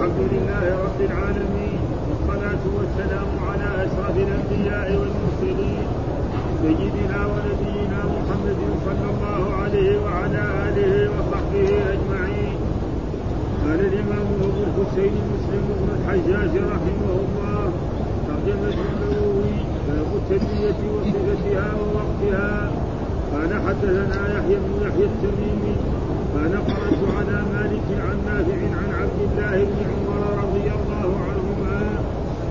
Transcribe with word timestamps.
الحمد 0.00 0.32
لله 0.32 0.64
رب 0.86 1.00
العالمين 1.10 1.80
والصلاة 2.08 2.64
والسلام 2.76 3.30
على 3.48 3.68
أشرف 3.84 4.16
الأنبياء 4.26 4.88
والمرسلين 5.00 5.86
سيدنا 6.62 7.20
ونبينا 7.32 8.00
محمد 8.16 8.60
صلى 8.86 9.06
الله 9.12 9.42
عليه 9.62 9.92
وعلى 10.04 10.42
آله 10.68 10.94
وصحبه 11.14 11.68
أجمعين. 11.94 12.56
قال 13.64 13.80
الإمام 13.90 14.26
أبو 14.48 14.60
الحسين 14.68 15.14
مسلم 15.32 15.64
بن 15.78 15.88
الحجاج 15.96 16.52
رحمه 16.74 17.12
الله 17.24 17.62
ترجمة 18.28 18.76
النووي 18.88 19.56
باب 19.86 20.10
التلبية 20.20 20.80
وصفتها 20.94 21.68
ووقتها. 21.80 22.70
قال 23.34 23.50
حدثنا 23.66 24.20
يحيى 24.36 24.56
بن 24.64 24.72
يحيى 24.86 25.06
التميمي 25.12 25.76
قال 26.34 26.52
قرأت 26.70 27.02
على 27.16 27.38
مالك 27.54 27.86
عن 28.06 28.16
نافع 28.28 28.60
عن 28.80 28.90
عبد 29.00 29.20
الله 29.26 29.64
بن 29.64 29.80
عمر 29.90 30.22
رضي 30.42 30.66
الله 30.78 31.08
عنهما 31.28 31.80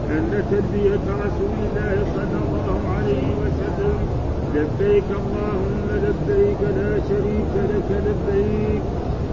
أن 0.09 0.43
تلبية 0.52 1.05
رسول 1.25 1.53
الله 1.65 1.95
صلى 2.15 2.39
الله 2.45 2.79
عليه 2.97 3.27
وسلم 3.41 3.99
لبيك 4.55 5.09
اللهم 5.21 5.88
لبيك 6.05 6.61
لا 6.77 6.91
شريك 7.09 7.53
لك 7.73 7.89
لبيك. 8.07 8.81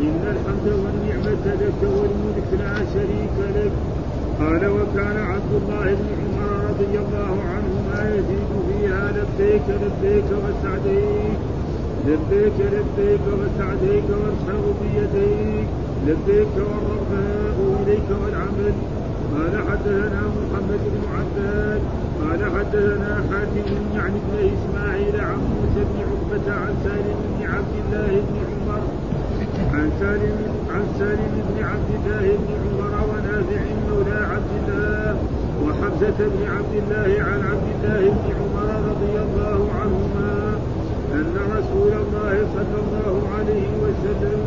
إن 0.00 0.22
الحمد 0.34 0.66
والنعمة 0.82 1.46
لك 1.62 1.80
والملك 1.82 2.50
لا 2.58 2.76
شريك 2.94 3.36
لك. 3.56 3.72
قال 4.40 4.62
وكان 4.66 5.16
عبد 5.32 5.52
الله 5.60 5.84
بن 6.00 6.08
عمر 6.20 6.50
رضي 6.70 6.98
الله 6.98 7.34
عنهما 7.52 7.98
يزيد 8.14 8.50
فيها 8.68 9.12
لبيك 9.16 9.66
لبيك 9.82 10.28
وسعديك. 10.44 11.55
لبيك 12.06 12.58
لبيك 12.74 13.24
وسعديك 13.40 14.08
والخير 14.10 14.64
بيديك 14.80 15.68
لبيك 16.06 16.54
والرغباء 16.56 17.56
إليك 17.82 18.08
والعمل. 18.22 18.74
قال 19.34 19.54
حدثنا 19.68 20.22
محمد 20.38 20.80
بن 20.92 21.02
عباد 21.16 21.80
قال 22.22 22.40
حدثنا 22.56 23.12
حاتم 23.30 23.68
يعني 23.96 24.18
بن 24.26 24.34
إسماعيل 24.54 25.16
عن 25.20 25.38
موسى 25.52 25.82
بن 25.90 25.98
عقبة 26.08 26.46
عن 26.54 26.74
سالم 26.84 27.18
بن 27.30 27.40
عبد 27.54 27.74
الله 27.82 28.12
بن 28.28 28.36
عمر 28.50 28.82
عن 29.74 29.90
سالم 30.00 30.36
عن 30.74 30.84
سالم 30.98 31.32
بن 31.48 31.64
عبد 31.64 31.90
الله 31.96 32.24
بن 32.42 32.50
عمر 32.62 32.92
ونافع 33.10 33.62
مولى 33.88 34.18
عبد 34.34 34.52
الله 34.58 35.16
وحمزة 35.64 36.18
بن 36.18 36.42
عبد 36.56 36.74
الله 36.82 37.10
عن 37.28 37.40
عبد 37.50 37.68
الله 37.74 38.02
بن 38.10 38.26
عمر 38.40 38.68
رضي 38.90 39.14
الله 39.26 39.60
عنهما 39.80 40.25
أن 41.16 41.34
رسول 41.56 41.92
الله 42.02 42.34
صلى 42.56 42.78
الله 42.84 43.14
عليه 43.36 43.68
وسلم 43.84 44.40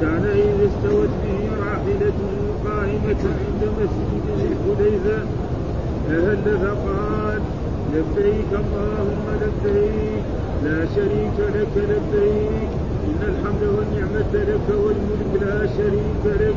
كان 0.00 0.24
إذا 0.24 0.64
استوت 0.70 1.12
به 1.24 1.40
راحلته 1.64 2.32
قائمة 2.68 3.22
عند 3.40 3.62
مسجد 3.78 4.24
الحديثة. 4.38 5.18
أهل 6.10 6.44
فقال 6.62 7.40
لبيك 7.94 8.50
اللهم 8.62 9.26
لبيك 9.42 10.24
لا 10.64 10.78
شريك 10.94 11.38
لك 11.56 11.74
لبيك 11.76 12.70
إن 13.08 13.20
الحمد 13.32 13.62
والنعمة 13.76 14.32
لك 14.50 14.66
والملك 14.84 15.32
لا 15.42 15.66
شريك 15.76 16.24
لك. 16.40 16.56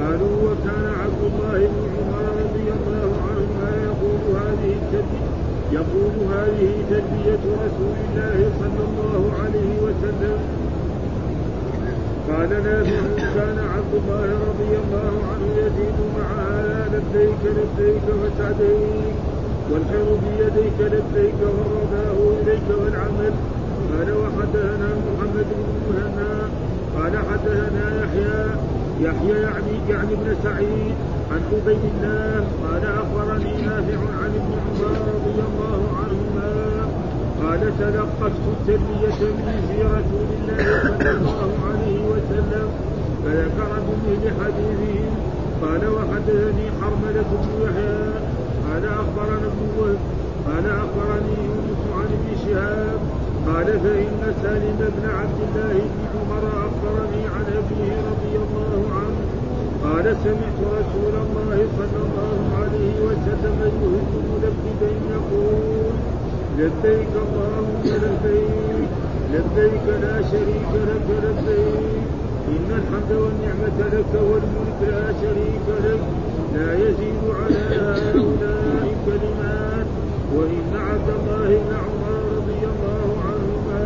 قالوا 0.00 0.36
وكان 0.44 0.86
عبد 1.02 1.22
الله 1.30 1.58
بن 1.72 1.82
عمر 1.94 2.24
رضي 2.44 2.68
الله 2.76 3.10
عنهما 3.28 3.70
يقول 3.86 4.20
هذه 4.36 4.72
التلبية 4.80 5.47
يقول 5.72 6.14
هذه 6.34 6.72
تلبية 6.90 7.44
رسول 7.64 7.96
الله 8.04 8.38
صلى 8.60 8.82
الله 8.88 9.32
عليه 9.42 9.72
وسلم. 9.86 10.38
قال 12.28 12.48
نافع 12.48 13.04
كان 13.34 13.58
عبد 13.74 13.94
الله 14.00 14.26
رضي 14.48 14.72
الله 14.82 15.12
عنه 15.30 15.46
يزيد 15.56 15.98
مع 16.18 16.28
هذا 16.42 16.90
لبيك 16.92 17.42
لبيك 17.58 18.06
وسعديك 18.22 19.14
والخير 19.70 20.08
بيديك 20.24 20.78
لبيك 20.80 21.40
والرضاه 21.40 22.18
إليك 22.42 22.68
والعمل. 22.80 23.32
قال 23.92 24.08
وحدثنا 24.12 24.88
محمد 25.06 25.46
بن 25.58 25.68
مهنا 25.88 26.48
قال 26.96 27.12
حدثنا 27.28 27.84
يحيى 28.02 28.46
يحيى 29.00 29.42
يعني 29.42 29.74
يعني 29.90 30.12
ابن 30.12 30.36
سعيد 30.44 30.94
عن 31.32 31.40
عبيد 31.52 31.84
الله 31.94 32.44
قال 32.64 32.84
أخبرني 33.02 33.52
نافع 33.62 34.00
عن 34.22 34.30
ابن 34.40 34.52
عمر 34.64 34.92
رضي 35.14 35.38
الله 35.48 35.80
عنهما 36.00 36.52
قال 37.42 37.60
تلقفت 37.78 38.32
التلبية 38.54 39.20
من 39.38 39.56
في 39.68 39.78
رسول 39.82 40.28
الله 40.38 40.64
صلى 40.82 41.20
الله 41.20 41.52
عليه 41.68 41.98
وسلم 42.12 42.68
فذكر 43.24 43.70
بمثل 43.86 44.24
حديثهم 44.40 45.14
قال 45.62 45.82
وحدثني 45.88 46.66
حرملة 46.80 47.30
بن 47.42 47.62
يحيى 47.62 48.12
قال 48.68 48.84
أخبرنا 48.84 49.46
ابن 49.52 49.68
وهب 49.78 49.98
قال 50.46 50.64
أخبرني 50.66 51.34
يونس 51.48 51.82
عن 51.96 52.08
ابن 52.16 52.28
شهاب 52.44 52.98
قال 53.46 53.66
فإن 53.66 54.34
سالم 54.42 54.78
بن 54.78 55.04
عبد 55.18 55.38
الله 55.48 55.72
بن 55.72 56.04
عمر 56.14 56.44
أخبرني 56.66 57.22
عن 57.34 57.44
أبيه 57.60 57.92
رضي 58.10 58.34
الله 58.36 58.82
عنه 58.98 59.17
قال 59.84 60.06
سمعت 60.24 60.58
رسول 60.78 61.14
الله 61.24 61.58
صلى 61.78 62.00
الله 62.06 62.38
عليه 62.60 62.94
وسلم 63.08 63.56
يهز 63.82 64.12
ملبدا 64.30 64.90
يقول 65.14 65.94
لبيك 66.58 67.12
اللهم 67.26 67.82
لبيك 67.84 68.88
لبيك 69.34 69.86
لا 70.02 70.16
شريك 70.30 70.72
لك 70.90 71.06
لبيك. 71.24 72.06
إن 72.48 72.68
الحمد 72.80 73.12
والنعمة 73.22 73.78
لك 73.94 74.12
والملك 74.30 74.80
لا 74.82 75.06
شريك 75.22 75.66
لك. 75.84 76.00
لا 76.54 76.70
يزيد 76.74 77.22
على 77.40 77.62
هؤلاء 78.14 78.84
كلمات 79.06 79.86
وإن 80.34 80.66
عبد 80.88 81.08
الله 81.18 81.48
بن 81.48 81.72
عمر 81.84 82.12
رضي 82.36 82.62
الله 82.72 83.06
عنهما 83.28 83.84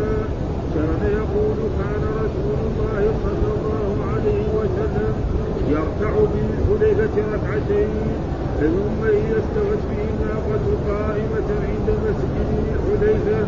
كان 0.75 1.01
يقول 1.19 1.59
كان 1.79 2.03
رسول 2.25 2.59
الله 2.69 3.03
صلى 3.25 3.49
الله 3.57 3.95
عليه 4.13 4.47
وسلم 4.59 5.02
يركع 5.77 6.13
بالحليفة 6.33 7.17
ركعتين 7.35 8.07
ثم 8.61 9.01
إذا 9.05 9.37
استوت 9.43 9.83
به 9.91 10.03
الناقة 10.13 10.65
قائمة 10.89 11.49
عند 11.69 11.89
مسجد 12.07 12.49
الحليفة 12.75 13.41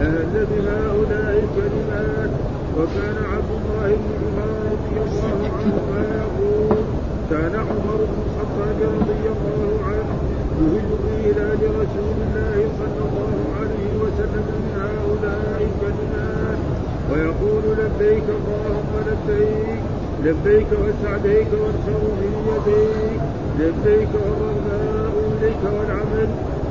أهل 0.00 0.46
بهؤلاء 0.50 1.44
الكلمات. 1.44 2.30
وكان 2.78 3.16
عبد 3.32 3.50
الله 3.58 3.88
بن 4.02 4.10
عمر 4.22 4.50
رضي 4.72 4.96
الله 5.06 5.38
عنهما 5.56 6.02
يقول 6.22 6.76
كان 7.30 7.54
عمر 7.68 7.98
بن 8.10 8.18
الخطاب 8.26 8.78
رضي 8.98 9.24
الله 9.34 9.70
عنه 9.90 10.16
يهل 10.60 10.90
بهلال 11.04 11.60
رسول 11.80 12.16
الله 12.26 12.58
صلى 12.80 13.02
الله 13.08 13.36
عليه 13.60 13.92
وسلم 14.02 14.44
من 14.52 14.64
هؤلاء 14.80 15.58
الكلمات 15.68 16.58
ويقول 17.10 17.64
لبيك 17.78 18.24
اللهم 18.38 18.92
لبيك 19.08 19.80
لبيك 20.24 20.66
وسعديك 20.72 21.48
والخير 21.62 22.02
في 22.18 22.26
يديك. 22.48 23.20
لبيك 23.58 24.08
والرغباء 24.14 25.12
إليك 25.32 25.62
والعمل. 25.76 26.28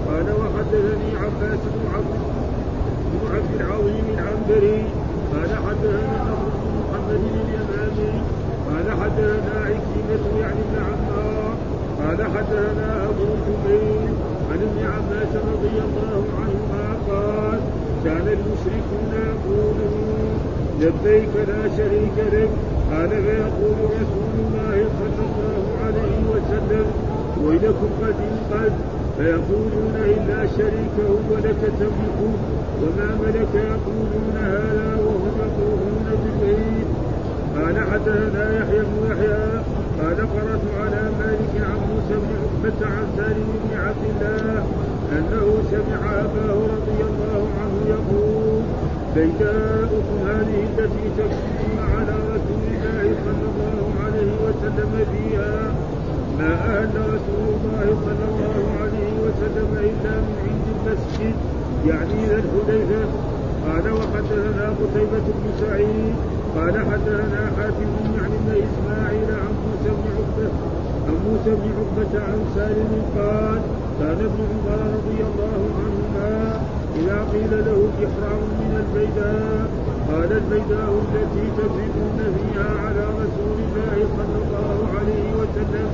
قال 0.08 0.28
وحدثني 0.40 1.10
عباس 1.24 1.60
بن 1.74 1.84
عبد 1.96 2.16
بن 3.12 3.36
عبد 3.36 3.52
العظيم 3.60 4.06
العنبري. 4.14 4.84
قال 5.34 5.52
حدثنا 5.66 6.34
بن 6.54 6.70
محمد 6.80 7.22
اليمامي. 7.34 8.14
قال 8.68 8.88
حدثنا 9.02 9.56
عكرمة 9.66 10.26
يعني 10.42 10.60
ابن 10.66 10.78
عمار. 10.88 11.54
قال 12.00 12.20
حدثنا 12.24 13.04
أبو 13.10 13.26
جبير 13.48 14.10
عن 14.52 14.60
ابن 14.68 14.80
عباس 14.94 15.32
رضي 15.52 15.78
الله 15.88 16.24
عنهما 16.42 16.86
قال 17.10 17.60
كان 18.06 18.28
المشركون 18.38 19.12
يقولون 19.30 20.40
لبيك 20.82 21.30
لا 21.48 21.78
شريك 21.78 22.18
لك. 22.34 22.50
قال 22.92 23.10
فيقول 23.10 23.78
رسول 24.00 24.34
الله 24.46 24.78
صلى 25.00 25.24
الله 25.30 25.64
عليه 25.86 26.18
وسلم 26.34 26.86
ويلكم 27.44 27.90
قد 28.02 28.16
قد 28.52 28.72
فيقولون 29.18 29.96
إلا 29.96 30.48
شريكه 30.58 31.10
ولك 31.32 31.62
تملكه 31.80 32.34
وما 32.82 33.10
ملك 33.24 33.54
يقولون 33.56 34.36
هذا 34.36 34.98
وهم 35.06 35.32
يطوفون 35.40 36.06
بالبيت. 36.24 36.88
قال 37.56 37.76
حدثنا 37.92 38.58
يحيى 38.60 38.80
بن 38.80 39.12
يحيى 39.12 39.62
قال 40.00 40.18
قرأت 40.18 40.66
على 40.82 41.12
مالك 41.20 41.54
عن 41.70 41.80
موسى 41.90 42.16
بن 42.24 42.32
عقبة 42.42 42.86
عن 42.96 43.06
سالم 43.18 43.48
بن 43.64 43.78
عبد 43.78 44.06
الله 44.12 44.64
أنه 45.18 45.64
سمع 45.72 46.12
أباه 46.12 46.54
رضي 46.54 47.00
الله 47.10 47.48
عنه 47.62 47.78
يقول 47.90 48.62
بيداؤكم 49.16 50.18
هذه 50.28 50.68
التي 50.78 51.06
تكفون 51.18 51.80
على 51.96 52.25
رسول 52.46 52.64
الله 52.74 53.06
صلى 53.26 53.46
الله 53.52 53.86
عليه 54.06 54.32
وسلم 54.46 54.92
فيها 55.12 55.74
ما 56.40 56.54
أهل 56.54 56.94
رسول 57.16 57.48
الله 57.56 57.86
صلى 58.06 58.26
الله 58.32 58.64
عليه 58.82 59.14
وسلم 59.26 59.70
إلا 59.90 60.14
من 60.26 60.36
عند 60.46 60.66
المسجد 60.76 61.36
يعني 61.88 62.26
ذا 62.30 62.36
الحديثة 62.44 63.04
قال 63.66 63.86
وحدثنا 63.94 64.66
قتيبة 64.80 65.26
بن 65.38 65.46
سعيد 65.62 66.16
قال 66.56 66.76
حدثنا 66.92 67.42
حاتم 67.58 67.92
يعني 68.18 68.38
بن 68.46 68.52
إسماعيل 68.68 69.30
عن 69.42 69.54
موسى 69.66 69.90
بن 69.98 70.06
عقبة 70.18 70.50
عن 71.08 71.16
موسى 71.28 71.52
بن 71.62 71.70
عقبة 71.80 72.24
عن 72.28 72.40
سالم 72.56 72.92
قال 73.18 73.62
كان 74.00 74.20
ابن 74.30 74.40
عمر 74.52 74.80
رضي 74.98 75.20
الله 75.30 75.62
عنهما 75.84 76.62
إذا 76.96 77.18
قيل 77.34 77.52
له 77.66 77.80
إحرام 78.06 78.42
من 78.60 78.72
البيداء 78.84 79.85
قال 80.12 80.32
البيداء 80.32 80.90
التي 81.06 81.46
تفرقون 81.58 82.20
فيها 82.36 82.70
على 82.86 83.04
رسول 83.22 83.58
الله 83.66 84.08
صلى 84.18 84.38
الله 84.44 84.78
عليه 85.00 85.34
وسلم. 85.34 85.88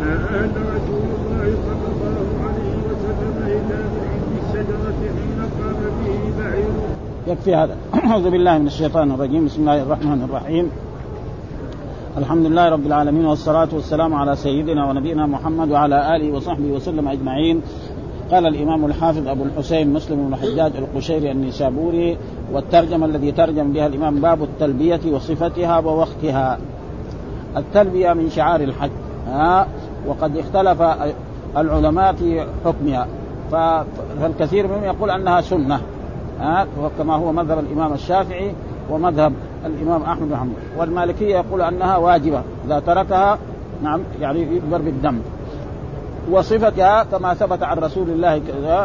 ما 0.00 0.14
أهل 0.14 0.50
رسول 0.76 1.08
الله 1.18 1.48
صلى 1.66 1.88
الله 1.92 2.26
عليه 2.46 2.76
وسلم 2.88 3.36
إلا 3.46 3.78
عند 4.12 4.32
الشجرة 4.42 4.98
حين 5.00 5.40
قام 5.58 5.80
به 6.04 6.42
بعيره 6.42 6.96
يكفي 7.26 7.54
هذا. 7.54 7.76
أعوذ 8.10 8.30
بالله 8.30 8.58
من 8.58 8.66
الشيطان 8.66 9.10
الرجيم. 9.10 9.44
بسم 9.44 9.60
الله 9.60 9.82
الرحمن 9.82 10.22
الرحيم. 10.22 10.70
الحمد 12.18 12.46
لله 12.46 12.68
رب 12.68 12.86
العالمين 12.86 13.26
والصلاة 13.26 13.68
والسلام 13.72 14.14
على 14.14 14.36
سيدنا 14.36 14.90
ونبينا 14.90 15.26
محمد 15.26 15.70
وعلى 15.70 16.16
آله 16.16 16.32
وصحبه 16.36 16.72
وسلم 16.72 17.08
أجمعين. 17.08 17.62
قال 18.30 18.46
الإمام 18.46 18.84
الحافظ 18.84 19.28
أبو 19.28 19.44
الحسين 19.44 19.92
مسلم 19.92 20.26
بن 20.26 20.34
الحجاج 20.34 20.72
القشيري 20.76 21.30
النسابوري 21.30 22.18
والترجمة 22.52 23.06
الذي 23.06 23.32
ترجم 23.32 23.72
بها 23.72 23.86
الإمام 23.86 24.20
باب 24.20 24.42
التلبية 24.42 25.00
وصفتها 25.12 25.78
ووقتها. 25.78 26.58
التلبية 27.56 28.12
من 28.12 28.30
شعار 28.30 28.60
الحج 28.60 28.90
ها؟ 29.26 29.66
وقد 30.06 30.36
اختلف 30.36 30.82
العلماء 31.56 32.12
في 32.12 32.46
حكمها. 32.64 33.06
فالكثير 33.52 34.66
منهم 34.66 34.84
يقول 34.84 35.10
أنها 35.10 35.40
سنة 35.40 35.80
ها؟ 36.40 36.66
كما 36.98 37.14
هو 37.14 37.32
مذهب 37.32 37.58
الإمام 37.58 37.92
الشافعي 37.92 38.52
ومذهب 38.90 39.32
الإمام 39.66 40.02
أحمد 40.02 40.28
بن 40.28 40.36
حنبل. 40.36 40.52
والمالكية 40.78 41.36
يقول 41.36 41.62
أنها 41.62 41.96
واجبة 41.96 42.42
إذا 42.66 42.80
تركها 42.80 43.38
نعم 43.82 44.00
يعني 44.20 44.56
يكبر 44.56 44.78
بالدم. 44.78 45.18
وصفتها 46.30 47.04
كما 47.04 47.34
ثبت 47.34 47.62
عن 47.62 47.78
رسول 47.78 48.08
الله 48.10 48.42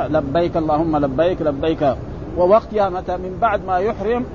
لبيك 0.08 0.58
اللهم 0.58 0.98
لبيك 0.98 1.42
لبيك. 1.42 1.96
ووقتها 2.38 2.90
متى؟ 2.90 3.18
من 3.18 3.38
بعد 3.42 3.66
ما 3.68 3.78
يحرم 3.78 4.26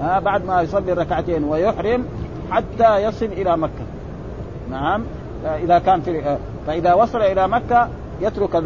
بعد 0.00 0.44
ما 0.44 0.62
يصلي 0.62 0.92
ركعتين 0.92 1.44
ويحرم 1.44 2.04
حتى 2.50 3.02
يصل 3.02 3.26
إلى 3.26 3.56
مكة. 3.56 3.84
نعم. 4.70 5.04
إذا 5.44 5.78
كان 5.78 6.00
في 6.00 6.36
فإذا 6.66 6.94
وصل 6.94 7.18
إلى 7.18 7.48
مكة 7.48 7.88
يترك 8.20 8.62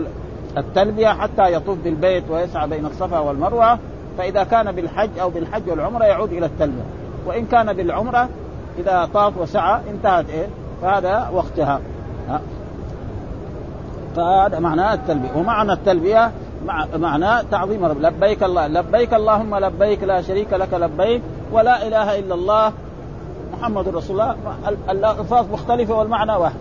التلبية 0.57 1.09
حتى 1.09 1.53
يطوف 1.53 1.79
بالبيت 1.85 2.25
ويسعى 2.31 2.69
بين 2.69 2.87
الصفا 2.87 3.19
والمروة. 3.19 3.79
فإذا 4.19 4.45
كان 4.45 4.73
بالحج 4.73 5.19
أو 5.19 5.31
بالحج 5.31 5.71
والعمرة 5.71 6.05
يعود 6.05 6.33
إلى 6.33 6.47
التلبية. 6.47 6.85
وإن 7.27 7.47
كان 7.47 7.73
بالعمرة 7.73 8.29
إذا 8.79 9.09
طاف 9.15 9.39
وسعى 9.39 9.81
انتهت 9.91 10.31
إيه؟ 10.31 10.47
فهذا 10.83 11.31
وقتها. 11.33 11.81
فهذا 14.19 14.59
معناه 14.59 14.95
التلبية. 14.95 15.37
ومعنى 15.37 15.73
التلبية 15.73 16.31
معناه 16.97 17.43
تعظيم 17.51 17.85
رب. 17.85 18.01
لبيك 18.01 18.43
الله 18.43 18.67
لبيك 18.67 19.15
اللهم 19.15 19.57
لبيك 19.57 20.03
لا 20.03 20.23
شريك 20.23 20.53
لك 20.53 20.75
لبيك 20.75 21.23
ولا 21.53 21.87
إله 21.87 22.19
إلا 22.19 22.35
الله 22.35 22.73
محمد 23.53 23.89
رسول 23.89 24.21
الله. 24.21 24.37
الألفاظ 24.91 25.53
مختلفة 25.53 25.95
والمعنى 25.95 26.33
واحد. 26.33 26.57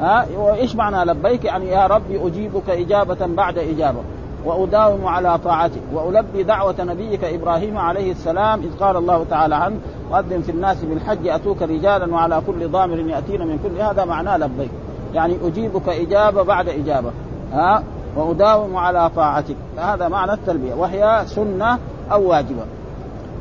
ها؟ 0.00 0.26
وإيش 0.38 0.76
معنى 0.76 1.10
لبيك؟ 1.10 1.44
يعني 1.44 1.68
يا 1.68 1.86
ربي 1.86 2.26
أجيبك 2.26 2.70
إجابة 2.70 3.26
بعد 3.26 3.58
إجابة. 3.58 4.00
وأداوم 4.44 5.06
على 5.06 5.38
طاعتك. 5.38 5.82
وألبي 5.92 6.42
دعوة 6.42 6.74
نبيك 6.78 7.24
إبراهيم 7.24 7.78
عليه 7.78 8.12
السلام 8.12 8.60
إذ 8.60 8.78
قال 8.80 8.96
الله 8.96 9.24
تعالى 9.30 9.54
عنه 9.54 9.76
وأذن 10.10 10.42
في 10.42 10.52
الناس 10.52 10.84
بالحج 10.84 11.28
أتوك 11.28 11.62
رجالا 11.62 12.14
وعلى 12.14 12.42
كل 12.46 12.68
ضامر 12.68 12.98
يأتين 12.98 13.46
من 13.46 13.58
كل. 13.62 13.82
هذا 13.82 14.04
معناه 14.04 14.36
لبيك. 14.36 14.70
يعني 15.16 15.36
أجيبك 15.44 15.88
إجابة 15.88 16.42
بعد 16.42 16.68
إجابة. 16.68 17.10
ها؟ 17.52 17.82
وأداوم 18.16 18.76
على 18.76 19.10
طاعتك. 19.16 19.56
هذا 19.78 20.08
معنى 20.08 20.32
التلبية. 20.32 20.74
وهي 20.74 21.22
سنة 21.26 21.78
أو 22.12 22.28
واجبة. 22.30 22.64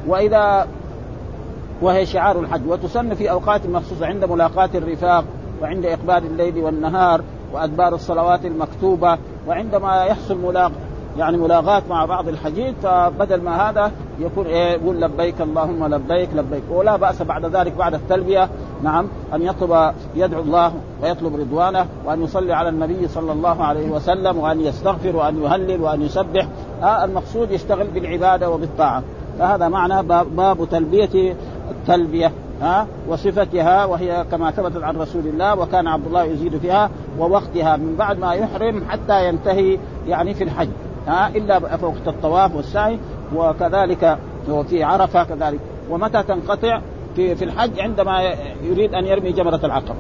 وإذا 0.08 0.68
وهي 1.82 2.06
شعار 2.06 2.40
الحج. 2.40 2.62
وتسن 2.68 3.14
في 3.14 3.32
أوقات 3.32 3.66
مخصوصة 3.66 4.06
عند 4.06 4.26
ملاقاة 4.26 4.70
الرفاق 4.76 5.26
وعند 5.62 5.86
إقبال 5.86 6.26
الليل 6.26 6.58
والنهار 6.58 7.22
وأدبار 7.54 7.96
الصلوات 7.96 8.46
المكتوبة 8.46 9.18
وعندما 9.48 10.04
يحصل 10.04 10.38
ملاق 10.38 10.72
يعني 11.18 11.38
ملاغات 11.38 11.84
مع 11.90 12.06
بعض 12.06 12.28
الحجيج 12.28 12.74
فبدل 12.84 13.42
ما 13.42 13.70
هذا 13.70 13.92
يكون 14.20 14.46
إيه؟ 14.46 14.72
يقول 14.72 15.02
لبيك 15.02 15.42
اللهم 15.42 15.86
لبيك 15.86 16.30
لبيك. 16.36 16.64
ولا 16.70 16.96
بأس 16.96 17.22
بعد 17.22 17.46
ذلك 17.46 17.74
بعد 17.74 17.94
التلبية 17.94 18.50
نعم 18.86 19.08
أن 19.34 19.42
يطلب 19.42 19.94
يدعو 20.16 20.42
الله 20.42 20.74
ويطلب 21.04 21.36
رضوانه 21.36 21.86
وأن 22.06 22.24
يصلي 22.24 22.54
على 22.54 22.70
النبي 22.70 23.08
صلى 23.08 23.32
الله 23.32 23.64
عليه 23.64 23.90
وسلم 23.90 24.38
وأن 24.38 24.62
يستغفر 24.62 25.16
وأن 25.16 25.44
يهلل 25.44 25.82
وأن 25.82 26.02
يسبح. 26.02 26.48
آه 26.84 27.06
المقصود 27.06 27.52
يشتغل 27.52 27.88
بالعبادة 27.88 28.50
وبالطاعة. 28.50 29.04
فهذا 29.40 29.68
معنى 29.68 30.04
باب, 30.04 30.36
باب 30.36 30.70
تلبية 30.70 31.36
التلبيه 31.72 32.32
ها 32.62 32.88
وصفتها 33.08 33.86
وهي 33.86 34.26
كما 34.32 34.52
ثبتت 34.52 34.84
عن 34.84 34.96
رسول 34.98 35.28
الله 35.28 35.60
وكان 35.60 35.88
عبد 35.88 36.06
الله 36.06 36.24
يزيد 36.24 36.58
فيها 36.58 36.90
ووقتها. 37.20 37.78
من 37.78 37.96
بعد 37.96 38.20
ما 38.20 38.34
يحرم 38.34 38.84
حتى 38.90 39.28
ينتهي 39.28 39.78
يعني 40.08 40.34
في 40.34 40.44
الحج 40.44 40.70
ها 41.08 41.28
إلا 41.28 41.78
في 41.78 41.86
وقت 41.86 42.08
الطواف 42.08 42.56
والسعي. 42.56 43.00
وكذلك 43.36 44.18
وفي 44.50 44.84
عرفة 44.84 45.24
كذلك. 45.24 45.60
ومتى 45.90 46.24
تنقطع؟ 46.24 46.82
في 47.16 47.36
في 47.36 47.46
الحج 47.46 47.80
عندما 47.80 48.34
يريد 48.64 48.94
أن 48.94 49.06
يرمي 49.06 49.32
جمره 49.32 49.60
العقبه 49.64 49.96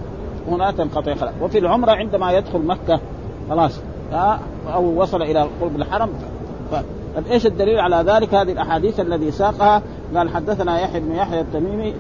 هنا 0.48 0.72
تنقطع 0.72 1.16
خلاص 1.16 1.34
وفي 1.42 1.58
العمرة 1.58 1.92
عندما 1.92 2.32
يدخل 2.32 2.60
مكة 2.60 3.00
خلاص 3.50 3.80
أو 4.74 5.02
وصل 5.02 5.22
إلى 5.22 5.48
قرب 5.62 5.76
الحرم. 5.76 6.10
طيب 6.72 6.84
إيش 7.32 7.46
الدليل 7.46 7.80
على 7.80 7.96
ذلك؟ 7.96 8.34
هذه 8.34 8.52
الأحاديث 8.52 9.00
الذي 9.00 9.32
ساقها 9.32 9.82
قال 10.16 10.30
حدثنا 10.30 10.82
يحيى 10.82 11.00
بن 11.00 11.12
يحيى 11.12 11.42
التميمي 11.42 11.94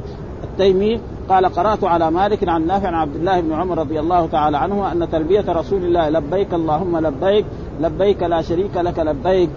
التيمي 0.44 1.00
قال 1.29 1.45
قرأت 1.45 1.83
على 1.83 2.11
مالك 2.11 2.50
عن 2.50 2.68
نافع 2.68 2.88
عن 2.88 2.94
عبد 2.94 3.15
الله 3.15 3.39
بن 3.39 3.53
عمر 3.53 3.77
رضي 3.77 4.00
الله 4.00 4.27
تعالى 4.27 4.57
عنه 4.57 4.91
أن 4.91 5.09
تلبية 5.09 5.45
رسول 5.47 5.83
الله 5.83 6.09
لبيك 6.09 6.53
اللهم 6.53 6.97
لبيك 6.97 7.45
لبيك 7.81 8.23
لا 8.23 8.41
شريك 8.41 8.77
لك 8.77 9.00
لبيك 9.00 9.50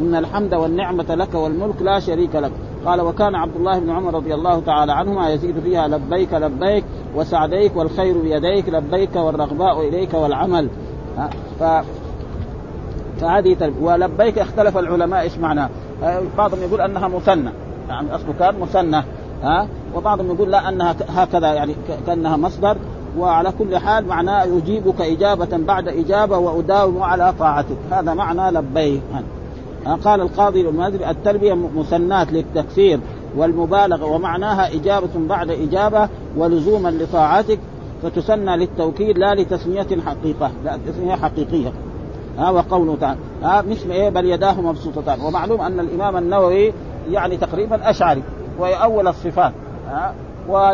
إن 0.00 0.14
الحمد 0.14 0.54
والنعمة 0.54 1.14
لك 1.14 1.34
والملك 1.34 1.82
لا 1.82 2.00
شريك 2.00 2.36
لك 2.36 2.52
قال 2.86 3.00
وكان 3.00 3.34
عبد 3.34 3.56
الله 3.56 3.78
بن 3.78 3.90
عمر 3.90 4.14
رضي 4.14 4.34
الله 4.34 4.60
تعالى 4.60 4.92
عنهما 4.92 5.30
يزيد 5.30 5.60
فيها 5.60 5.88
لبيك 5.88 6.34
لبيك 6.34 6.84
وسعديك 7.14 7.76
والخير 7.76 8.18
بيديك 8.18 8.68
لبيك 8.68 9.16
والرغباء 9.16 9.88
إليك 9.88 10.14
والعمل. 10.14 10.68
ف 11.60 11.64
فهذه 13.20 13.54
تلبية 13.54 13.82
ولبيك 13.82 14.38
اختلف 14.38 14.78
العلماء 14.78 15.20
إيش 15.20 15.38
معناه 15.38 15.68
بعضهم 16.38 16.62
يقول 16.62 16.80
أنها 16.80 17.08
مثنى. 17.08 17.50
يعني 17.88 18.14
أصله 18.14 18.34
كان 18.38 18.60
مثنى. 18.60 19.02
ها 19.42 19.66
وبعضهم 19.94 20.34
يقول 20.34 20.50
لا 20.50 20.68
أنها 20.68 20.96
هكذا 21.08 21.52
يعني 21.52 21.74
كأنها 22.06 22.36
مصدر. 22.36 22.76
وعلى 23.18 23.52
كل 23.58 23.78
حال 23.78 24.06
معناه 24.06 24.44
يجيبك 24.44 25.00
إجابة 25.00 25.56
بعد 25.56 25.88
إجابة 25.88 26.38
وأداوم 26.38 27.02
على 27.02 27.34
طاعتك. 27.38 27.76
هذا 27.90 28.14
معنى 28.14 28.58
لبيك. 28.58 29.02
قال 29.86 30.20
القاضي 30.20 30.68
المادري 30.68 31.10
التلبية 31.10 31.54
مثنات 31.54 32.32
للتكفير 32.32 33.00
والمبالغة 33.36 34.04
ومعناها 34.04 34.74
إجابة 34.74 35.08
بعد 35.16 35.50
إجابة 35.50 36.08
ولزوما 36.36 36.88
لطاعتك 36.88 37.58
فتسنى 38.02 38.56
للتوكيد 38.56 39.18
لا 39.18 39.34
لتسمية 39.34 39.86
حقيقة 40.06 40.50
لا 40.64 40.78
تسمية 40.86 41.14
حقيقية. 41.14 41.72
ها 42.38 42.50
وقوله 42.50 42.96
تعالى 43.00 43.18
ها 43.42 43.62
مثل 43.62 43.90
إيه؟ 43.90 44.08
بل 44.08 44.24
يداه 44.24 44.60
مبسوطتان. 44.60 45.20
ومعلوم 45.20 45.60
أن 45.60 45.80
الإمام 45.80 46.16
النووي 46.16 46.72
يعني 47.10 47.36
تقريبا 47.36 47.90
أشعري 47.90 48.22
ويأول 48.58 49.08
الصفات. 49.08 49.52
ها 49.88 50.14
و 50.48 50.72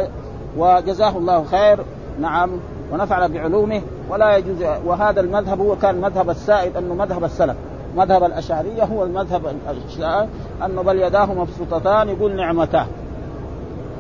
وجزاه 0.57 1.19
الله 1.19 1.45
خير 1.45 1.79
نعم 2.21 2.51
ونفعل 2.93 3.33
بعلومه 3.33 3.83
ولا 4.11 4.37
يجوز 4.37 4.63
وهذا 4.87 5.21
المذهب 5.21 5.61
هو 5.61 5.77
كان 5.77 6.01
مذهب 6.01 6.31
السائد 6.31 6.77
أنه 6.77 6.95
مذهب 6.95 7.25
السلف. 7.25 7.57
مذهب 7.97 8.25
الاشعريه 8.25 8.85
هو 8.85 9.05
المذهب 9.05 9.57
أنه 10.65 10.83
بل 10.83 11.03
يداه 11.03 11.27
مبسوطتان 11.27 12.09
يقول 12.09 12.37
نعمتان 12.37 12.87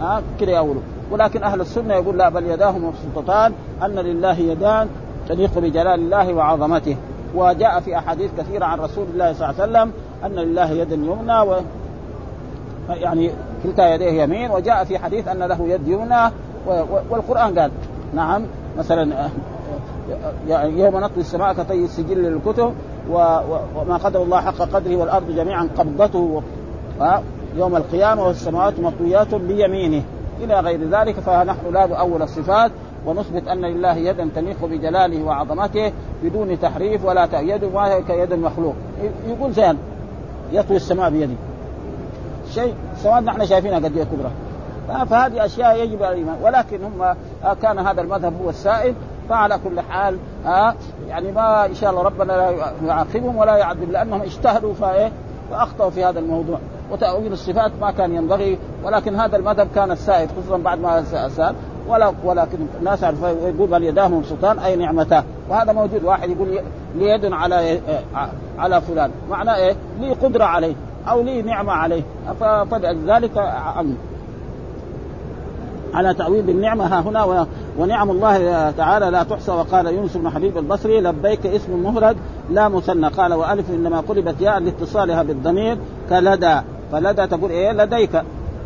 ها 0.00 0.22
كده 0.40 0.52
يقولوا 0.52 0.82
ولكن 1.10 1.42
أهل 1.42 1.60
السنة 1.60 1.94
يقول 1.94 2.18
لا 2.18 2.28
بل 2.28 2.46
يداه 2.46 2.78
مبسوطتان 2.78 3.52
أن 3.82 3.94
لله 3.94 4.38
يدان 4.38 4.88
تليق 5.28 5.58
بجلال 5.58 6.00
الله 6.00 6.34
وعظمته. 6.34 6.96
وجاء 7.34 7.80
في 7.80 7.98
أحاديث 7.98 8.30
كثيرة 8.38 8.64
عن 8.64 8.80
رسول 8.80 9.06
الله 9.12 9.32
صلى 9.32 9.50
الله 9.50 9.62
عليه 9.62 9.72
وسلم 9.72 9.92
أن 10.24 10.48
لله 10.48 10.70
يدا 10.70 10.94
يمنى 10.94 11.40
و 11.40 11.56
يعني 12.88 13.30
كلتا 13.62 13.94
يديه 13.94 14.22
يمين. 14.22 14.50
وجاء 14.50 14.84
في 14.84 14.98
حديث 14.98 15.28
أن 15.28 15.38
له 15.38 15.68
يد 15.68 15.88
يمنى 15.88 16.30
والقرآن 17.10 17.58
قال 17.58 17.70
نعم 18.14 18.42
مثلا 18.78 19.28
يعني 20.48 20.80
يوم 20.80 20.96
نطوي 20.96 21.20
السماء 21.20 21.52
كطي 21.52 21.84
السجل 21.84 22.18
للكتب 22.18 22.75
وما 23.10 23.96
قدر 24.04 24.22
الله 24.22 24.40
حق 24.40 24.58
قدره 24.58 24.96
والأرض 24.96 25.30
جميعا 25.30 25.68
قبضته 25.78 26.42
يوم 27.56 27.76
القيامة 27.76 28.26
والسماوات 28.26 28.80
مطويات 28.80 29.34
بيمينه. 29.34 30.02
إلى 30.40 30.60
غير 30.60 30.80
ذلك 30.88 31.14
فنحن 31.14 31.72
لا 31.72 31.86
نؤول 31.86 32.22
الصفات 32.22 32.70
ونثبت 33.06 33.48
أن 33.48 33.60
لله 33.60 33.94
يدا 33.96 34.28
تليق 34.34 34.64
بجلاله 34.64 35.25
وعظمته 35.25 35.92
بدون 36.22 36.60
تحريف 36.60 37.04
ولا 37.04 37.28
يد 37.32 37.64
ما 37.64 38.00
كيد 38.00 38.32
المخلوق 38.32 38.75
يقول 39.28 39.52
زين 39.52 39.78
يطوي 40.52 40.76
السماء 40.76 41.10
بيده. 41.10 41.34
شيء 42.50 42.75
سواء 42.96 43.20
نحن 43.20 43.46
شايفينها 43.46 43.78
قد 43.78 43.92
كبرى. 43.98 44.30
فهذه 45.06 45.44
أشياء 45.44 45.76
يجب 45.82 46.02
الإيمان. 46.02 46.36
ولكن 46.42 46.78
هم 46.84 47.14
كان 47.62 47.78
هذا 47.78 48.00
المذهب 48.00 48.32
هو 48.44 48.50
السائد 48.50 48.94
فعلى 49.28 49.59
كل 49.64 49.80
حال 49.80 50.18
ها 50.45 50.75
يعني 51.09 51.33
ما 51.33 51.66
إن 51.66 51.75
شاء 51.75 51.90
الله 51.90 52.02
ربنا 52.02 52.33
لا 52.33 52.50
يعاقبهم 52.87 53.37
ولا 53.37 53.56
يعذب 53.56 53.90
لأنهم 53.90 54.23
اجتهدوا 54.23 54.75
فايه 54.75 55.12
فاخطاوا 55.50 55.90
في 55.90 56.04
هذا 56.04 56.18
الموضوع. 56.18 56.59
وتأويل 56.92 57.33
الصفات 57.33 57.73
ما 57.80 57.90
كان 57.90 58.14
ينبغي 58.14 58.59
ولكن 58.85 59.16
هذا 59.16 59.37
المذهب 59.37 59.68
كان 59.75 59.90
السائد 59.90 60.30
خصوصا 60.30 60.56
بعد 60.56 60.78
ما 60.78 61.02
سأل 61.28 61.54
ولا 61.88 62.12
ولكن 62.25 62.59
الناس 62.78 63.02
يقول 63.23 63.71
بل 63.71 63.85
يداه 63.85 64.23
سلطان 64.23 64.59
أي 64.59 64.76
نعمتاه 64.76 65.25
وهذا 65.49 65.73
موجود 65.73 66.04
واحد 66.04 66.30
يقول 66.30 66.49
لي 66.97 67.09
يد 67.09 67.33
على 67.33 67.80
على 68.59 68.80
فلان. 68.80 69.11
معناه 69.30 69.56
إيه؟ 69.56 69.76
لي 70.00 70.12
قدرة 70.12 70.45
عليه 70.45 70.75
أو 71.09 71.23
لي 71.23 71.42
نعمة 71.42 71.73
عليه. 71.73 72.02
فلذلك 72.71 73.38
عنه 73.76 73.95
على 75.95 76.14
تأويل 76.14 76.50
النعمة 76.50 76.87
ها 76.87 77.00
هنا 77.00 77.47
ونعم 77.78 78.11
الله 78.11 78.71
تعالى 78.71 79.06
لا 79.06 79.23
تحصى. 79.23 79.52
وقال 79.52 79.87
يونس 79.87 80.16
بن 80.16 80.30
حبيب 80.30 80.59
البصري 80.59 81.00
لبيك 81.00 81.47
اسم 81.47 81.83
مهرد 81.83 82.16
لا 82.50 82.68
مثنى. 82.68 83.09
قال 83.09 83.35
وألف 83.35 83.71
إنما 83.71 84.00
قلبت 84.00 84.40
ياء 84.40 84.59
لاتصالها 84.59 85.23
بالضمير 85.23 85.78
كلدى. 86.11 86.61
فلدى 86.92 87.26
تقول 87.26 87.50
إيه؟ 87.50 87.73
لديك. 87.73 88.14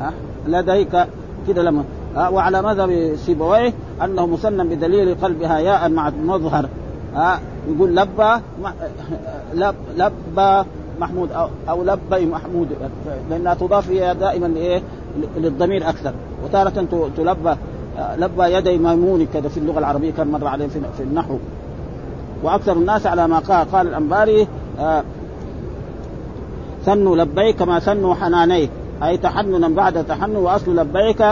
ها؟ 0.00 0.12
لديك. 0.46 1.06
كده 1.48 1.62
لما 1.62 1.84
وعلى 2.16 2.62
مذهب 2.62 3.16
سيبويه 3.16 3.72
أنه 4.04 4.26
مسنن 4.26 4.68
بدليل 4.68 5.14
قلبها 5.22 5.58
ياء 5.58 5.88
مع 5.88 6.08
المظهر 6.08 6.68
ها؟ 7.14 7.40
يقول 7.68 7.96
لبى 7.96 8.34
لب 9.54 9.74
لبى 9.96 10.68
محمود 11.00 11.32
أو, 11.32 11.48
أو 11.68 11.82
لبى 11.82 12.26
محمود. 12.26 12.68
لأنها 13.30 13.54
تضاف 13.54 13.90
دائما 13.92 14.46
لايه 14.46 14.82
للضمير 15.36 15.88
أكثر. 15.88 16.12
وتارة 16.44 17.08
تلبى 17.16 17.54
لبى 18.18 18.42
يدي 18.42 18.78
ميمون 18.78 19.26
كذا 19.34 19.48
في 19.48 19.56
اللغة 19.56 19.78
العربية 19.78 20.10
كم 20.10 20.28
مر 20.28 20.46
عليه 20.46 20.66
في 20.68 21.02
النحو. 21.02 21.36
وأكثر 22.42 22.72
الناس 22.72 23.06
على 23.06 23.28
ما 23.28 23.38
قال 23.38 23.72
قال 23.72 23.86
الأنباري 23.86 24.48
آه 24.78 25.02
ثنوا 26.84 27.16
لبيك 27.16 27.56
كما 27.56 27.78
ثنوا 27.78 28.14
حنانيك 28.14 28.70
أي 29.02 29.16
تحننا 29.16 29.68
بعد 29.68 30.04
تحنن 30.04 30.36
وأصل 30.36 30.76
لبيك 30.76 31.24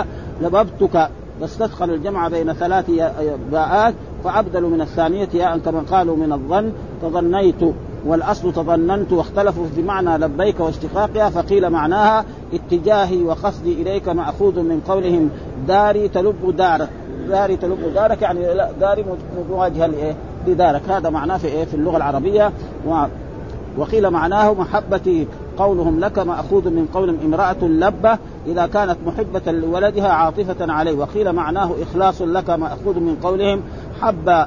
لببتك. 0.42 1.10
تدخل 1.58 1.90
الجمع 1.90 2.28
بين 2.28 2.52
ثلاث 2.52 2.90
باءات 3.52 3.94
فأبدلوا 4.24 4.70
من 4.70 4.80
الثانية 4.80 5.28
ياء 5.34 5.58
كما 5.58 5.82
قالوا 5.90 6.16
من 6.16 6.32
الظن. 6.32 6.72
تظنيت 7.02 7.74
والأصل 8.06 8.52
تظننت 8.52 9.12
واختلفوا 9.12 9.66
في 9.74 9.82
معنى 9.82 10.18
لبيك 10.18 10.60
واشتقاقها 10.60 11.30
فقيل 11.30 11.70
معناها 11.70 12.24
اتجاهي 12.52 13.22
وقصدي 13.22 13.82
إليك 13.82 14.08
مأخوذ 14.08 14.60
من 14.60 14.80
قولهم. 14.88 15.30
داري 15.68 16.08
تلب 16.08 16.56
دارك 16.56 16.88
داري 17.28 17.56
تلب 17.56 17.94
دارك 17.94 18.22
يعني 18.22 18.40
داري 18.80 19.04
مواجهة 19.50 19.86
لإيه؟ 19.86 20.14
لدارك. 20.46 20.82
هذا 20.88 21.10
معناه 21.10 21.36
في 21.36 21.46
إيه؟ 21.46 21.64
في 21.64 21.74
اللغة 21.74 21.96
العربية. 21.96 22.52
وقيل 23.78 24.10
معناه 24.10 24.52
محبتي 24.52 25.26
قولهم 25.58 26.00
لك 26.00 26.18
مأخوذ 26.18 26.70
من 26.70 26.88
قول 26.94 27.16
امرأة 27.24 27.62
لبة 27.62 28.18
إذا 28.46 28.66
كانت 28.66 28.96
محبة 29.06 29.52
لولدها 29.52 30.08
عاطفة 30.08 30.72
عليه. 30.72 30.92
وقيل 30.92 31.32
معناه 31.32 31.70
إخلاص 31.82 32.22
لك 32.22 32.50
مأخوذ 32.50 33.00
من 33.00 33.16
قولهم. 33.22 33.60
حب 34.00 34.46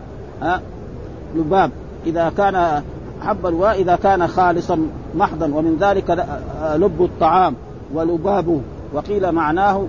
لباب. 1.36 1.72
إذا 2.06 2.32
كان 2.38 2.84
حب 3.22 3.46
الواء 3.46 3.82
إذا 3.82 3.96
كان 3.96 4.28
خالصا 4.28 4.88
محضا 5.16 5.46
ومن 5.46 5.78
ذلك 5.80 6.28
لب 6.76 7.02
الطعام 7.02 7.56
ولبابه. 7.94 8.62
وقيل 8.94 9.32
معناه 9.32 9.86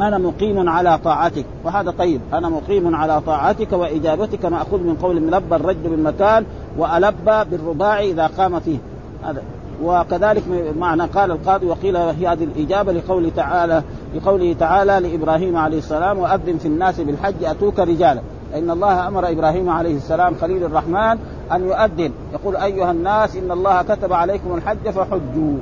أنا 0.00 0.18
مقيم 0.18 0.68
على 0.68 0.98
طاعتك. 1.04 1.44
وهذا 1.64 1.90
طيب. 1.90 2.20
أنا 2.32 2.48
مقيم 2.48 2.94
على 2.94 3.20
طاعتك 3.20 3.72
وإجابتك 3.72 4.44
مأخوذ 4.44 4.80
من 4.80 4.96
قول 5.02 5.16
لب 5.16 5.52
الرجل 5.52 5.88
بالمكان 5.88 6.44
وألب 6.78 7.46
بالرباع 7.50 8.00
إذا 8.00 8.26
قام 8.26 8.60
فيه. 8.60 8.78
هذا. 9.24 9.42
وكذلك 9.82 10.42
معنى 10.78 11.02
قال 11.02 11.30
القاضي 11.30 11.66
وقيل 11.66 11.96
هي 11.96 12.26
هذه 12.26 12.44
الإجابة 12.44 12.92
لقوله 12.92 13.30
تعالى 13.36 13.82
لقوله 14.14 14.52
تعالى 14.60 15.00
لإبراهيم 15.00 15.56
عليه 15.56 15.78
السلام 15.78 16.18
وأذن 16.18 16.58
في 16.58 16.68
الناس 16.68 17.00
بالحج 17.00 17.44
أتوك 17.44 17.78
رجالا. 17.78 18.20
إن 18.54 18.70
الله 18.70 19.08
أمر 19.08 19.30
إبراهيم 19.30 19.68
عليه 19.68 19.96
السلام 19.96 20.34
خليل 20.40 20.64
الرحمن 20.64 21.18
أن 21.54 21.68
يؤذن. 21.68 22.12
يقول 22.32 22.56
أيها 22.56 22.90
الناس 22.90 23.36
إن 23.36 23.50
الله 23.50 23.82
كتب 23.82 24.12
عليكم 24.12 24.54
الحج 24.54 24.90
فحجوا. 24.90 25.58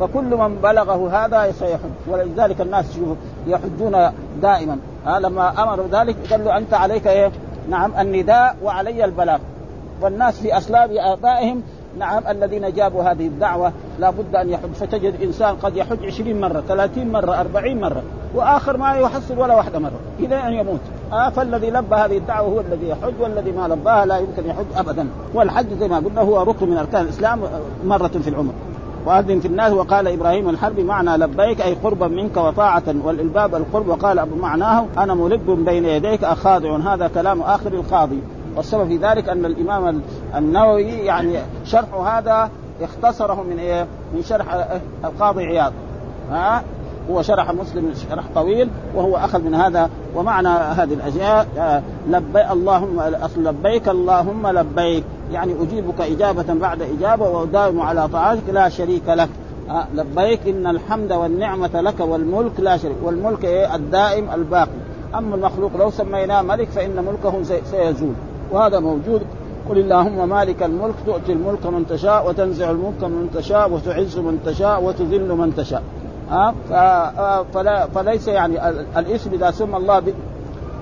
فكل 0.00 0.36
من 0.36 0.56
بلغه 0.62 1.24
هذا 1.24 1.52
سيحج. 1.52 1.90
ولذلك 2.08 2.60
الناس 2.60 2.98
يحجون 3.46 4.10
دائما. 4.42 4.78
ها 5.06 5.20
لما 5.20 5.62
امروا 5.62 5.86
ذلك. 5.92 6.16
قال 6.30 6.44
له 6.44 6.56
أنت 6.56 6.74
عليك 6.74 7.06
إيه؟ 7.06 7.30
نعم 7.70 7.92
النداء 7.98 8.56
وعلي 8.62 9.04
البلاغ. 9.04 9.38
والناس 10.00 10.40
في 10.40 10.56
أسلاب 10.56 10.90
آبائهم 10.92 11.62
نعم 11.98 12.22
الذين 12.28 12.72
جابوا 12.72 13.02
هذه 13.02 13.26
الدعوة 13.26 13.72
لا 13.98 14.10
بد 14.10 14.34
أن 14.34 14.50
يحج. 14.50 14.72
فتجد 14.72 15.22
إنسان 15.22 15.56
قد 15.56 15.76
يحج 15.76 16.06
عشرين 16.06 16.40
مرة 16.40 16.62
ثلاثين 16.68 17.12
مرة 17.12 17.40
أربعين 17.40 17.80
مرة 17.80 18.02
وآخر 18.34 18.76
ما 18.76 18.94
يحصل 18.94 19.38
ولا 19.38 19.54
واحدة 19.54 19.78
مرة. 19.78 20.00
إلى 20.18 20.46
أن 20.46 20.52
يموت. 20.52 20.80
آه 21.12 21.28
فالذي 21.28 21.70
لبى 21.70 21.94
هذه 21.94 22.16
الدعوة 22.16 22.48
هو 22.48 22.60
الذي 22.60 22.88
يحج 22.88 23.12
والذي 23.20 23.52
ما 23.52 23.68
لباها 23.68 24.06
لا 24.06 24.18
يمكن 24.18 24.46
يحج 24.46 24.66
أبدا. 24.76 25.08
والحج 25.34 25.66
زي 25.80 25.88
ما 25.88 25.96
قلنا 25.96 26.20
هو 26.20 26.42
ركن 26.42 26.68
من 26.68 26.76
أركان 26.76 27.02
الإسلام 27.04 27.40
مرة 27.84 28.08
في 28.08 28.30
العمر. 28.30 28.52
وأذن 29.06 29.40
في 29.40 29.48
الناس 29.48 29.72
وقال 29.72 30.08
إبراهيم 30.08 30.48
الحرب 30.48 30.80
معنى 30.80 31.16
لبيك 31.16 31.60
أي 31.60 31.74
قربا 31.74 32.08
منك 32.08 32.36
وطاعة 32.36 32.82
والإلباب 33.04 33.54
القرب 33.54 33.88
وقال 33.88 34.18
أبو 34.18 34.36
معناه 34.36 34.86
أنا 34.98 35.14
ملب 35.14 35.50
بين 35.50 35.84
يديك 35.84 36.24
أخاضع 36.24 36.76
هذا 36.76 37.08
كلام 37.08 37.42
آخر 37.42 37.72
القاضي. 37.72 38.18
والسبب 38.56 38.88
في 38.88 38.96
ذلك 38.96 39.28
أن 39.28 39.44
الإمام 39.44 40.02
النووي 40.36 40.82
يعني 40.82 41.38
شرح 41.64 41.94
هذا 41.94 42.50
اختصره 42.82 43.42
من 43.50 43.58
إيه؟ 43.58 43.86
من 44.14 44.22
شرح 44.22 44.66
القاضي 45.04 45.44
عياض. 45.44 45.72
ها 46.30 46.62
هو 47.10 47.22
شرح 47.22 47.52
مسلم 47.52 47.92
شرح 48.10 48.24
طويل 48.34 48.68
وهو 48.94 49.16
أخذ 49.16 49.42
من 49.42 49.54
هذا 49.54 49.90
ومعنى 50.16 50.48
هذه 50.48 50.92
الأشياء 50.92 51.46
لبي 52.08 52.52
اللهم 52.52 53.02
لبيك 53.36 53.88
اللهم 53.88 54.46
لبيك. 54.46 55.04
يعني 55.32 55.52
أجيبك 55.62 56.00
إجابة 56.00 56.54
بعد 56.54 56.82
إجابة 56.82 57.28
واداوم 57.28 57.80
على 57.80 58.08
طاعتك 58.08 58.42
لا 58.52 58.68
شريك 58.68 59.08
لك. 59.08 59.28
لبيك 59.94 60.48
إن 60.48 60.66
الحمد 60.66 61.12
والنعمة 61.12 61.80
لك 61.80 62.00
والملك 62.00 62.60
لا 62.60 62.76
شريك. 62.76 62.96
والملك 63.02 63.44
إيه؟ 63.44 63.74
الدائم 63.74 64.30
الباقي. 64.34 64.70
أما 65.14 65.36
المخلوق 65.36 65.70
لو 65.78 65.90
سميناه 65.90 66.42
ملك 66.42 66.68
فإن 66.68 67.04
ملكه 67.04 67.42
سيزول. 67.70 68.12
وهذا 68.52 68.80
موجود. 68.80 69.22
قل 69.68 69.78
اللهم 69.78 70.28
مالك 70.28 70.62
الملك 70.62 70.94
تؤتي 71.06 71.32
الملك 71.32 71.66
من 71.66 71.86
تشاء 71.86 72.28
وتنزع 72.28 72.70
الملك 72.70 73.04
من 73.04 73.30
تشاء 73.34 73.72
وتعز 73.72 74.18
من 74.18 74.40
تشاء 74.46 74.84
وتذل 74.84 75.32
من 75.32 75.54
تشاء. 75.56 75.82
ها؟ 76.30 76.54
فلا 77.54 77.86
فليس 77.86 78.28
يعني 78.28 78.68
الاسم 78.98 79.32
إذا 79.32 79.50
سمى 79.50 79.76
الله 79.76 80.02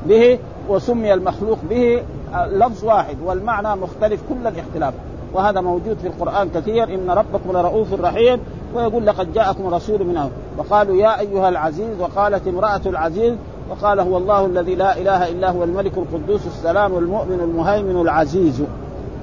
به 0.07 0.39
وسمي 0.69 1.15
المخلوق 1.15 1.59
به 1.71 2.03
لفظ 2.35 2.85
واحد 2.85 3.17
والمعنى 3.25 3.81
مختلف 3.81 4.21
كل 4.29 4.47
الاختلاف. 4.47 4.95
وهذا 5.35 5.61
موجود 5.61 5.97
في 5.99 6.07
القرآن 6.07 6.49
كثير 6.55 6.95
إن 6.95 7.11
ربكم 7.11 7.53
لرؤوف 7.53 8.01
رحيم 8.01 8.41
ويقول 8.75 9.07
لقد 9.07 9.33
جاءكم 9.33 9.75
رسول 9.75 10.05
من 10.05 10.31
وقالوا 10.59 10.97
يا 10.97 11.21
أيها 11.21 11.49
العزيز 11.49 12.01
وقالت 12.01 12.49
امرأة 12.49 12.81
العزيز 12.87 13.35
وقال 13.71 14.01
هو 14.01 14.17
الله 14.17 14.47
الذي 14.47 14.75
لا 14.75 14.99
إله 14.99 15.29
إلا 15.29 15.51
هو 15.51 15.65
الملك 15.65 15.93
القدوس 15.99 16.47
السلام 16.47 16.99
المؤمن 16.99 17.41
المهيمن 17.41 18.01
العزيز. 18.01 18.63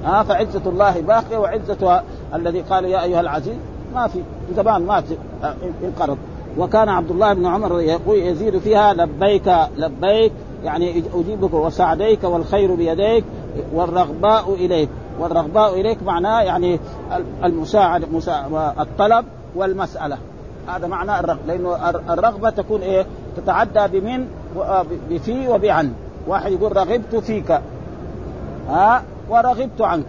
ها 0.04 0.20
آه 0.20 0.22
فعزة 0.22 0.62
الله 0.66 1.00
باقية 1.00 1.36
وعزة 1.36 2.02
الذي 2.34 2.60
قال 2.60 2.84
يا 2.84 3.02
أيها 3.02 3.20
العزيز. 3.20 3.56
ما 3.94 4.08
في 4.08 4.22
زمان 4.56 4.86
مات 4.86 5.04
آه، 5.42 5.54
انقرض. 5.84 6.18
وكان 6.58 6.88
عبد 6.88 7.10
الله 7.10 7.32
بن 7.32 7.46
عمر 7.46 7.80
يقول 7.80 8.18
يزيد 8.18 8.58
فيها 8.58 8.92
لبيك 8.92 9.52
لبيك 9.76 10.32
يعني 10.64 11.02
أجيبك 11.14 11.54
وسعديك 11.54 12.24
والخير 12.24 12.74
بيديك 12.74 13.24
والرغباء 13.72 14.54
إليك. 14.54 14.88
والرغباء 15.20 15.80
إليك 15.80 16.02
معناه 16.02 16.42
يعني 16.42 16.80
المساعدة 17.44 18.06
الطلب 18.80 19.24
والمسألة. 19.56 20.18
هذا 20.68 20.86
معنى 20.86 21.20
الرغبة 21.20 21.40
لأنه 21.46 21.88
الرغبة 21.88 22.50
تكون 22.50 22.80
إيه؟ 22.80 23.06
تتعدى 23.36 24.00
بمن؟ 24.00 24.26
آه، 24.58 24.84
بفي 25.10 25.48
وبعن. 25.48 25.92
واحد 26.26 26.52
يقول 26.52 26.76
رغبت 26.76 27.16
فيك. 27.16 27.60
ها؟ 28.68 29.02
ورغبت 29.30 29.80
عنك. 29.80 30.06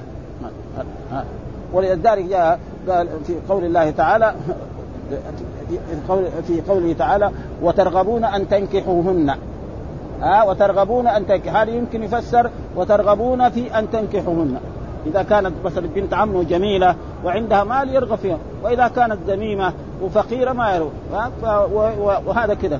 ولذلك 1.73 2.25
جاء 2.25 2.59
قال 2.89 3.07
في 3.27 3.35
قول 3.49 3.63
الله 3.65 3.91
تعالى 3.91 4.35
في 6.47 6.61
قوله 6.69 6.93
تعالى 6.93 7.31
وترغبون 7.61 8.23
أن 8.23 8.49
تنكحوهن. 8.49 9.29
ها 10.21 10.41
آه 10.41 10.47
وترغبون 10.47 11.07
أن 11.07 11.27
تنكح. 11.27 11.55
هذا 11.55 11.71
يمكن 11.71 12.03
يفسر 12.03 12.49
وترغبون 12.75 13.49
في 13.49 13.79
أن 13.79 13.91
تنكحوهن. 13.91 14.57
إذا 15.05 15.23
كانت 15.23 15.51
مثلا 15.65 15.87
بنت 15.87 16.13
عمه 16.13 16.43
جميلة 16.43 16.95
وعندها 17.23 17.63
مال 17.63 17.95
يرغب 17.95 18.17
فيها 18.17 18.37
وإذا 18.63 18.87
كانت 18.87 19.17
ذميمة 19.27 19.73
وفقيرة 20.01 20.53
ما 20.53 20.75
يرغب. 20.75 20.91
وهذا 22.27 22.53
كذا 22.53 22.79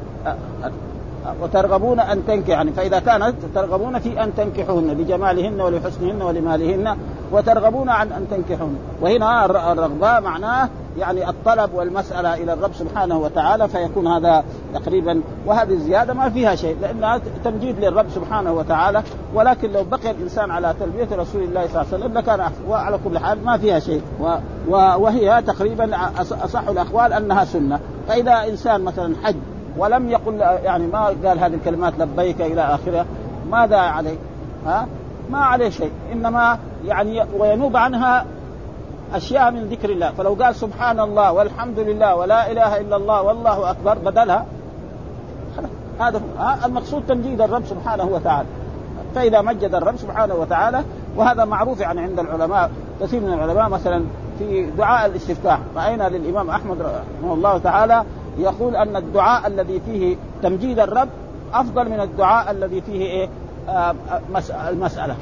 وترغبون 1.42 2.00
أن 2.00 2.26
تنكح 2.28 2.50
يعني 2.50 2.72
فإذا 2.72 3.00
كانت 3.00 3.36
ترغبون 3.56 4.00
في 4.00 4.24
أن 4.24 4.36
تنكحوهن 4.36 4.88
لجمالهن 4.88 5.62
ولحسنهن 5.62 6.22
ولمالهن 6.22 6.98
وترغبون 7.32 7.90
عن 7.90 8.12
أن 8.12 8.28
تنكحوهن. 8.32 8.76
وهنا 9.02 9.46
الرغبة 9.46 10.20
معناه 10.20 10.70
يعني 10.98 11.30
الطلب 11.30 11.74
والمسألة 11.74 12.34
إلى 12.34 12.54
الرب 12.54 12.74
سبحانه 12.74 13.18
وتعالى 13.18 13.68
فيكون 13.68 14.08
هذا 14.08 14.44
تقريبا 14.74 15.22
وهذه 15.46 15.74
الزيادة 15.74 16.14
ما 16.14 16.30
فيها 16.30 16.56
شيء 16.56 16.78
لأنها 16.82 17.22
تمجيد 17.44 17.80
للرب 17.80 18.10
سبحانه 18.10 18.54
وتعالى. 18.54 19.04
ولكن 19.34 19.72
لو 19.72 19.84
بقي 19.84 20.12
الإنسان 20.12 20.52
على 20.52 20.76
تلبية 20.80 21.16
رسول 21.16 21.44
الله 21.44 21.68
صلى 21.68 21.82
الله 21.82 21.94
عليه 21.94 22.06
وسلم 22.06 22.18
لكان 22.18 22.52
وعلى 22.70 23.00
كل 23.06 23.20
حال 23.20 23.46
ما 23.46 23.58
فيها 23.58 23.80
شيء. 23.80 24.02
وهي 24.70 25.42
تقريبا 25.48 25.98
أصح 26.20 26.68
الأقوال 26.68 27.14
أنها 27.14 27.46
سنة. 27.46 27.80
فإذا 28.08 28.50
إنسان 28.50 28.82
مثلا 28.82 29.16
حج 29.24 29.36
ولم 29.78 30.10
يقل 30.10 30.40
يعني 30.40 30.88
ما 30.88 31.06
قال 31.06 31.40
هذه 31.40 31.54
الكلمات 31.54 31.94
لبيك 32.00 32.42
إلى 32.42 32.62
آخره 32.62 33.06
ماذا 33.50 33.78
عليه؟ 33.78 34.18
ها؟ 34.66 34.88
ما 35.30 35.38
عليه 35.38 35.70
شيء 35.70 35.92
إنما 36.12 36.58
يعني 36.86 37.24
وينوب 37.38 37.78
عنها 37.78 38.26
أشياء 39.14 39.52
من 39.52 39.64
ذكر 39.64 39.90
الله. 39.90 40.12
فلو 40.12 40.34
قال 40.34 40.56
سبحان 40.56 41.00
الله 41.00 41.32
والحمد 41.32 41.80
لله 41.80 42.16
ولا 42.16 42.52
إله 42.52 42.82
إلا 42.82 42.96
الله 42.96 43.22
والله 43.22 43.72
أكبر 43.72 43.98
بدلها. 43.98 44.46
هذا 46.00 46.22
المقصود 46.66 47.04
تمجيد 47.08 47.42
الرب 47.42 47.66
سبحانه 47.66 48.06
وتعالى. 48.06 48.48
فإذا 49.16 49.42
مجد 49.42 49.76
الرب 49.76 49.98
سبحانه 49.98 50.36
وتعالى 50.36 50.84
وهذا 51.16 51.46
معروف 51.46 51.80
يعني 51.80 52.02
عند 52.02 52.20
العلماء 52.20 52.72
كثير 53.02 53.22
من 53.22 53.34
العلماء 53.34 53.70
مثلا 53.70 54.04
في 54.40 54.66
دعاء 54.78 55.06
الاستفتاح. 55.06 55.60
رأينا 55.76 56.10
للإمام 56.10 56.50
أحمد 56.50 56.82
رحمه 56.82 57.34
الله 57.34 57.58
تعالى 57.58 58.04
يقول 58.38 58.76
أن 58.76 58.96
الدعاء 58.96 59.48
الذي 59.48 59.82
فيه 59.86 60.16
تمجيد 60.44 60.80
الرب 60.80 61.10
أفضل 61.54 61.90
من 61.90 62.00
الدعاء 62.00 62.52
الذي 62.52 62.82
فيه 62.82 63.02
إيه؟ 63.02 63.30
آه 63.70 63.96
المسألة. 64.70 65.16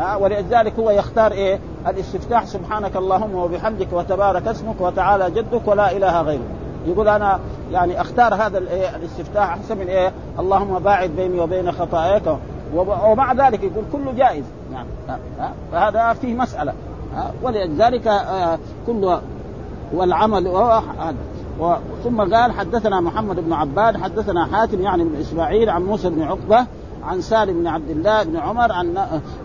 ها 0.00 0.16
ولذلك 0.16 0.78
هو 0.78 0.90
يختار 0.90 1.32
إيه؟ 1.32 1.58
الاستفتاح 1.86 2.44
سبحانك 2.44 2.96
اللهم 2.96 3.34
وبحمدك 3.34 3.88
وتبارك 3.92 4.48
اسمك 4.48 4.80
وتعالى 4.80 5.30
جدك 5.30 5.68
ولا 5.68 5.96
إله 5.96 6.22
غيرك. 6.22 6.48
يقول 6.86 7.08
أنا 7.08 7.40
يعني 7.72 8.00
أختار 8.00 8.34
هذا 8.34 8.58
الايه 8.58 8.96
الاستفتاح 8.96 9.50
أحسن 9.50 9.78
من 9.78 9.86
إيه؟ 9.86 10.12
اللهم 10.38 10.78
باعد 10.78 11.10
بيني 11.10 11.40
وبين 11.40 11.72
خطاياك. 11.72 12.38
ومع 12.74 13.32
ذلك 13.32 13.62
يقول 13.62 13.84
كله 13.92 14.12
جائز. 14.12 14.44
نعم 14.72 14.86
فهذا 15.72 16.12
فيه 16.12 16.34
مسألة. 16.34 16.72
ولذلك 17.42 18.06
آه، 18.06 18.58
كل 18.86 19.18
والعمل 21.60 21.80
ثم 22.04 22.34
قال 22.34 22.52
حدثنا 22.52 23.00
محمد 23.00 23.40
بن 23.40 23.52
عباد 23.52 23.96
حدثنا 23.96 24.46
حاتم 24.46 24.80
يعني 24.80 25.04
بن 25.04 25.16
إسماعيل 25.20 25.70
عن 25.70 25.82
موسى 25.82 26.10
بن 26.10 26.22
عقبة 26.22 26.66
عن 27.04 27.20
سالم 27.20 27.60
بن 27.60 27.66
عبد 27.66 27.90
الله 27.90 28.22
بن 28.22 28.36
عمر 28.36 28.72
عن 28.72 28.94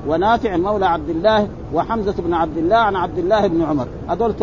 ونافع 0.07 0.57
مولى 0.57 0.85
عبد 0.85 1.09
الله 1.09 1.47
وحمزة 1.73 2.13
بن 2.17 2.33
عبد 2.33 2.57
الله 2.57 2.77
عن 2.77 2.95
عبد 2.95 3.17
الله 3.17 3.47
بن 3.47 3.61
عمر. 3.61 3.87
هذول 4.09 4.33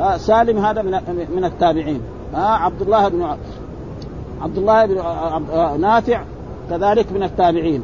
آه، 0.00 0.16
سالم 0.16 0.58
هذا 0.58 0.82
من 0.82 1.00
من 1.36 1.44
التابعين. 1.44 2.00
آه 2.34 2.38
عبد 2.38 2.82
الله 2.82 3.08
بن 3.08 3.36
عبد 4.42 4.58
الله 4.58 4.86
بن 4.86 4.98
آه 4.98 5.76
نافع 5.76 6.24
كذلك 6.70 7.12
من 7.12 7.22
التابعين. 7.22 7.82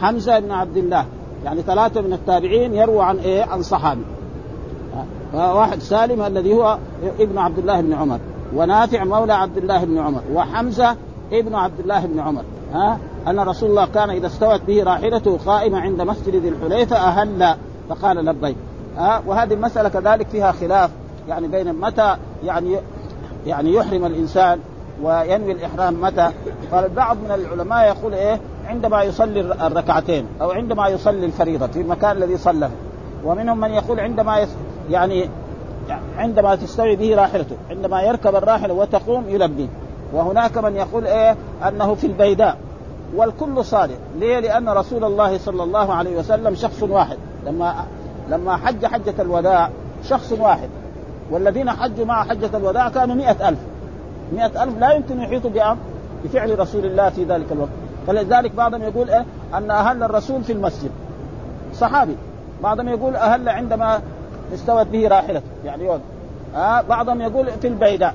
حمزة 0.00 0.38
بن 0.38 0.50
عبد 0.50 0.76
الله 0.76 1.04
يعني 1.44 1.62
ثلاثة 1.62 2.00
من 2.00 2.12
التابعين 2.12 2.74
يروى 2.74 3.04
عن 3.04 3.16
إيه؟ 3.16 3.44
عن 3.44 3.62
صحابي. 3.62 4.04
واحد 5.34 5.80
سالم 5.80 6.22
الذي 6.22 6.54
هو 6.54 6.78
ابن 7.20 7.38
عبد 7.38 7.58
الله 7.58 7.80
بن 7.80 7.92
عمر. 7.92 8.18
ونافع 8.54 9.04
مولى 9.04 9.32
عبد 9.32 9.56
الله 9.56 9.84
بن 9.84 9.98
عمر 9.98 10.22
وحمزة 10.32 10.96
ابن 11.32 11.54
عبد 11.54 11.80
الله 11.80 12.06
بن 12.06 12.20
عمر. 12.20 12.42
ها؟ 12.74 12.98
أن 13.26 13.40
رسول 13.40 13.70
الله 13.70 13.86
كان 13.86 14.10
إذا 14.10 14.26
استوت 14.26 14.60
به 14.66 14.84
راحلته 14.84 15.38
قائمة 15.46 15.80
عند 15.80 16.02
مسجد 16.02 16.36
ذي 16.36 16.48
الحليفة 16.48 16.96
أهل. 16.96 17.54
فقال 17.88 18.16
لبيك. 18.16 18.56
ها؟ 18.96 19.22
وهذه 19.26 19.54
المسألة 19.54 19.88
كذلك 19.88 20.28
فيها 20.28 20.52
خلاف. 20.52 20.90
يعني 21.28 21.48
بين 21.48 21.72
متى 21.72 22.16
يعني 22.44 22.76
يعني 23.46 23.74
يحرم 23.74 24.06
الإنسان 24.06 24.58
وينوي 25.02 25.52
الإحرام 25.52 26.00
متى؟ 26.00 26.30
قال 26.72 26.88
بعض 26.88 27.16
من 27.16 27.30
العلماء 27.30 27.88
يقول 27.88 28.14
إيه؟ 28.14 28.40
عندما 28.66 29.02
يصلي 29.02 29.40
الركعتين 29.40 30.26
أو 30.40 30.50
عندما 30.50 30.88
يصلي 30.88 31.26
الفريضة 31.26 31.66
في 31.66 31.80
المكان 31.80 32.16
الذي 32.16 32.36
صلى 32.36 32.70
ومنهم 33.24 33.60
من 33.60 33.70
يقول 33.70 34.00
عندما 34.00 34.46
يعني 34.90 35.30
عندما 36.18 36.54
تستوي 36.54 36.96
به 36.96 37.16
راحلته 37.16 37.56
عندما 37.70 38.02
يركب 38.02 38.36
الراحله 38.36 38.74
وتقوم 38.74 39.28
يلبي 39.28 39.68
وهناك 40.12 40.58
من 40.58 40.76
يقول 40.76 41.06
إيه؟ 41.06 41.36
أنه 41.68 41.94
في 41.94 42.06
البيداء. 42.06 42.56
والكل 43.16 43.64
صادق. 43.64 43.98
ليه؟ 44.18 44.38
لأن 44.38 44.68
رسول 44.68 45.04
الله 45.04 45.38
صلى 45.38 45.62
الله 45.62 45.94
عليه 45.94 46.16
وسلم 46.18 46.54
شخص 46.54 46.82
واحد. 46.82 47.16
لما 47.46 47.74
لما 48.28 48.56
حج 48.56 48.86
حجة 48.86 49.14
الوداع 49.18 49.70
شخص 50.04 50.32
واحد. 50.32 50.68
والذين 51.30 51.70
حجوا 51.70 52.04
مع 52.04 52.24
حجة 52.24 52.56
الوداع 52.56 52.88
كانوا 52.88 53.14
مئة 53.14 53.48
ألف. 53.48 53.58
مئة 54.32 54.62
ألف 54.62 54.78
لا 54.78 54.92
يمكن 54.92 55.20
يحيطوا 55.20 55.50
بأمر 55.50 55.76
بفعل 56.24 56.58
رسول 56.58 56.84
الله 56.84 57.10
في 57.10 57.24
ذلك 57.24 57.52
الوقت. 57.52 57.70
فلذلك 58.06 58.54
بعضهم 58.54 58.82
يقول 58.82 59.10
إيه؟ 59.10 59.24
أن 59.54 59.70
أهل 59.70 60.02
الرسول 60.02 60.44
في 60.44 60.52
المسجد. 60.52 60.90
صحابي. 61.74 62.16
بعضهم 62.62 62.88
يقول 62.88 63.16
أهل 63.16 63.48
عندما 63.48 64.00
استوت 64.54 64.86
به 64.86 65.08
راحلته. 65.08 65.46
يعني 65.64 65.84
يوم 65.84 66.00
آه 66.56 66.80
بعضهم 66.80 67.20
يقول 67.20 67.46
في 67.60 67.68
البيداء. 67.68 68.14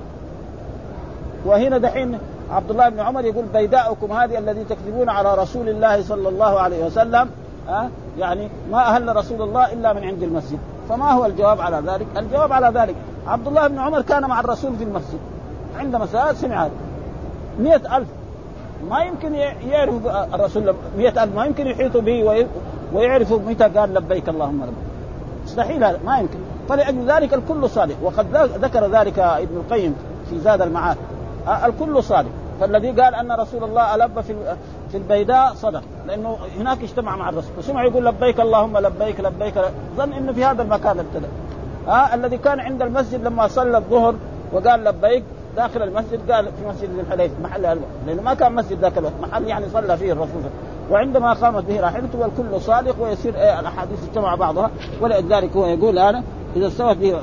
وهنا 1.46 1.78
دحين 1.78 2.18
عبد 2.52 2.72
الله 2.72 2.90
بن 2.90 3.00
عمر 3.00 3.26
يقول 3.26 3.46
بيداؤكم 3.54 4.12
هذه 4.12 4.38
الذي 4.38 4.64
تكذبون 4.64 5.10
على 5.10 5.36
رسول 5.36 5.70
الله 5.70 6.04
صلى 6.04 6.30
الله 6.30 6.60
عليه 6.60 6.86
وسلم 6.86 7.30
أه؟ 7.70 7.90
يعني 8.20 8.50
ما 8.72 8.96
أهل 8.96 9.16
رسول 9.16 9.42
الله 9.42 9.74
إلا 9.74 9.94
من 9.94 10.04
عند 10.04 10.24
المسجد. 10.24 10.60
فما 10.90 11.12
هو 11.12 11.26
الجواب 11.26 11.62
على 11.62 11.82
ذلك؟ 11.92 12.08
الجواب 12.18 12.54
على 12.54 12.80
ذلك 12.80 12.96
عبد 13.28 13.48
الله 13.48 13.68
بن 13.68 13.80
عمر 13.80 14.02
كان 14.02 14.26
مع 14.30 14.40
الرسول 14.40 14.76
في 14.76 14.84
المسجد. 14.84 15.20
عندما 15.80 16.34
سمع 16.34 16.64
هذا. 16.64 16.72
مئة 17.60 17.98
ألف. 17.98 18.08
ما 18.90 19.04
يمكن 19.04 19.34
يعرف 19.70 19.94
الرسول 20.34 20.74
مئة 20.98 21.24
ألف 21.24 21.36
ما 21.36 21.46
يمكن 21.46 21.68
يحيطوا 21.68 22.02
به 22.02 22.48
ويعرفوا 22.94 23.40
متى 23.40 23.64
قال 23.64 23.94
لبيك 23.94 24.30
اللهم 24.30 24.62
لبيك 24.64 24.91
مستحيل 25.52 25.84
هذا 25.84 26.00
ما 26.06 26.20
يمكن. 26.20 26.40
فلأجل 26.70 27.12
ذلك 27.12 27.34
الكل 27.34 27.70
صادق. 27.70 27.96
وقد 28.04 28.36
ذكر 28.36 28.88
ذلك 28.88 29.20
ابن 29.20 29.58
القيم 29.58 29.96
في 30.30 30.40
زاد 30.40 30.62
المعاد. 30.62 30.98
الكل 31.66 32.04
صادق. 32.04 32.30
فالذي 32.60 32.92
قال 33.02 33.16
أن 33.16 33.32
رسول 33.32 33.64
الله 33.64 33.96
ألب 33.96 34.22
في 34.22 34.36
في 34.92 34.98
البيداء 34.98 35.54
صدق. 35.54 35.82
لأنه 36.08 36.38
هناك 36.58 36.84
اجتمع 36.84 37.16
مع 37.16 37.30
الرسول. 37.30 37.52
وسمع 37.58 37.84
يقول 37.84 38.06
لبيك 38.06 38.40
اللهم 38.40 38.78
لبيك 38.78 39.20
لبيك 39.20 39.54
ظن 39.98 40.14
إنه 40.14 40.34
في 40.34 40.46
هذا 40.46 40.62
المكان 40.62 41.00
ابتدى 41.00 41.28
ها 41.88 42.16
الذي 42.16 42.38
كان 42.38 42.60
عند 42.60 42.82
المسجد 42.82 43.24
لما 43.24 43.48
صلى 43.48 43.78
الظهر 43.78 44.16
وقال 44.54 44.84
لبيك 44.84 45.24
داخل 45.56 45.82
المسجد 45.82 46.32
قال 46.32 46.46
في 46.46 46.68
مسجد 46.68 46.90
الحليف 47.00 47.32
محل 47.44 47.62
لأنه 48.08 48.22
ما 48.22 48.34
كان 48.34 48.56
مسجد 48.56 48.80
ذاك 48.80 48.98
الوقت 48.98 49.14
محل 49.22 49.48
يعني 49.48 49.70
صلى 49.70 49.98
فيه 49.98 50.12
الرسول. 50.12 50.42
وعندما 50.92 51.34
قامت 51.34 51.64
به 51.64 51.82
راحلته 51.82 52.20
والكل 52.20 52.62
صادق 52.62 52.96
ويصير 53.04 53.36
إيه 53.36 53.60
الأحاديث 53.60 54.04
اجتمع 54.04 54.36
بعضها. 54.36 54.72
ولذلك 55.02 55.56
هو 55.56 55.66
يقول 55.66 56.00
أنا 56.00 56.24
إذا 56.56 56.68
استوت 56.68 56.98
به 56.98 57.16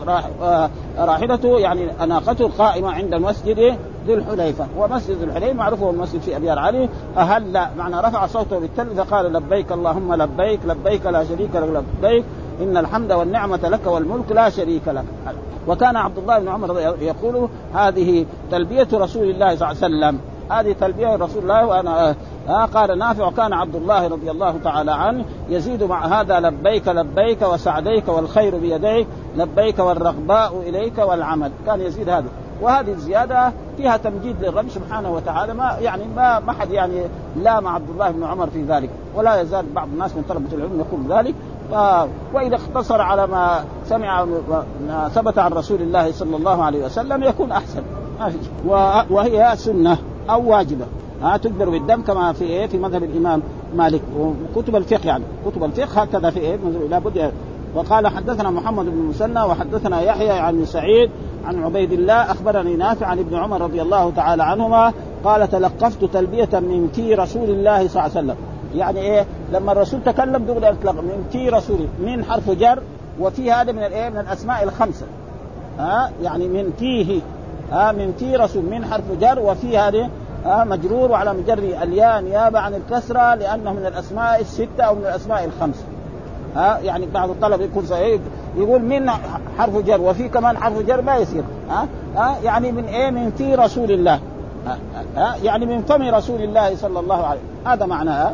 آه، 0.43 0.71
راحلته 0.99 1.59
يعني 1.59 2.05
اناقته 2.05 2.49
قائمه 2.59 2.93
عند 2.93 3.15
المسجد 3.15 3.59
ذي 4.07 4.15
الحليفة. 4.15 4.67
ومسجد 4.79 5.23
الحليفة 5.23 5.53
معروف 5.53 5.83
هو 5.83 5.91
المسجد 5.91 6.21
في 6.21 6.37
أبيار 6.37 6.59
علي. 6.59 6.89
أهل 7.17 7.69
معنى 7.79 7.97
رفع 7.97 8.27
صوته 8.27 8.59
بالتل 8.59 8.95
فقال 8.97 9.33
لبيك 9.33 9.73
اللهم 9.73 10.15
لبيك 10.15 10.61
لبيك 10.65 11.07
لا 11.07 11.25
شريك 11.25 11.57
لك 11.57 11.85
لبيك 12.03 12.25
إن 12.63 12.77
الحمد 12.77 13.13
والنعمة 13.13 13.69
لك 13.69 13.87
والملك 13.87 14.33
لا 14.33 14.51
شريك 14.51 14.89
لك. 14.89 15.05
وكان 15.69 15.97
عبد 15.97 16.19
الله 16.19 16.39
بن 16.39 16.49
عمر 16.49 16.81
يقول 17.01 17.49
هذه 17.75 18.27
تلبية 18.51 18.89
رسول 18.93 19.31
الله 19.31 19.57
صلى 19.57 19.71
الله 19.71 19.85
عليه 19.85 19.97
وسلم. 19.97 20.19
هذه 20.51 20.73
تلبية 20.73 21.17
رسول 21.17 21.43
الله 21.43 21.67
وأنا 21.67 22.15
آه 22.49 22.65
قال 22.65 22.99
نافع 22.99 23.27
وكان 23.27 23.53
عبد 23.53 23.75
الله 23.75 24.09
رضي 24.09 24.31
الله 24.31 24.59
تعالى 24.65 24.93
عنه 24.93 25.25
يزيد 25.49 25.83
مع 25.83 26.21
هذا 26.21 26.41
لبيك 26.41 26.89
لبيك 26.89 27.43
وسعديك 27.43 28.09
والخير 28.09 28.59
بيديك 28.59 29.07
لبيك 29.37 29.79
والرغباء 29.79 30.63
إليك 30.67 30.99
والعمل. 30.99 31.51
كان 31.67 31.81
يزيد 31.81 32.09
هذا 32.09 32.27
وهذه 32.63 32.93
الزيادة 32.93 33.53
فيها 33.77 33.97
تمجيد 33.97 34.45
للرب 34.45 34.69
سبحانه 34.69 35.13
وتعالى 35.13 35.55
ما 35.55 35.77
يعني 35.81 36.05
ما 36.17 36.39
ما 36.39 36.53
حد 36.53 36.71
يعني 36.71 37.03
لام 37.37 37.69
عبد 37.69 37.91
الله 37.91 38.11
بن 38.11 38.25
عمر 38.25 38.47
في 38.47 38.63
ذلك. 38.63 38.91
ولا 39.15 39.41
يزال 39.41 39.67
بعض 39.75 39.89
الناس 39.89 40.17
من 40.17 40.23
طلبة 40.29 40.53
العلم 40.53 40.81
يقول 40.81 41.19
ذلك. 41.19 41.35
ف... 41.71 41.75
وإذا 42.35 42.57
اقتصر 42.57 43.01
على 43.01 43.27
ما 43.27 43.65
سمع 43.87 44.25
ما 44.87 45.11
ثبت 45.15 45.39
عن 45.39 45.53
رسول 45.53 45.83
الله 45.83 46.13
صلى 46.13 46.37
الله 46.37 46.65
عليه 46.65 46.85
وسلم 46.85 47.23
يكون 47.23 47.53
أحسن. 47.53 47.83
وهي 49.11 49.53
سنة. 49.57 49.99
أو 50.31 50.51
واجبة. 50.51 50.85
ها 51.23 51.37
تجبر 51.37 51.71
بالدم 51.71 52.03
كما 52.03 52.33
في 52.33 52.45
إيه 52.45 52.67
في 52.67 52.79
مذهب 52.79 53.03
الإمام 53.03 53.43
مالك. 53.77 54.03
وكتب 54.57 54.77
الفقه 54.77 55.07
يعني. 55.07 55.25
كتب 55.47 55.65
الفقه 55.65 56.03
هكذا 56.03 56.31
في 56.31 56.41
إيه 56.41 56.57
لابد 56.91 57.33
وقال 57.75 58.07
حدثنا 58.07 58.51
محمد 58.51 58.85
بن 58.85 58.97
مسنى 58.97 59.43
وحدثنا 59.43 60.01
يحيى 60.01 60.31
عن 60.31 60.65
سعيد 60.65 61.11
عن 61.45 61.65
عبيد 61.65 61.93
الله 61.93 62.15
أخبرني 62.15 62.77
نافع 62.77 63.07
عن 63.07 63.19
ابن 63.19 63.35
عمر 63.35 63.61
رضي 63.61 63.83
الله 63.83 64.11
تعالى 64.11 64.43
عنهما 64.43 64.93
قال 65.25 65.51
تلقفت 65.51 66.05
تلبية 66.05 66.49
من 66.53 66.89
في 66.93 67.15
رسول 67.15 67.51
الله 67.51 67.89
صلى 67.89 68.07
الله 68.07 68.17
عليه 68.17 68.27
وسلم. 68.27 68.37
يعني 68.75 69.01
إيه 69.01 69.27
لما 69.53 69.73
الرسول 69.73 70.01
تكلم 70.05 70.45
دغري 70.45 70.69
اطلق 70.69 70.93
من 70.93 71.25
في 71.33 71.49
رسول 71.49 71.79
من 72.01 72.25
حرف 72.25 72.51
جر 72.51 72.83
وفي 73.21 73.53
هذا 73.53 73.73
من 73.73 73.83
الإيه 73.83 74.09
من 74.09 74.19
الأسماء 74.19 74.63
الخمسة. 74.65 75.07
ها 75.79 76.11
يعني 76.23 76.49
من 76.49 76.73
فيه 76.79 77.21
ها 77.73 77.93
من 77.93 78.13
في 78.19 78.37
رسول 78.37 78.65
من 78.65 78.85
حرف 78.85 79.05
جر 79.21 79.39
وفي 79.39 79.79
هذه 79.79 80.11
مجرور 80.47 81.11
وعلى 81.11 81.35
مجر 81.35 81.59
الياء 81.59 82.21
نيابة 82.21 82.59
عن 82.59 82.75
الكسرة 82.75 83.35
لأنه 83.35 83.73
من 83.73 83.87
الأسماء 83.87 84.41
الستة 84.41 84.85
أو 84.85 84.95
من 84.95 85.01
الأسماء 85.01 85.45
الخمسة. 85.45 85.85
ها 86.57 86.79
يعني 86.79 87.07
بعض 87.07 87.31
الطلبة 87.31 87.65
يكون 87.65 87.87
صحيح 87.87 88.21
يقول 88.57 88.83
من 88.83 89.11
حرف 89.59 89.77
جر 89.77 90.01
وفي 90.01 90.29
كمان 90.29 90.59
حرف 90.59 90.87
جر 90.87 91.03
ما 91.03 91.17
يصير. 91.17 91.45
ها 91.71 91.89
ها 92.17 92.37
يعني 92.45 92.73
من 92.73 92.85
إيه؟ 92.85 93.11
من 93.11 93.31
في 93.31 93.55
رسول 93.55 93.93
الله. 93.93 94.21
ها, 94.67 94.79
ها 95.17 95.37
يعني 95.43 95.67
من 95.67 95.83
فم 95.83 96.03
رسول 96.15 96.43
الله 96.43 96.77
صلى 96.77 97.01
الله 97.01 97.27
عليه 97.27 97.41
وسلم. 97.41 97.73
هذا 97.73 97.87
معناه 97.87 98.33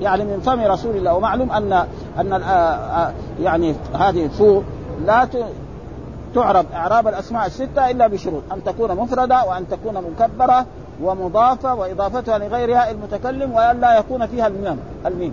يعني 0.00 0.24
من 0.24 0.40
فم 0.40 0.60
رسول 0.60 0.96
الله. 0.96 1.14
ومعلوم 1.14 1.52
أن 1.52 1.72
أن 2.20 2.32
آه، 2.32 2.38
آه، 2.38 3.12
يعني 3.42 3.74
هذه 3.94 4.28
فو 4.28 4.62
لا 5.06 5.28
تعرب 6.34 6.66
إعراب 6.74 7.08
الأسماء 7.08 7.46
الستة 7.46 7.90
إلا 7.90 8.06
بشروط 8.06 8.42
أن 8.52 8.64
تكون 8.64 8.96
مفردة 8.96 9.44
وأن 9.44 9.68
تكون 9.68 9.94
مكبره 9.94 10.66
ومضافة 11.02 11.74
وإضافتها 11.74 12.38
لغيرها 12.38 12.90
المتكلم 12.90 13.52
وأن 13.52 13.80
لا 13.80 13.98
يكون 13.98 14.26
فيها 14.26 14.46
الميم 14.46 14.78
الميم. 15.06 15.32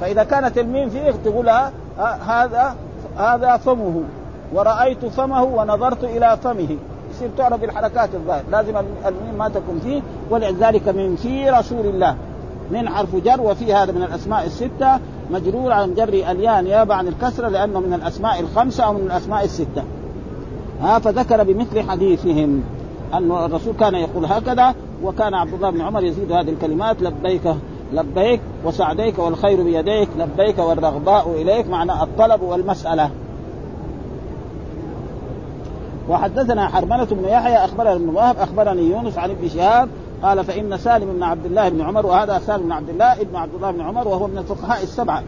فإذا 0.00 0.24
كانت 0.24 0.58
الميم 0.58 0.90
فيه 0.90 1.10
تقولها 1.10 1.72
هذا 2.26 2.76
هذا 3.16 3.56
فمه 3.56 4.02
ورأيت 4.54 5.04
فمه 5.06 5.42
ونظرت 5.42 6.04
إلى 6.04 6.38
فمه. 6.42 6.76
يصير 7.10 7.30
تعرف 7.38 7.60
بالحركات 7.60 8.14
الظاهر. 8.14 8.42
لازم 8.50 8.76
الميم 9.06 9.34
ما 9.38 9.48
تكون 9.48 9.80
فيه 9.84 10.02
ولذلك 10.30 10.88
من 10.88 11.16
في 11.16 11.50
رسول 11.50 11.86
الله 11.86 12.16
من 12.70 12.88
حرف 12.88 13.16
جر 13.16 13.40
وفي 13.40 13.74
هذا 13.74 13.92
من 13.92 14.02
الأسماء 14.02 14.46
الستة 14.46 14.98
مجرور 15.30 15.72
عن 15.72 15.94
جر 15.94 16.08
الياء 16.08 16.62
نيابة 16.62 16.94
عن 16.94 17.08
الكسرة 17.08 17.48
لأنه 17.48 17.80
من 17.80 17.94
الأسماء 17.94 18.40
الخمسة 18.40 18.84
أو 18.84 18.92
من 18.92 19.06
الأسماء 19.06 19.44
الستة. 19.44 19.84
ها 20.80 20.98
فذكر 20.98 21.44
بمثل 21.44 21.90
حديثهم. 21.90 22.62
أن 23.14 23.30
الرسول 23.30 23.74
كان 23.80 23.94
يقول 23.94 24.24
هكذا 24.24 24.74
وكان 25.04 25.34
عبد 25.34 25.54
الله 25.54 25.70
بن 25.70 25.80
عمر 25.80 26.04
يزيد 26.04 26.32
هذه 26.32 26.50
الكلمات 26.50 27.02
لبيك 27.02 27.54
لبيك 27.92 28.40
وسعديك 28.64 29.18
والخير 29.18 29.62
بيديك 29.62 30.08
لبيك 30.18 30.58
والرغباء 30.58 31.30
إليك 31.42 31.68
معنى 31.68 32.02
الطلب 32.02 32.42
والمسألة. 32.42 33.10
وحدثنا 36.08 36.68
حرملة 36.68 37.04
بن 37.04 37.24
يحيى 37.24 37.56
أخبرنا 37.56 37.94
ابن 37.94 38.08
وهب 38.08 38.36
أخبرني 38.38 38.82
يونس 38.82 39.18
عن 39.18 39.30
ابن 39.30 39.48
شهاب 39.48 39.88
قال 40.22 40.44
فإن 40.44 40.76
سالم 40.76 41.12
بن 41.12 41.22
عبد 41.22 41.46
الله 41.46 41.68
بن 41.68 41.80
عمر 41.80 42.06
وهذا 42.06 42.38
سالم 42.38 42.62
بن 42.62 42.72
عبد 42.72 42.88
الله 42.88 43.12
ابن 43.12 43.36
عبد 43.36 43.54
الله 43.54 43.70
بن 43.70 43.80
عمر 43.80 44.08
وهو 44.08 44.26
من 44.26 44.38
الفقهاء 44.38 44.82
السبعة. 44.82 45.22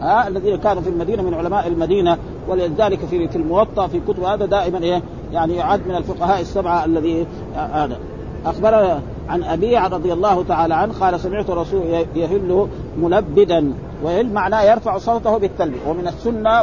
ها 0.00 0.28
الذين 0.28 0.56
كانوا 0.56 0.82
في 0.82 0.88
المدينة 0.88 1.22
من 1.22 1.34
علماء 1.34 1.68
المدينة 1.68 2.18
ولذلك 2.48 2.98
في 2.98 3.28
في 3.28 3.36
الموطأ 3.36 3.86
في 3.86 4.00
كتب 4.00 4.22
هذا 4.22 4.46
دائما 4.46 4.78
إيه 4.78 5.02
يعني 5.32 5.56
يعد 5.56 5.86
من 5.88 5.94
الفقهاء 5.94 6.40
السبعة 6.40 6.84
الذي 6.84 7.26
هذا. 7.54 7.98
أخبر 8.46 9.00
عن 9.28 9.42
أبي 9.42 9.78
رضي 9.78 10.12
الله 10.12 10.44
تعالى 10.44 10.74
عنه 10.74 10.92
قال 11.00 11.20
سمعت 11.20 11.50
رسول 11.50 11.82
يهل 12.16 12.68
ملبدا 12.98 13.72
ويهل 14.04 14.32
معناه 14.32 14.62
يرفع 14.62 14.98
صوته 14.98 15.38
بالتلبية. 15.38 15.88
ومن 15.88 16.08
السنة 16.08 16.62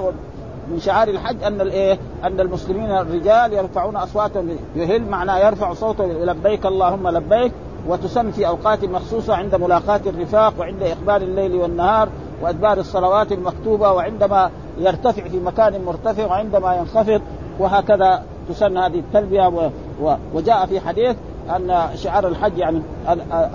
من 0.71 0.79
شعار 0.79 1.07
الحج 1.07 1.43
أن 1.43 1.61
الايه 1.61 1.97
أن 2.23 2.39
المسلمين 2.39 2.91
الرجال 2.91 3.53
يرفعون 3.53 3.95
أصواتهم. 3.95 4.49
يهل 4.75 5.01
معناه 5.09 5.39
يرفع 5.39 5.73
صوته 5.73 6.05
لبيك 6.05 6.65
اللهم 6.65 7.07
لبيك. 7.07 7.51
وتسن 7.87 8.31
في 8.31 8.47
أوقات 8.47 8.85
مخصوصة 8.85 9.35
عند 9.35 9.55
ملاقاة 9.55 10.01
الرفاق 10.05 10.53
وعند 10.59 10.83
إقبال 10.83 11.23
الليل 11.23 11.55
والنهار 11.55 12.09
وأدبار 12.41 12.77
الصلوات 12.77 13.31
المكتوبة 13.31 13.91
وعندما 13.91 14.51
يرتفع 14.77 15.27
في 15.27 15.39
مكان 15.39 15.85
مرتفع 15.85 16.25
وعندما 16.25 16.75
ينخفض 16.75 17.21
وهكذا 17.59 18.23
تسن 18.49 18.77
هذه 18.77 18.99
التلبية 18.99 19.47
و... 19.47 19.69
و... 20.01 20.15
وجاء 20.33 20.65
في 20.65 20.79
حديث 20.79 21.15
أن 21.55 21.89
شعار 21.95 22.27
الحج 22.27 22.57
يعني 22.57 22.81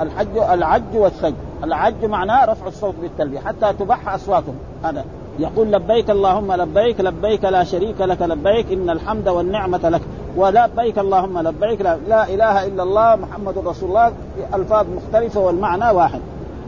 الحج 0.00 0.36
العج 0.36 0.82
والسج. 0.94 1.34
العج 1.64 2.04
معناه 2.04 2.44
رفع 2.44 2.66
الصوت 2.66 2.94
بالتلبية 3.02 3.38
حتى 3.40 3.72
تبح 3.72 4.14
أصواتهم. 4.14 4.54
هذا 4.84 5.04
يقول 5.38 5.72
لبيك 5.72 6.10
اللهم 6.10 6.52
لبيك 6.52 7.00
لبيك 7.00 7.44
لا 7.44 7.64
شريك 7.64 8.00
لك 8.00 8.22
لبيك 8.22 8.72
إن 8.72 8.90
الحمد 8.90 9.28
والنعمة 9.28 9.88
لك. 9.88 10.00
ولبيك 10.36 10.98
اللهم 10.98 11.38
لبيك. 11.38 11.80
لا, 11.80 11.98
لا 12.08 12.28
إله 12.28 12.66
إلا 12.66 12.82
الله 12.82 13.16
محمد 13.16 13.58
رسول 13.58 13.88
الله. 13.88 14.12
ألفاظ 14.54 14.86
مختلفة 14.96 15.40
والمعنى 15.40 15.90
واحد. 15.90 16.20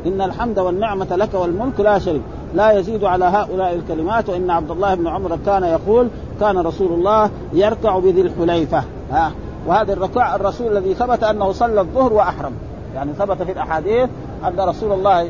إن 0.06 0.20
الحمد 0.20 0.58
والنعمة 0.58 1.16
لك 1.16 1.34
والملك 1.34 1.80
لا 1.80 1.98
شريك. 1.98 2.22
لا 2.54 2.72
يزيد 2.72 3.04
على 3.04 3.24
هؤلاء 3.24 3.74
الكلمات. 3.74 4.28
وإن 4.28 4.50
عبد 4.50 4.70
الله 4.70 4.94
بن 4.94 5.08
عمر 5.08 5.38
كان 5.46 5.62
يقول 5.62 6.08
كان 6.40 6.58
رسول 6.58 6.92
الله 6.92 7.30
يركع 7.52 7.98
بذي 7.98 8.20
الحليفة. 8.20 8.82
ها؟ 9.12 9.32
وهذا 9.66 9.92
الركوع 9.92 10.34
الرسول 10.34 10.76
الذي 10.76 10.94
ثبت 10.94 11.24
أنه 11.24 11.52
صلى 11.52 11.80
الظهر 11.80 12.12
وأحرم. 12.12 12.52
يعني 12.94 13.12
ثبت 13.12 13.42
في 13.42 13.52
الأحاديث 13.52 14.08
أن 14.46 14.60
رسول 14.60 14.92
الله 14.92 15.28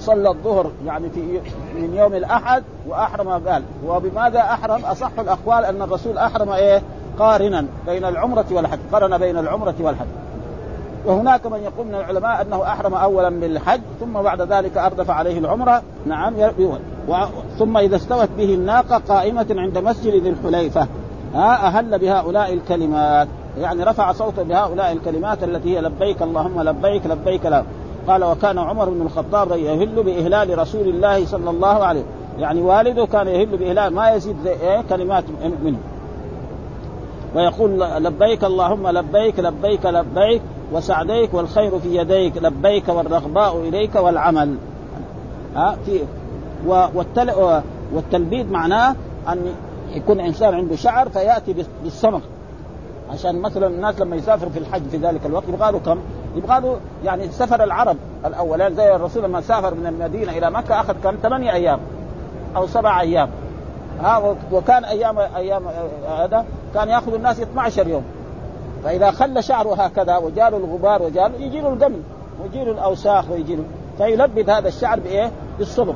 صلى 0.00 0.28
الظهر 0.28 0.70
يعني 0.86 1.10
في 1.10 1.40
من 1.74 1.94
يوم 1.94 2.14
الأحد 2.14 2.62
وأحرم 2.88 3.28
قال. 3.28 3.62
وبماذا 3.86 4.40
أحرم؟ 4.40 4.84
أصح 4.84 5.10
الأقوال 5.18 5.64
أن 5.64 5.82
الرسول 5.82 6.18
أحرم 6.18 6.50
إيه؟ 6.50 6.82
قارنا 7.18 7.66
بين 7.86 8.04
العمرة 8.04 8.46
والحج، 8.50 8.78
قرن 8.92 9.18
بين 9.18 9.38
العمرة 9.38 9.74
والحج. 9.80 10.06
وهناك 11.06 11.46
من 11.46 11.58
يقول 11.58 11.86
من 11.86 11.94
العلماء 11.94 12.42
أنه 12.42 12.62
أحرم 12.62 12.94
اولا 12.94 13.28
بالحج 13.28 13.80
ثم 14.00 14.12
بعد 14.12 14.42
ذلك 14.42 14.76
أردف 14.76 15.10
عليه 15.10 15.38
العمرة. 15.38 15.82
نعم 16.06 16.34
ثم 17.58 17.76
إذا 17.76 17.96
استوت 17.96 18.28
به 18.38 18.54
الناقة 18.54 19.02
قائمة 19.08 19.46
عند 19.50 19.78
مسجد 19.78 20.22
ذي 20.22 20.28
الحليفة. 20.28 20.86
ها 21.34 21.66
أهل 21.66 21.98
بهؤلاء 21.98 22.52
الكلمات. 22.52 23.28
يعني 23.60 23.84
رفع 23.84 24.12
صوته 24.12 24.42
بهؤلاء 24.42 24.92
الكلمات 24.92 25.42
التي 25.42 25.76
هي 25.76 25.80
لبيك 25.80 26.22
اللهم 26.22 26.62
لبيك 26.62 27.06
لبيك 27.06 27.46
لا. 27.46 27.62
قال 28.08 28.24
وكان 28.24 28.58
عمر 28.58 28.88
بن 28.88 29.02
الخطاب 29.02 29.52
يهل 29.52 30.02
بإهلال 30.02 30.58
رسول 30.58 30.88
الله 30.88 31.26
صلى 31.26 31.50
الله 31.50 31.84
عليه 31.84 32.02
يعني 32.38 32.62
والده 32.62 33.06
كان 33.06 33.28
يهل 33.28 33.56
بإهلال 33.56 33.94
ما 33.94 34.10
يزيد 34.10 34.46
إيه 34.46 34.82
كلمات 34.88 35.24
منه. 35.64 35.78
ويقول 37.34 37.80
لبيك 37.80 38.44
اللهم 38.44 38.88
لبيك 38.88 39.40
لبيك 39.40 39.86
لبيك 39.86 40.42
وسعديك 40.72 41.34
والخير 41.34 41.78
في 41.78 41.96
يديك 41.96 42.36
لبيك 42.36 42.88
والرغباء 42.88 43.60
إليك 43.60 43.94
والعمل 43.94 44.56
ها 45.56 45.76
في 45.86 46.00
والتل 46.66 47.60
والتلبيد 47.92 48.50
معناه 48.50 48.94
أن 49.28 49.54
يكون 49.94 50.20
إنسان 50.20 50.54
عنده 50.54 50.76
شعر 50.76 51.08
فيأتي 51.08 51.54
بالصمغ 51.82 52.20
عشان 53.12 53.40
مثلا 53.42 53.66
الناس 53.66 54.00
لما 54.00 54.16
يسافر 54.16 54.48
في 54.48 54.58
الحج 54.58 54.82
في 54.90 54.96
ذلك 54.96 55.26
الوقت 55.26 55.48
يبغى 55.48 55.72
له 55.72 55.78
كم؟ 55.78 55.98
يبغى 56.36 56.60
له 56.60 56.76
يعني 57.04 57.28
سفر 57.28 57.64
العرب 57.64 57.96
الأولان 58.24 58.74
زي 58.74 58.94
الرسول 58.94 59.24
لما 59.24 59.40
سافر 59.40 59.74
من 59.74 59.86
المدينة 59.86 60.32
إلى 60.32 60.50
مكة 60.50 60.80
أخذ 60.80 60.94
كم؟ 61.04 61.16
ثمانية 61.22 61.52
أيام 61.52 61.78
أو 62.56 62.66
سبع 62.66 63.00
أيام 63.00 63.28
ها 64.00 64.36
وكان 64.52 64.84
أيام 64.84 65.18
أيام 65.18 65.62
هذا 66.08 66.44
كان 66.76 66.88
ياخذ 66.88 67.14
الناس 67.14 67.40
12 67.40 67.88
يوم. 67.88 68.02
فإذا 68.84 69.10
خلى 69.10 69.42
شعره 69.42 69.74
هكذا 69.74 70.16
وجاله 70.16 70.56
الغبار 70.56 71.02
وجاله 71.02 71.34
يجي 71.38 71.60
له 71.60 71.68
القمل 71.68 72.00
ويجي 72.42 72.64
له 72.64 72.72
الأوساخ 72.72 73.30
ويجي 73.30 73.56
له 73.56 73.64
فيلبد 73.98 74.50
هذا 74.50 74.68
الشعر 74.68 75.00
بإيه؟ 75.00 75.30
بالصبغ. 75.58 75.94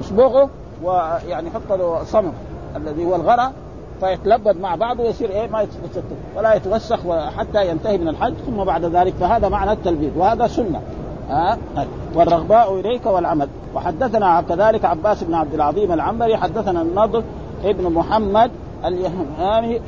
يصبغه 0.00 0.48
ويعني 0.82 1.48
يحط 1.48 1.72
له 1.72 2.04
صمغ 2.04 2.30
الذي 2.76 3.04
هو 3.04 3.14
الغرة 3.14 3.52
فيتلبد 4.00 4.60
مع 4.60 4.74
بعضه 4.74 5.04
ويصير 5.04 5.30
إيه؟ 5.30 5.48
ما 5.48 5.62
يتشتت 5.62 6.04
ولا 6.36 6.54
يتوسخ 6.54 6.98
حتى 7.38 7.70
ينتهي 7.70 7.98
من 7.98 8.08
الحج 8.08 8.34
ثم 8.46 8.64
بعد 8.64 8.84
ذلك 8.84 9.14
فهذا 9.20 9.48
معنى 9.48 9.72
التلبيد 9.72 10.16
وهذا 10.16 10.46
سنة. 10.46 10.80
ها؟ 11.28 11.58
أه؟ 11.76 11.86
والرغباء 12.14 12.80
إليك 12.80 13.06
والعمل. 13.06 13.48
وحدثنا 13.74 14.40
كذلك 14.48 14.84
عباس 14.84 15.24
بن 15.24 15.34
عبد 15.34 15.54
العظيم 15.54 15.92
العنبري 15.92 16.36
حدثنا 16.36 16.82
النضر 16.82 17.22
ابن 17.64 17.92
محمد 17.92 18.50
اليامي 18.84 19.80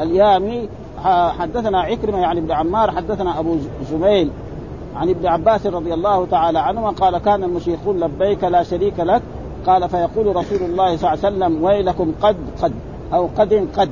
اليامي 0.00 0.68
حدثنا 1.38 1.80
عكرمة 1.80 2.18
يعني 2.18 2.40
ابن 2.40 2.52
عمار 2.52 2.90
حدثنا 2.90 3.38
أبو 3.38 3.56
زميل 3.90 4.30
عن 4.96 5.08
ابن 5.08 5.26
عباس 5.26 5.66
رضي 5.66 5.94
الله 5.94 6.26
تعالى 6.26 6.58
عنهما 6.58 6.90
قال 6.90 7.18
كان 7.18 7.44
المشيخون 7.44 8.00
لبيك 8.00 8.44
لا 8.44 8.62
شريك 8.62 9.00
لك. 9.00 9.22
قال 9.66 9.88
فيقول 9.88 10.36
رسول 10.36 10.58
الله 10.62 10.96
صلى 10.96 11.12
الله 11.12 11.26
عليه 11.26 11.36
وسلم 11.36 11.64
ويلكم 11.64 12.12
قد 12.22 12.36
قد 12.62 12.72
أو 13.12 13.28
قد 13.38 13.68
قد. 13.76 13.90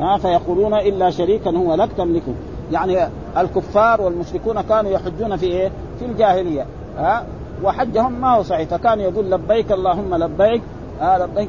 ها 0.00 0.18
فيقولون 0.18 0.74
إلا 0.74 1.10
شريكا 1.10 1.50
هو 1.50 1.74
لك 1.74 1.92
تملكه. 1.92 2.32
يعني 2.72 3.08
الكفار 3.36 4.00
والمشركون 4.00 4.60
كانوا 4.60 4.90
يحجون 4.90 5.36
في 5.36 5.46
إيه؟ 5.46 5.70
في 5.98 6.04
الجاهلية. 6.04 6.66
ها 6.98 7.24
وحجهم 7.64 8.12
ما 8.12 8.36
هو 8.36 8.42
صحيح. 8.42 8.68
فكان 8.68 9.00
يقول 9.00 9.30
لبيك 9.30 9.72
اللهم 9.72 10.14
لبيك. 10.14 10.62
آه 11.00 11.18
لبيك 11.18 11.48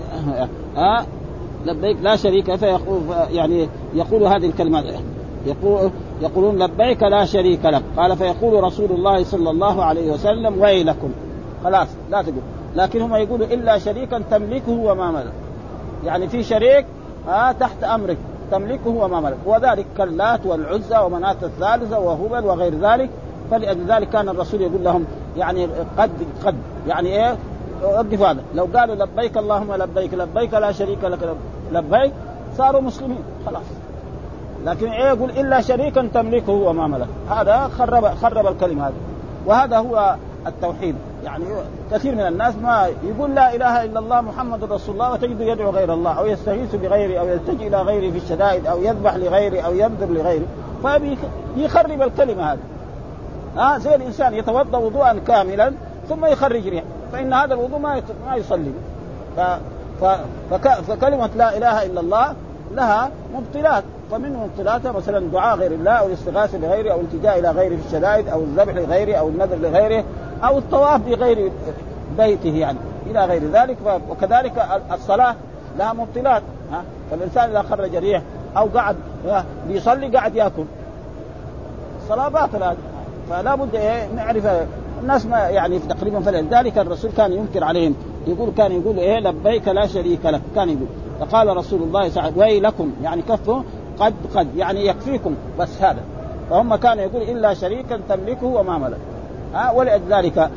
آه 0.78 1.06
لبيك 1.66 1.98
لا 2.02 2.16
شريك 2.16 2.56
فيقول 2.56 3.02
يعني 3.32 3.70
يقول 3.94 4.24
هذه 4.24 4.46
الكلمات 4.46 4.86
يقول 5.46 5.92
يقولون 6.22 6.64
لبيك 6.64 7.04
لا 7.04 7.26
شريك 7.26 7.66
لك. 7.66 7.84
قال 7.98 8.18
فيقول 8.18 8.64
رسول 8.64 8.92
الله 8.92 9.24
صلى 9.24 9.50
الله 9.50 9.84
عليه 9.84 10.12
وسلم 10.12 10.62
ويلكم. 10.62 11.10
خلاص 11.64 11.88
لا 12.12 12.22
تقول. 12.22 12.42
لكن 12.76 13.02
هم 13.02 13.16
يقولوا 13.16 13.48
إلا 13.48 13.78
شريكا 13.78 14.24
تملكه 14.32 14.72
وما 14.72 15.12
ملك. 15.12 15.34
يعني 16.06 16.28
في 16.28 16.44
شريك 16.44 16.86
آه 17.30 17.52
تحت 17.52 17.84
أمرك. 17.84 18.18
تملكه 18.52 18.90
وما 18.90 19.20
ملك. 19.20 19.38
وذلك 19.46 19.86
كاللات 19.98 20.46
والعزى 20.46 20.98
ومناة 20.98 21.38
الثالثة 21.44 22.00
وهبل 22.00 22.46
وغير 22.46 22.74
ذلك. 22.82 23.10
فلأجل 23.52 23.86
ذلك 23.88 24.10
كان 24.10 24.30
الرسول 24.30 24.62
يقول 24.62 24.84
لهم 24.84 25.06
يعني 25.38 25.68
قد 25.98 26.12
قد. 26.46 26.56
يعني 26.88 27.10
إيه؟ 27.10 27.38
وقفوا 27.84 28.28
هذا. 28.28 28.42
لو 28.56 28.68
قالوا 28.76 28.96
لبيك 28.96 29.38
اللهم 29.38 29.74
لبيك 29.74 30.14
لبيك 30.14 30.54
لا 30.54 30.72
شريك 30.72 31.04
لك 31.04 31.24
لبيك 31.24 31.53
صاروا 32.58 32.82
مسلمين 32.82 33.24
خلاص. 33.46 33.64
لكن 34.66 34.88
إيه 34.88 35.08
يقول 35.08 35.30
إلا 35.30 35.62
شريكا 35.62 36.10
تملكه 36.14 36.52
وما 36.52 36.88
ملك. 36.88 37.08
هذا 37.30 37.68
خرب 37.78 38.06
خرب 38.06 38.48
الكلمة 38.48 38.88
هذه. 38.88 38.94
وهذا 39.46 39.78
هو 39.78 40.16
التوحيد. 40.48 40.96
يعني 41.24 41.46
كثير 41.92 42.16
من 42.16 42.28
الناس 42.28 42.56
ما 42.56 42.90
يقول 43.04 43.36
لا 43.36 43.56
إله 43.56 43.84
إلا 43.84 44.00
الله 44.00 44.22
محمد 44.22 44.64
رسول 44.64 44.96
الله 44.96 45.12
وتجده 45.12 45.46
يدعو 45.46 45.70
غير 45.70 45.94
الله 45.94 46.12
أو 46.12 46.26
يستغيث 46.26 46.76
بغيره 46.76 47.20
أو 47.20 47.28
يلتجئ 47.28 47.68
إلى 47.68 47.82
غيره 47.82 48.12
في 48.12 48.18
الشدائد 48.18 48.68
أو 48.68 48.82
يذبح 48.82 49.16
لغيره 49.16 49.62
أو 49.62 49.74
ينذر 49.74 50.06
لغيره. 50.10 50.46
فيخرب 51.56 52.02
الكلمة 52.02 52.54
هذه. 52.54 52.60
ها 53.58 53.78
زي 53.78 53.96
الإنسان 53.96 54.34
يتوضأ 54.34 54.78
وضوءا 54.78 55.14
كاملا 55.28 55.74
ثم 56.10 56.26
يخرج 56.26 56.68
ريح. 56.68 56.84
فإن 57.12 57.34
هذا 57.34 57.54
الوضوء 57.54 57.80
ما 57.80 58.02
ما 58.28 58.36
يصلي. 58.36 58.72
ف... 60.02 60.06
ف... 60.06 60.20
فك... 60.52 60.74
فكلمة 60.74 61.30
لا 61.36 61.58
إله 61.58 61.86
إلا 61.86 62.00
الله 62.00 62.36
لها 62.72 63.12
مبطلات. 63.34 63.84
فمن 64.12 64.34
مبطلاتها 64.34 64.92
مثلا 64.92 65.20
دعاء 65.32 65.58
غير 65.58 65.72
الله 65.72 65.92
أو 65.92 66.08
الاستغاثة 66.08 66.58
بغيره 66.58 66.94
أو 66.94 67.00
الالتجاء 67.00 67.40
إلى 67.40 67.52
غيره 67.52 67.76
في 67.76 67.86
الشدائد 67.86 68.30
أو 68.30 68.40
الذبح 68.40 68.76
لغيره 68.76 69.16
أو 69.16 69.28
النذر 69.28 69.56
لغيره 69.56 70.04
أو 70.44 70.58
الطواف 70.58 71.02
بغير 71.02 71.52
بيته 72.18 72.50
يعني 72.50 72.78
إلى 73.06 73.26
غير 73.26 73.42
ذلك. 73.54 73.78
وكذلك 74.10 74.68
الصلاة 74.92 75.36
لها 75.78 75.94
مبطلات 75.94 76.44
ها. 76.72 76.84
فالإنسان 77.12 77.50
إذا 77.50 77.62
خرج 77.62 77.96
ريح 77.96 78.22
أو 78.58 78.68
قعد 78.76 78.96
بيصلي 79.68 80.08
قاعد 80.08 80.36
يأكل. 80.36 80.66
الصلاة 82.04 82.30
باطلة. 82.30 82.76
فلا 83.30 83.56
بد 83.56 83.76
إيه 83.76 84.08
نعرف 84.16 84.48
الناس 85.02 85.26
ما 85.26 85.38
يعني 85.38 85.80
تقريبا 85.80 86.20
فلذلك 86.20 86.78
الرسول 86.78 87.12
كان 87.18 87.34
ينكر 87.34 87.64
عليهم. 87.64 87.96
يقول 88.28 88.50
كان 88.58 88.72
يقول 88.72 88.98
إيه 88.98 89.20
لبيك 89.20 89.68
لا 89.68 89.88
شريك 89.88 90.26
لك. 90.26 90.42
كان 90.56 90.70
يقول. 90.70 90.88
فقال 91.20 91.58
رسول 91.58 91.82
الله 91.82 92.10
صلى 92.10 92.10
الله 92.10 92.22
عليه 92.22 92.32
وسلم 92.32 92.40
ويلكم. 92.40 92.92
يعني 93.04 93.22
كفوا 93.22 93.62
قد 94.00 94.14
قد 94.36 94.48
يعني 94.58 94.88
يكفيكم. 94.88 95.36
بس 95.60 95.82
هذا. 95.82 96.02
فهم 96.50 96.76
كان 96.76 97.00
يقول 97.00 97.22
إلا 97.22 97.54
شريكا 97.54 98.00
تملكه 98.10 98.46
وما 98.46 98.78
ملك. 98.78 98.98
ها 99.54 99.72
ولذلك 99.72 100.50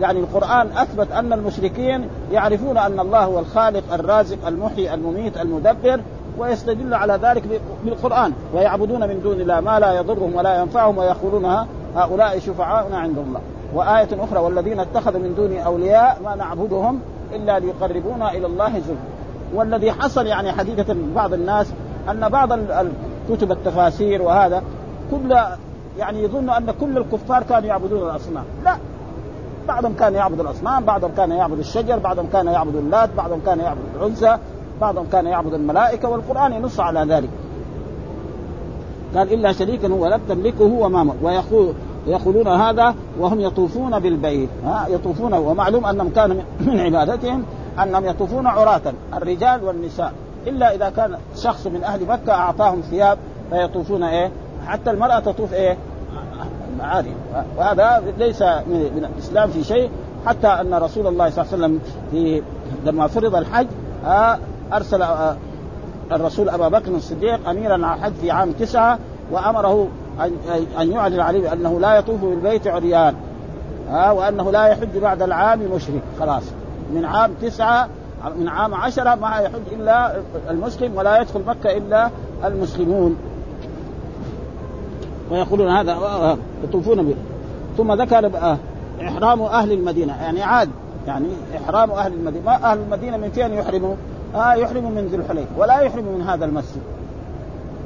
يعني 0.00 0.20
القرآن 0.20 0.68
أثبت 0.76 1.12
أن 1.12 1.32
المشركين 1.32 2.08
يعرفون 2.32 2.78
أن 2.78 3.00
الله 3.00 3.24
هو 3.24 3.38
الخالق 3.38 3.94
الرازق 3.94 4.46
المحيي 4.46 4.94
المميت 4.94 5.36
المدبر 5.36 6.00
ويستدل 6.38 6.94
على 6.94 7.18
ذلك 7.22 7.60
بالقرآن. 7.84 8.32
ويعبدون 8.54 9.00
من 9.08 9.20
دون 9.22 9.40
الله 9.40 9.60
ما 9.60 9.80
لا 9.80 9.92
يضرهم 9.92 10.34
ولا 10.34 10.60
ينفعهم 10.60 10.98
ويقولون 10.98 11.66
هؤلاء 11.96 12.38
شفعاؤنا 12.38 12.98
عند 12.98 13.18
الله. 13.18 13.40
وآية 13.74 14.08
أخرى 14.24 14.38
والذين 14.38 14.80
اتخذوا 14.80 15.20
من 15.20 15.34
دون 15.34 15.56
أولياء 15.56 16.20
ما 16.24 16.34
نعبدهم 16.34 17.00
إلا 17.34 17.58
ليقربونا 17.58 18.32
إلى 18.32 18.46
الله 18.46 18.72
زلفى. 18.72 19.16
والذي 19.54 19.92
حصل 19.92 20.26
يعني 20.26 20.52
حديثة 20.52 20.96
بعض 21.14 21.32
الناس 21.32 21.66
أن 22.10 22.28
بعض 22.28 22.52
كتب 23.30 23.52
التفاسير 23.52 24.22
وهذا 24.22 24.62
كل 25.10 25.36
يعني 25.98 26.22
يظن 26.22 26.50
أن 26.50 26.70
كل 26.80 26.98
الكفار 26.98 27.42
كانوا 27.42 27.68
يعبدون 27.68 28.10
الأصنام. 28.10 28.44
لا. 28.64 28.76
بعضهم 29.68 29.94
كان 29.94 30.14
يعبد 30.14 30.40
الأصنام 30.40 30.84
بعضهم 30.84 31.10
كان 31.16 31.30
يعبد 31.30 31.58
الشجر 31.58 31.98
بعضهم 31.98 32.26
كان 32.32 32.46
يعبد 32.46 32.76
اللات 32.76 33.08
بعضهم 33.16 33.40
كان 33.46 33.60
يعبد 33.60 33.80
العزى 33.96 34.36
بعضهم 34.80 35.06
كان 35.12 35.26
يعبد 35.26 35.54
الملائكة 35.54 36.08
والقرآن 36.08 36.52
ينص 36.52 36.80
على 36.80 37.14
ذلك. 37.14 37.28
قال 39.16 39.32
إلا 39.32 39.52
شريكا 39.52 39.88
هو 39.88 40.06
لم 40.06 40.20
تملكه 40.28 40.64
وما 40.64 41.14
ويقول 41.22 41.72
يقولون 42.06 42.48
هذا 42.48 42.94
وهم 43.18 43.40
يطوفون 43.40 43.98
بالبيت 43.98 44.48
ها 44.64 44.86
يطوفون 44.88 45.34
ومعلوم 45.34 45.86
أنهم 45.86 46.10
كان 46.10 46.30
من 46.60 46.80
عبادتهم 46.80 47.44
أنهم 47.82 48.04
يطوفون 48.04 48.46
عراة 48.46 48.82
الرجال 49.14 49.64
والنساء 49.64 50.12
إلا 50.46 50.74
إذا 50.74 50.90
كان 50.90 51.18
شخص 51.36 51.66
من 51.66 51.84
أهل 51.84 52.06
مكة 52.06 52.32
أعطاهم 52.32 52.80
ثياب 52.80 53.18
فيطوفون 53.50 54.02
إيه 54.02 54.30
حتى 54.66 54.90
المرأة 54.90 55.18
تطوف 55.18 55.54
إيه 55.54 55.76
عارية 56.80 57.14
وهذا 57.58 58.02
ليس 58.18 58.42
من 58.42 59.08
الإسلام 59.14 59.50
في 59.50 59.64
شيء 59.64 59.90
حتى 60.26 60.46
أن 60.46 60.74
رسول 60.74 61.06
الله 61.06 61.30
صلى 61.30 61.44
الله 61.44 61.52
عليه 61.52 61.64
وسلم 61.64 61.80
في 62.10 62.42
لما 62.84 63.06
فرض 63.06 63.34
الحج 63.34 63.66
أرسل 64.72 65.04
الرسول 66.12 66.48
ابا 66.48 66.68
بكر 66.68 66.90
الصديق 66.90 67.48
أميرا 67.48 67.86
على 67.86 67.94
الحج 67.94 68.12
في 68.12 68.30
عام 68.30 68.52
تسعة 68.52 68.98
وأمره 69.30 69.88
ان 70.80 70.92
يعلن 70.92 71.20
عليه 71.20 71.40
بأنه 71.40 71.80
لا 71.80 71.98
يطوف 71.98 72.20
بالبيت 72.20 72.66
عريان. 72.66 73.14
ها 73.90 74.10
وأنه 74.10 74.52
لا 74.52 74.66
يحج 74.66 74.98
بعد 74.98 75.22
العام 75.22 75.60
مشرك. 75.74 76.02
خلاص. 76.20 76.42
من 76.94 77.04
عام 77.04 77.30
تسعة 77.42 77.88
من 78.38 78.48
عام 78.48 78.74
عشرة 78.74 79.14
ما 79.14 79.36
يحج 79.36 79.62
إلا 79.72 80.16
المسلم 80.50 80.96
ولا 80.96 81.20
يدخل 81.20 81.40
مكة 81.46 81.76
إلا 81.76 82.10
المسلمون. 82.44 83.16
ويقولون 85.30 85.68
هذا 85.70 85.96
يطوفون 86.64 87.02
به. 87.02 87.14
ثم 87.76 87.92
ذكر 87.92 88.30
إحرام 89.02 89.42
أهل 89.42 89.72
المدينة. 89.72 90.22
يعني 90.22 90.42
عاد 90.42 90.68
يعني 91.06 91.26
إحرام 91.56 91.90
أهل 91.90 92.12
المدينة. 92.12 92.44
ما 92.46 92.72
أهل 92.72 92.78
المدينة 92.78 93.16
من 93.16 93.30
فين 93.30 93.52
يحرموا؟ 93.52 93.94
آه 94.34 94.54
يحرموا 94.54 94.90
من 94.90 95.06
ذي 95.06 95.16
الحليفة 95.16 95.50
ولا 95.58 95.80
يحرموا 95.80 96.12
من 96.12 96.22
هذا 96.22 96.44
المسجد. 96.44 96.80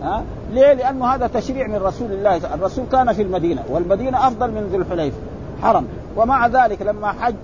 ها 0.03 0.23
ليه؟ 0.53 0.73
لأنه 0.73 1.07
هذا 1.07 1.27
تشريع 1.27 1.67
من 1.67 1.77
رسول 1.77 2.13
الله 2.13 2.37
الرسول 2.37 2.85
كان 2.93 3.13
في 3.13 3.23
المدينة 3.23 3.63
والمدينة 3.69 4.27
أفضل 4.27 4.51
من 4.51 4.69
ذي 4.71 4.77
الحليفه 4.77 5.17
حرم 5.63 5.87
ومع 6.17 6.47
ذلك 6.47 6.83
لما 6.83 7.13
حج 7.13 7.35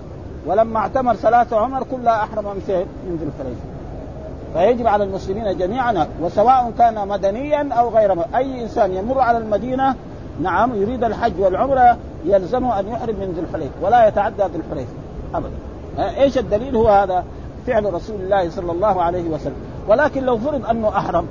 ولما 0.45 0.79
اعتمر 0.79 1.15
ثلاثة 1.15 1.59
عمر 1.59 1.83
كلها 1.83 2.23
أحرم 2.23 2.45
من؟ 2.45 2.85
من 3.07 3.17
ذي 3.19 3.25
الحليفه 3.25 3.61
فيجب 4.53 4.87
على 4.87 5.03
المسلمين 5.03 5.57
جميعا 5.57 6.07
وسواء 6.21 6.71
كان 6.77 7.07
مدنيا 7.07 7.73
أو 7.73 7.89
غير. 7.89 8.15
أي 8.35 8.63
إنسان 8.63 8.91
يمر 8.91 9.19
على 9.19 9.37
المدينة 9.37 9.95
نعم 10.41 10.75
يريد 10.75 11.03
الحج 11.03 11.39
والعمرة 11.39 11.97
يلزمه 12.25 12.79
أن 12.79 12.87
يحرم 12.87 13.15
من 13.15 13.33
ذي 13.35 13.41
الحليفه 13.41 13.73
ولا 13.81 14.07
يتعدى 14.07 14.43
ذي 14.43 14.57
الحليفه 14.57 14.93
ابدا 15.35 15.51
إيش 15.97 16.37
الدليل 16.37 16.75
هو 16.75 16.87
هذا 16.87 17.23
فعل 17.67 17.93
رسول 17.93 18.21
الله 18.21 18.49
صلى 18.49 18.71
الله 18.71 19.01
عليه 19.01 19.29
وسلم 19.29 19.55
ولكن 19.87 20.23
لو 20.23 20.37
فرض 20.37 20.65
أنه 20.65 20.89
أحرم 20.89 21.27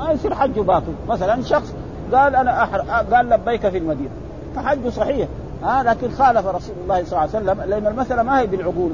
ما 0.00 0.12
يصير 0.12 0.34
حجه 0.34 0.60
باطل. 0.60 0.92
مثلا 1.08 1.42
شخص 1.42 1.74
قال 2.12 2.36
أنا 2.36 2.62
أحر... 2.62 2.80
قال 3.14 3.28
لبيك 3.28 3.68
في 3.68 3.78
المدينة. 3.78 4.10
فحجه 4.56 4.88
صحيح. 4.88 5.28
ها 5.64 5.82
لكن 5.82 6.10
خالف 6.10 6.46
رسول 6.46 6.74
الله 6.82 7.04
صلى 7.04 7.06
الله 7.06 7.18
عليه 7.18 7.30
وسلم 7.30 7.70
لأن 7.70 7.86
المسألة 7.86 8.22
ما 8.22 8.40
هي 8.40 8.46
بالعقول. 8.46 8.90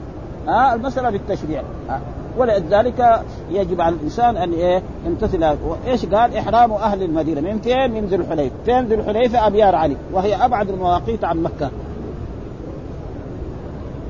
ها 0.48 0.74
المسألة 0.74 1.10
بالتشريع. 1.10 1.62
ها 1.88 2.00
ولذلك 2.38 3.20
يجب 3.50 3.80
على 3.80 3.94
الإنسان 3.94 4.36
أن 4.36 4.52
إيه 4.52 4.82
يمتثل. 5.06 5.56
إيش 5.86 6.06
قال؟ 6.06 6.36
إحرام 6.36 6.72
أهل 6.72 7.02
المدينة. 7.02 7.40
من 7.40 7.58
فين؟ 7.58 7.90
من 7.90 8.04
ذي 8.06 8.16
الحليفة، 8.16 8.54
فين 8.64 8.84
ذي 8.84 8.94
الحليفة؟ 8.94 9.46
أبيار 9.46 9.74
علي. 9.74 9.96
وهي 10.12 10.44
أبعد 10.44 10.68
المواقيت 10.68 11.24
عن 11.24 11.42
مكة. 11.42 11.70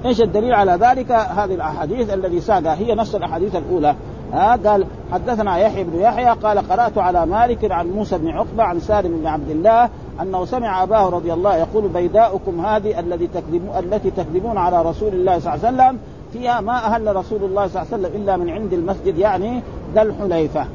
إيش 0.04 0.20
الدليل 0.20 0.54
على 0.54 0.72
ذلك؟ 0.72 1.12
هذه 1.12 1.54
الأحاديث 1.54 2.14
الذي 2.14 2.40
ساقها 2.40 2.74
هي 2.74 2.94
نفس 2.94 3.14
الأحاديث 3.14 3.56
الأولى. 3.56 3.94
ها 4.32 4.56
قال 4.56 4.86
حدثنا 5.12 5.58
يحيى 5.58 5.84
بن 5.84 6.00
يحيى 6.00 6.28
قال 6.28 6.58
قرأت 6.58 6.98
على 6.98 7.26
مالك 7.26 7.72
عن 7.72 7.90
موسى 7.90 8.18
بن 8.18 8.28
عقبة 8.28 8.62
عن 8.62 8.80
سالم 8.80 9.18
بن 9.18 9.26
عبد 9.26 9.50
الله 9.50 9.88
أنه 10.22 10.44
سمع 10.44 10.82
أباه 10.82 11.08
رضي 11.08 11.32
الله 11.32 11.56
يقول 11.56 11.88
بيداؤكم 11.88 12.66
هذه 12.66 13.00
الذي 13.00 13.26
تكذبون 13.26 13.78
التي 13.78 14.10
تكذبون 14.10 14.58
على 14.58 14.82
رسول 14.82 15.14
الله 15.14 15.38
صلى 15.38 15.54
الله 15.54 15.66
عليه 15.66 15.76
وسلم 15.76 15.98
فيها 16.32 16.60
ما 16.60 16.76
أهل 16.76 17.16
رسول 17.16 17.44
الله 17.44 17.66
صلى 17.66 17.82
الله 17.82 17.92
عليه 17.92 18.06
وسلم 18.06 18.22
إلا 18.22 18.36
من 18.36 18.50
عند 18.50 18.72
المسجد 18.72 19.18
يعني 19.18 19.62
ذا 19.94 20.02
الحليفة. 20.02 20.66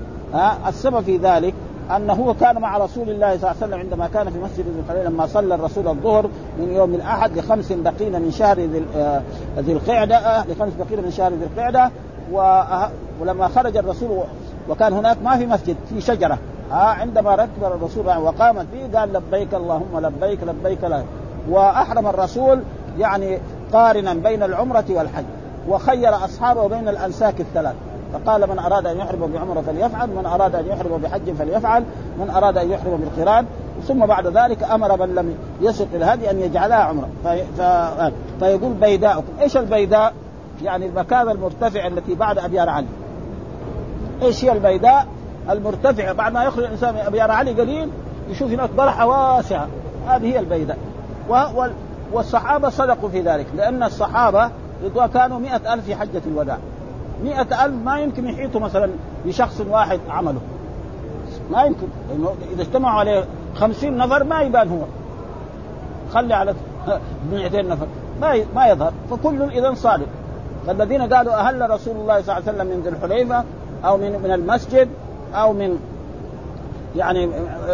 السبب 0.67 1.01
في 1.01 1.17
ذلك 1.17 1.53
أنه 1.95 2.13
هو 2.13 2.33
كان 2.33 2.61
مع 2.61 2.77
رسول 2.77 3.09
الله 3.09 3.37
صلى 3.37 3.37
الله 3.37 3.47
عليه 3.47 3.57
وسلم 3.57 3.79
عندما 3.79 4.07
كان 4.07 4.29
في 4.29 4.39
مسجد 4.39 4.65
ذي 4.65 4.79
الحليفه 4.79 5.09
لما 5.09 5.27
صلى 5.27 5.55
الرسول 5.55 5.87
الظهر 5.87 6.29
من 6.59 6.73
يوم 6.73 6.93
الأحد 6.93 7.37
لخمس 7.37 7.71
بقين 7.71 8.21
من 8.21 8.31
شهر 8.31 8.59
ذي 9.59 9.71
القعدة 9.71 10.45
لخمس 10.45 10.73
بقين 10.79 11.03
من 11.03 11.11
شهر 11.11 11.33
ذي 11.33 11.45
القعدة 11.45 11.91
ولما 13.21 13.47
خرج 13.47 13.77
الرسول 13.77 14.23
وكان 14.69 14.93
هناك 14.93 15.17
ما 15.23 15.37
في 15.37 15.45
مسجد 15.45 15.75
في 15.89 16.01
شجرة. 16.01 16.37
ها 16.71 16.85
عندما 16.85 17.35
ركب 17.35 17.63
الرسول 17.63 18.05
وقامت 18.05 18.65
به 18.73 18.99
قال 18.99 19.13
لبيك 19.13 19.53
اللهم 19.53 19.99
لبيك 19.99 20.39
لبيك 20.43 20.83
لا 20.83 21.03
وأحرم 21.49 22.07
الرسول 22.07 22.61
يعني 22.99 23.39
قارنا 23.73 24.13
بين 24.13 24.43
العمرة 24.43 24.85
والحج 24.89 25.25
وخير 25.69 26.15
أصحابه 26.15 26.67
بين 26.67 26.89
الانساك 26.89 27.41
الثلاث. 27.41 27.75
فقال 28.13 28.49
من 28.49 28.59
أراد 28.59 28.87
أن 28.87 28.97
يحرم 28.97 29.31
بعمرة 29.33 29.61
فليفعل 29.61 30.09
من 30.09 30.25
أراد 30.25 30.55
أن 30.55 30.67
يحرم 30.67 30.97
بحج 30.97 31.31
فليفعل 31.31 31.83
من 32.19 32.29
أراد 32.29 32.57
أن 32.57 32.71
يحرم 32.71 32.97
بالقران. 32.97 33.45
ثم 33.87 34.05
بعد 34.05 34.27
ذلك 34.27 34.63
أمر 34.63 35.05
من 35.05 35.15
لم 35.15 35.35
يسق 35.61 35.87
الهدي 35.93 36.31
أن 36.31 36.39
يجعلها 36.39 36.77
عمرة. 36.77 37.07
في 37.23 37.43
ف... 37.57 37.61
فيقول 38.43 38.73
بيداؤكم. 38.73 39.33
إيش 39.41 39.57
البيداء؟ 39.57 40.13
يعني 40.63 40.85
المكان 40.85 41.29
المرتفع 41.29 41.87
التي 41.87 42.15
بعد 42.15 42.37
ابيار 42.37 42.69
علي. 42.69 42.87
إيش 44.21 44.45
هي 44.45 44.51
البيداء؟ 44.51 45.07
المرتفعة. 45.49 46.13
بعد 46.13 46.33
ما 46.33 46.43
يخرج 46.43 46.63
الإنسان 46.63 46.93
من 46.93 46.99
ابيار 46.99 47.31
علي 47.31 47.51
قليل 47.51 47.89
يشوف 48.29 48.51
هناك 48.51 48.69
برحة 48.69 49.07
واسعة. 49.07 49.67
هذه 50.07 50.25
هي 50.25 50.39
البيداء. 50.39 50.77
والصحابة 52.13 52.69
صدقوا 52.69 53.09
في 53.09 53.21
ذلك 53.21 53.45
لأن 53.55 53.83
الصحابة 53.83 54.49
كانوا 55.13 55.39
مئة 55.39 55.73
ألف 55.73 55.85
في 55.85 55.95
حجة 55.95 56.21
الوداع. 56.27 56.57
مئة 57.23 57.65
ألف 57.65 57.75
ما 57.85 57.99
يمكن 57.99 58.27
يحيطوا 58.27 58.61
مثلا 58.61 58.89
بشخص 59.25 59.61
واحد 59.69 59.99
عمله. 60.09 60.41
ما 61.51 61.63
يمكن. 61.63 61.87
لأنه 62.09 62.33
إذا 62.53 62.61
اجتمعوا 62.61 62.99
عليه 62.99 63.25
خمسين 63.55 63.97
نفر 63.97 64.23
ما 64.23 64.41
يبان 64.41 64.69
هو. 64.69 64.81
خلي 66.13 66.33
على 66.33 66.53
200 67.31 67.61
نفر. 67.61 67.87
ما 68.21 68.45
ما 68.55 68.67
يظهر. 68.67 68.93
فكل 69.11 69.43
اذا 69.43 69.73
صادق. 69.73 70.07
فالذين 70.67 71.13
قالوا 71.13 71.33
أهل 71.33 71.69
رسول 71.69 71.95
الله 71.95 72.21
صلى 72.21 72.37
الله 72.37 72.49
عليه 72.49 72.57
وسلم 72.57 72.67
من 72.67 72.81
ذي 72.83 72.89
الحليفة 72.89 73.43
أو 73.85 73.97
من 73.97 74.19
من 74.23 74.31
المسجد 74.31 74.89
أو 75.33 75.53
من 75.53 75.79
يعني 76.95 77.29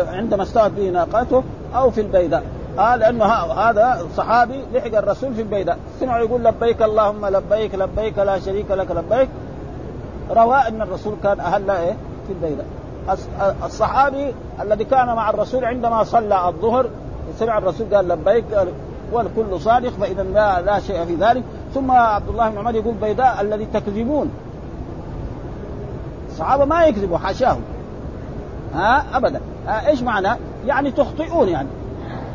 عندما 0.07 0.43
استوت 0.43 0.71
به 0.71 0.89
ناقته 0.89 1.43
أو 1.75 1.89
في 1.89 2.01
البيداء. 2.01 2.43
آه 2.79 2.95
لأنه 2.95 3.25
هذا 3.25 4.07
صحابي 4.17 4.63
لحق 4.73 4.97
الرسول 4.97 5.33
في 5.33 5.41
البيداء. 5.41 5.77
سمع 5.99 6.19
يقول 6.19 6.43
لبيك 6.43 6.81
اللهم 6.81 7.25
لبيك 7.25 7.75
لبيك 7.75 8.17
لا 8.19 8.39
شريك 8.39 8.71
لك 8.71 8.91
لبيك. 8.91 9.29
روى 10.35 10.55
أن 10.55 10.81
الرسول 10.81 11.13
كان 11.23 11.39
أهل 11.39 11.69
إيه؟ 11.69 11.95
في 12.27 12.33
البيداء. 12.33 12.65
الصحابي 13.65 14.33
الذي 14.61 14.83
كان 14.83 15.05
مع 15.05 15.29
الرسول 15.29 15.65
عندما 15.65 16.03
صلى 16.03 16.47
الظهر 16.47 16.89
سمع 17.39 17.57
الرسول 17.57 17.95
قال 17.95 18.07
لبيك 18.07 18.45
والكل 19.11 19.59
صادق 19.59 19.89
فإذا 19.89 20.23
لا, 20.23 20.61
لا 20.61 20.79
شيء 20.79 21.05
في 21.05 21.15
ذلك. 21.15 21.43
ثم 21.73 21.91
عبد 21.91 22.29
الله 22.29 22.49
بن 22.49 22.57
عمر 22.57 22.75
يقول 22.75 22.93
بيداء 22.93 23.41
الذي 23.41 23.65
تكذبون. 23.65 24.31
الصحابة 26.37 26.65
ما 26.65 26.85
يكذبوا 26.85 27.17
حاشاهم 27.17 27.61
ها 28.73 29.17
ابدا 29.17 29.41
ها 29.67 29.87
إيش 29.87 30.01
معنى؟ 30.01 30.29
يعني 30.65 30.91
تخطئون 30.91 31.47
يعني 31.47 31.67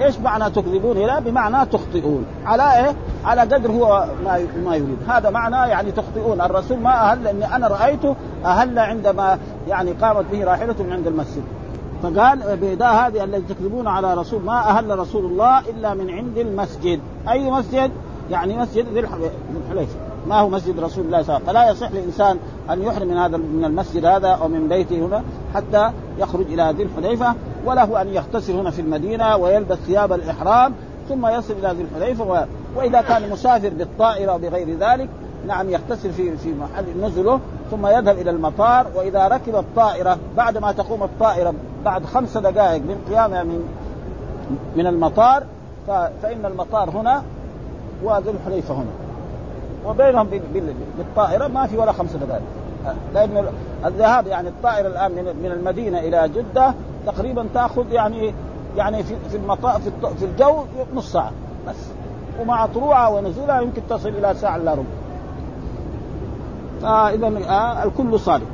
إيش 0.00 0.18
معنى 0.18 0.50
تكذبون 0.50 0.96
هنا؟ 0.96 1.20
بمعنى 1.20 1.66
تخطئون 1.66 2.24
على 2.44 2.62
إيه؟ 2.78 2.94
على 3.24 3.40
قدر 3.40 3.70
هو 3.70 4.06
ما 4.24 4.46
ما 4.64 4.76
يريد، 4.76 4.96
هذا 5.08 5.30
معنى 5.30 5.70
يعني 5.70 5.92
تخطئون، 5.92 6.40
الرسول 6.40 6.78
ما 6.78 6.90
أهل 6.90 7.26
إني 7.26 7.56
أنا 7.56 7.68
رأيته 7.68 8.16
أهل 8.44 8.78
عندما 8.78 9.38
يعني 9.68 9.92
قامت 9.92 10.24
به 10.32 10.44
راحلة 10.44 10.74
من 10.80 10.92
عند 10.92 11.06
المسجد. 11.06 11.42
فقال 12.02 12.56
بيداء 12.56 12.94
هذه 12.94 13.24
التي 13.24 13.54
تكذبون 13.54 13.86
على 13.86 14.14
رسول 14.14 14.42
ما 14.42 14.58
أهل 14.58 14.98
رسول 14.98 15.24
الله 15.24 15.60
إلا 15.60 15.94
من 15.94 16.10
عند 16.10 16.38
المسجد، 16.38 17.00
أي 17.28 17.50
مسجد؟ 17.50 17.90
يعني 18.30 18.58
مسجد 18.58 18.86
ذي 18.94 19.00
الحليفة، 19.00 19.96
ما 20.32 20.40
هو 20.40 20.48
مسجد 20.48 20.80
رسول 20.80 21.04
الله 21.04 21.22
صلى 21.22 21.36
الله 21.36 21.48
عليه 21.48 21.70
وسلم، 21.70 21.84
فلا 21.86 21.86
يصح 21.86 21.92
لإنسان 21.92 22.38
أن 22.70 22.82
يحرم 22.82 23.08
من 23.08 23.16
هذا 23.16 23.36
من 23.36 23.64
المسجد 23.64 24.04
هذا 24.04 24.28
أو 24.28 24.48
من 24.48 24.68
بيته 24.68 25.06
هنا 25.06 25.22
حتى 25.54 25.90
يخرج 26.18 26.46
إلى 26.46 26.74
ذي 26.76 26.82
الحليفه 26.82 27.34
وله 27.66 28.02
أن 28.02 28.08
يغتسل 28.08 28.52
هنا 28.52 28.70
في 28.70 28.80
المدينة 28.80 29.36
ويلبس 29.36 29.78
ثياب 29.78 30.12
الإحرام 30.12 30.74
ثم 31.08 31.26
يصل 31.26 31.54
إلى 31.62 31.72
ذي 31.72 31.82
الحليفه 31.82 32.24
و... 32.24 32.44
وإذا 32.76 33.00
كان 33.00 33.30
مسافر 33.30 33.68
بالطائرة 33.68 34.34
وبغير 34.34 34.76
ذلك 34.78 35.08
نعم 35.46 35.70
يغتسل 35.70 36.12
في 36.12 36.36
في 36.36 36.54
محل 36.54 36.84
نزله 37.00 37.40
ثم 37.70 37.86
يذهب 37.86 38.18
إلى 38.18 38.30
المطار 38.30 38.86
وإذا 38.94 39.28
ركب 39.28 39.56
الطائرة 39.56 40.18
بعد 40.36 40.58
ما 40.58 40.72
تقوم 40.72 41.02
الطائرة 41.02 41.54
بعد 41.84 42.04
خمس 42.04 42.36
دقائق 42.36 42.82
من 42.82 42.96
قيامها 43.10 43.42
من 43.42 43.68
من 44.76 44.86
المطار 44.86 45.44
ف... 45.86 45.90
فإن 45.90 46.46
المطار 46.46 46.90
هنا 46.90 47.22
وذو 48.04 48.30
الحليفه 48.30 48.74
هنا. 48.74 49.01
وبينهم 49.86 50.28
بالطائرة 50.98 51.46
ما 51.46 51.66
في 51.66 51.76
ولا 51.76 51.92
خمس 51.92 52.16
دقائق. 52.16 52.42
لأن 53.14 53.46
الذهاب 53.84 54.26
يعني 54.26 54.48
الطائرة 54.48 54.88
الآن 54.88 55.12
من 55.42 55.52
المدينة 55.52 55.98
إلى 55.98 56.28
جدة 56.28 56.74
تقريبا 57.06 57.46
تأخذ 57.54 57.92
يعني 57.92 58.34
يعني 58.76 59.02
في 59.02 59.14
في 59.30 59.36
المطار 59.36 59.80
في, 60.18 60.24
الجو 60.24 60.64
نص 60.94 61.12
ساعة 61.12 61.32
بس. 61.68 61.76
ومع 62.40 62.66
طلوعها 62.66 63.08
ونزولها 63.08 63.60
يمكن 63.60 63.82
تصل 63.88 64.08
إلى 64.08 64.34
ساعة 64.34 64.56
إلا 64.56 64.72
ربع. 64.72 64.84
فاذا 66.82 67.26
آه 67.48 67.84
الكل 67.84 68.20
صادق. 68.20 68.46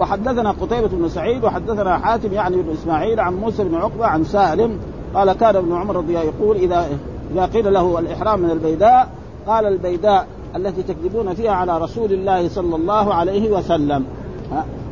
وحدثنا 0.00 0.50
قتيبة 0.50 0.88
بن 0.88 1.08
سعيد 1.08 1.44
وحدثنا 1.44 1.98
حاتم 1.98 2.32
يعني 2.32 2.56
بن 2.56 2.72
إسماعيل 2.72 3.20
عن 3.20 3.34
موسى 3.34 3.64
بن 3.64 3.74
عقبة 3.74 4.06
عن 4.06 4.24
سالم 4.24 4.78
قال 5.14 5.32
كان 5.32 5.56
ابن 5.56 5.76
عمر 5.76 5.96
رضي 5.96 6.18
الله 6.18 6.32
يقول 6.38 6.56
اذا 6.56 6.86
إذا 7.32 7.46
قيل 7.46 7.72
له 7.72 7.98
الإحرام 7.98 8.40
من 8.40 8.50
البيداء 8.50 9.08
قال 9.48 9.66
البيداء 9.66 10.26
التي 10.56 10.82
تكذبون 10.82 11.34
فيها 11.34 11.52
على 11.52 11.78
رسول 11.78 12.12
الله 12.12 12.48
صلى 12.48 12.76
الله 12.76 13.14
عليه 13.14 13.50
وسلم. 13.50 14.04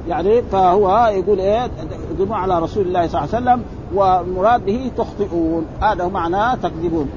يعني 0.09 0.43
فهو 0.43 1.11
يقول 1.13 1.39
إيه؟ 1.39 1.67
تكذبون 1.67 2.37
على 2.37 2.59
رسول 2.59 2.87
الله 2.87 3.07
صلى 3.07 3.25
الله 3.25 3.35
عليه 3.35 3.45
وسلم 3.45 3.63
والمراد 3.95 4.65
به 4.65 4.91
تخطئون. 4.97 5.67
هذا 5.81 6.09
معناه 6.09 6.55
تكذبون 6.55 7.09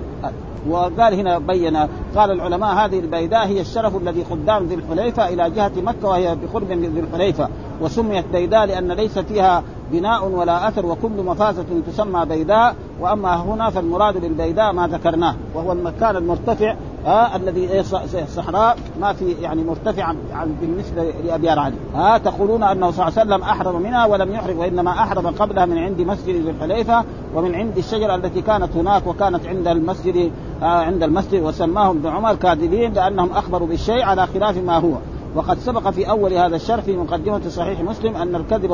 وقال 0.69 1.13
هنا 1.13 1.39
بين 1.39 1.77
قال 2.15 2.31
العلماء 2.31 2.75
هذه 2.75 2.99
البيداء 2.99 3.47
هي 3.47 3.61
الشرف 3.61 3.95
الذي 3.95 4.23
قدام 4.23 4.65
ذي 4.65 4.75
الحليفة 4.75 5.29
إلى 5.29 5.49
جهة 5.49 5.71
مكة 5.77 6.07
وهي 6.07 6.35
بقرب 6.35 6.71
من 6.71 6.93
ذي 6.93 6.99
الحليفة. 6.99 7.49
وسميت 7.81 8.25
بيداء 8.33 8.65
لأن 8.65 8.91
ليس 8.91 9.19
فيها 9.19 9.63
بناء 9.91 10.27
ولا 10.27 10.67
أثر 10.67 10.85
وكل 10.85 11.23
مفازة 11.25 11.65
تسمى 11.87 12.25
بيداء. 12.25 12.75
وأما 13.01 13.35
هنا 13.35 13.69
فالمراد 13.69 14.21
بالبيداء 14.21 14.73
ما 14.73 14.87
ذكرناه 14.87 15.35
وهو 15.55 15.71
المكان 15.71 16.15
المرتفع 16.15 16.75
آه 17.05 17.35
الذي 17.35 17.83
صحراء 18.27 18.77
ما 19.01 19.13
في 19.13 19.31
يعني 19.31 19.63
مرتفع 19.63 20.13
بالنسبة 20.61 21.03
لابيار 21.25 21.59
علي 21.59 21.75
ها 21.95 22.17
تقولون 22.17 22.63
أنه 22.63 22.91
صلى 22.91 23.07
الله 23.07 23.19
عليه 23.19 23.29
وسلم 23.29 23.41
أحرم 23.41 23.81
منها 23.81 24.05
ولم 24.05 24.31
يحرم 24.31 24.59
وإنما 24.59 24.91
أحرم 24.91 25.27
قبلها 25.27 25.65
من 25.65 25.77
عند 25.77 26.01
مسجد 26.01 26.35
ذي 26.35 26.49
الحليفة 26.49 27.03
ومن 27.35 27.55
عند 27.55 27.77
الشجرة 27.77 28.15
التي 28.15 28.41
كانت 28.41 28.75
هناك 28.75 29.07
وكانت 29.07 29.45
عند 29.45 29.67
المسجد 29.67 30.31
آه 30.61 30.65
عند 30.65 31.03
المسجد 31.03 31.43
وسماهم 31.43 31.97
ابن 31.97 32.07
عمر 32.07 32.35
كاذبين 32.35 32.93
لأنهم 32.93 33.31
أخبروا 33.31 33.67
بالشيء 33.67 34.01
على 34.01 34.27
خلاف 34.27 34.57
ما 34.57 34.77
هو. 34.77 34.93
وقد 35.35 35.59
سبق 35.59 35.89
في 35.89 36.09
أول 36.09 36.33
هذا 36.33 36.55
الشرح 36.55 36.83
في 36.83 36.97
مقدمة 36.97 37.49
صحيح 37.49 37.81
مسلم 37.81 38.15
أن 38.15 38.35
الكذب 38.35 38.71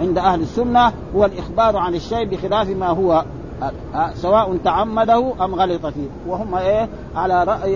عند 0.00 0.18
أهل 0.18 0.40
السنة 0.40 0.92
هو 1.16 1.24
الإخبار 1.24 1.76
عن 1.76 1.94
الشيء 1.94 2.24
بخلاف 2.24 2.70
ما 2.70 2.88
هو. 2.88 3.24
سواء 4.14 4.56
تعمده 4.56 5.32
أم 5.44 5.54
غلط 5.54 5.86
فيه. 5.86 6.08
وهم 6.28 6.54
إيه؟ 6.54 6.88
على 7.16 7.44
رأي 7.44 7.72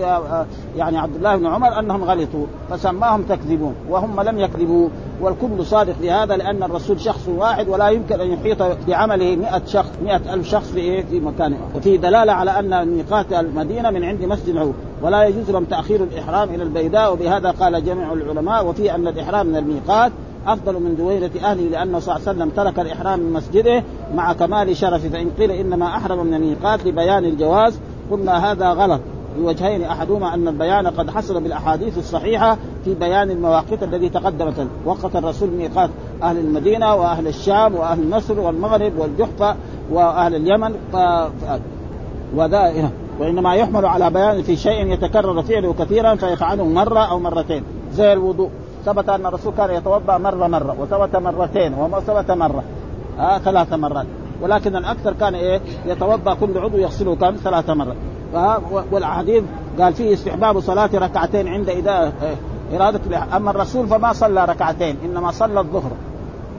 يعني 0.77 0.97
عبد 0.97 1.15
الله 1.15 1.35
بن 1.35 1.45
عمر 1.45 1.79
أنهم 1.79 2.03
غلطوا 2.03 2.45
فسماهم 2.69 3.21
تكذبون 3.21 3.75
وهم 3.89 4.21
لم 4.21 4.39
يكذبوا. 4.39 4.89
والكل 5.21 5.65
صادق 5.65 5.95
لهذا 6.01 6.37
لأن 6.37 6.63
الرسول 6.63 6.99
شخص 6.99 7.27
واحد 7.27 7.69
ولا 7.69 7.89
يمكن 7.89 8.19
أن 8.19 8.27
يحيط 8.27 8.63
بعمله 8.87 9.35
100 9.35 9.65
شخص 9.65 9.91
100 10.03 10.33
ألف 10.33 10.47
شخص 10.47 10.71
في 10.71 10.79
إيه؟ 10.79 11.05
في 11.05 11.19
مكانه 11.19 11.57
وفي 11.75 11.97
دلالة 11.97 12.33
على 12.33 12.59
أن 12.59 12.87
ميقات 12.87 13.33
المدينة 13.33 13.89
من 13.89 14.03
عند 14.03 14.21
مسجد 14.21 14.49
العود 14.49 14.73
ولا 15.01 15.23
يجوز 15.23 15.51
لهم 15.51 15.63
تأخير 15.63 16.03
الإحرام 16.03 16.49
إلى 16.49 16.63
البيداء 16.63 17.13
وبهذا 17.13 17.51
قال 17.51 17.85
جميع 17.85 18.13
العلماء. 18.13 18.65
وفي 18.67 18.95
أن 18.95 19.07
الإحرام 19.07 19.47
من 19.47 19.55
الميقات 19.55 20.11
أفضل 20.47 20.73
من 20.73 20.95
دويرة 20.95 21.31
أهله 21.43 21.63
لأنه 21.63 21.99
صلى 21.99 22.15
الله 22.15 22.27
عليه 22.27 22.37
وسلم 22.37 22.49
ترك 22.49 22.79
الإحرام 22.79 23.19
من 23.19 23.33
مسجده 23.33 23.83
مع 24.15 24.33
كمال 24.33 24.77
شرفه. 24.77 25.09
فإن 25.09 25.29
قيل 25.39 25.51
إنما 25.51 25.87
أحرم 25.87 26.25
من 26.25 26.33
الميقات 26.33 26.85
لبيان 26.85 27.25
الجواز 27.25 27.79
قلنا 28.11 28.51
هذا 28.51 28.69
غلط. 28.69 29.01
بوجهين 29.37 29.83
أحدهما 29.83 30.33
أن 30.33 30.47
البيان 30.47 30.87
قد 30.87 31.09
حصل 31.09 31.43
بالأحاديث 31.43 31.97
الصحيحة 31.97 32.57
في 32.85 32.95
بيان 32.95 33.31
المواقيت 33.31 33.83
الذي 33.83 34.09
تقدمت. 34.09 34.67
وقت 34.85 35.15
الرسول 35.15 35.49
ميقات 35.49 35.89
أهل 36.23 36.37
المدينة 36.37 36.95
وأهل 36.95 37.27
الشام 37.27 37.75
وأهل 37.75 38.09
مصر 38.09 38.39
والمغرب 38.39 38.93
والجحفة 38.97 39.55
وأهل 39.91 40.35
اليمن 40.35 40.73
ف... 40.93 40.95
ف... 40.95 41.59
وذا 42.35 42.91
وإنما 43.19 43.55
يحمل 43.55 43.85
على 43.85 44.09
بيان 44.09 44.41
في 44.41 44.55
شيء 44.55 44.87
يتكرر 44.87 45.41
فعله 45.41 45.73
كثيرا 45.73 46.15
فيفعله 46.15 46.65
مرة 46.65 46.99
أو 46.99 47.19
مرتين. 47.19 47.63
زي 47.93 48.13
الوضوء. 48.13 48.49
ثبت 48.85 49.09
أن 49.09 49.25
الرسول 49.25 49.53
كان 49.57 49.71
يتوضأ 49.71 50.17
مرة 50.17 50.47
مرة 50.47 50.75
وثبت 50.79 51.15
مرتين 51.15 51.73
وثبت 51.73 52.31
مرة. 52.31 52.63
آه 53.19 53.37
ثلاث 53.37 53.73
مرات. 53.73 54.05
ولكن 54.41 54.75
الأكثر 54.75 55.13
كان 55.13 55.35
إيه؟ 55.35 55.61
يتوضأ 55.85 56.33
كل 56.33 56.57
عضو 56.57 56.77
يغسله 56.77 57.15
كم؟ 57.15 57.35
ثلاث 57.35 57.69
مرات. 57.69 57.95
والأحاديث 58.91 59.43
قال 59.79 59.93
فيه 59.93 60.13
استحباب 60.13 60.59
صلاة 60.59 60.89
ركعتين 60.93 61.47
عند 61.47 61.69
اذا 61.69 62.13
إرادة 62.75 63.27
أما 63.35 63.51
الرسول 63.51 63.87
فما 63.87 64.13
صلى 64.13 64.45
ركعتين 64.45 64.97
إنما 65.05 65.31
صلى 65.31 65.59
الظهر. 65.59 65.91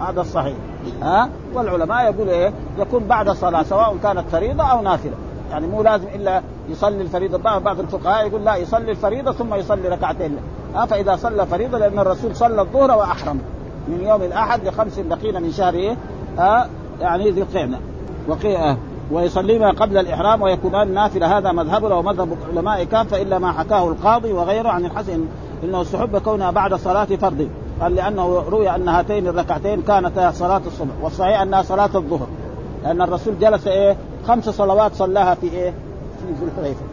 هذا 0.00 0.20
الصحيح. 0.20 0.56
ها 1.02 1.28
والعلماء 1.54 2.12
يقول 2.12 2.28
إيه؟ 2.28 2.52
يكون 2.78 3.04
بعد 3.04 3.28
الصلاه 3.28 3.62
سواء 3.62 3.96
كانت 4.02 4.28
فريضة 4.32 4.64
أو 4.64 4.82
نافلة. 4.82 5.14
يعني 5.50 5.66
مو 5.66 5.82
لازم 5.82 6.08
إلا 6.14 6.42
يصلي 6.68 7.02
الفريضة. 7.02 7.58
بعض 7.58 7.80
الفقهاء 7.80 8.26
يقول 8.26 8.44
لا 8.44 8.56
يصلي 8.56 8.90
الفريضة 8.90 9.32
ثم 9.32 9.54
يصلي 9.54 9.88
ركعتين. 9.88 10.36
فاذا 10.74 11.16
صلى 11.16 11.46
فريضة 11.46 11.78
لأن 11.78 11.98
الرسول 11.98 12.36
صلى 12.36 12.60
الظهر 12.62 12.90
وأحرم. 12.90 13.40
من 13.88 14.04
يوم 14.06 14.22
الأحد 14.22 14.68
لخمس 14.68 14.98
بقين 14.98 15.42
من 15.42 15.52
شهر 15.52 15.74
إيه؟ 15.74 15.96
ها 16.38 16.68
يعني 17.00 17.30
ذي 17.30 17.42
القعدة. 17.42 17.78
وقيئة 18.28 18.76
ويصليهما 19.12 19.70
قبل 19.70 19.98
الإحرام 19.98 20.42
ويكونان 20.42 20.94
نافلة. 20.94 21.38
هذا 21.38 21.52
مذهبنا 21.52 21.94
ومذهب 21.94 22.28
العلماء 22.32 22.84
كافة 22.84 23.22
إلا 23.22 23.38
ما 23.38 23.52
حكاه 23.52 23.88
القاضي 23.88 24.32
وغيره 24.32 24.68
عن 24.68 24.84
الحسن 24.84 25.24
إنه 25.64 25.82
استحب 25.82 26.18
كونها 26.18 26.50
بعد 26.50 26.74
صلاة 26.74 27.04
فرض. 27.04 27.48
قال 27.80 27.94
لأنه 27.94 28.44
روي 28.48 28.70
أن 28.70 28.88
هاتين 28.88 29.26
الركعتين 29.26 29.82
كانتا 29.82 30.30
صلاة 30.30 30.62
الصبح. 30.66 30.94
والصحيح 31.02 31.40
أنها 31.40 31.62
صلاة 31.62 31.90
الظهر. 31.94 32.26
لأن 32.84 33.02
الرسول 33.02 33.38
جلس 33.38 33.66
إيه؟ 33.66 33.96
خمس 34.28 34.48
صلوات 34.48 34.94
صلاها 34.94 35.34
في 35.34 35.46
إيه؟ 35.46 35.70
في 35.70 36.32
ذو 36.40 36.46
الحليفة. 36.46 36.80
آه 36.80 36.89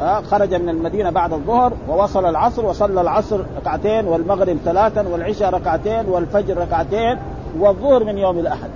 خرج 0.00 0.54
من 0.54 0.68
المدينة 0.68 1.10
بعد 1.10 1.32
الظهر 1.32 1.72
ووصل 1.88 2.24
العصر 2.26 2.66
وصلى 2.66 3.00
العصر 3.00 3.40
ركعتين 3.56 4.06
والمغرب 4.06 4.56
ثلاثا 4.64 5.08
والعشاء 5.08 5.50
ركعتين 5.50 6.06
والفجر 6.08 6.56
ركعتين 6.58 7.18
والظهر 7.58 8.04
من 8.04 8.18
يوم 8.18 8.38
الأحد. 8.38 8.70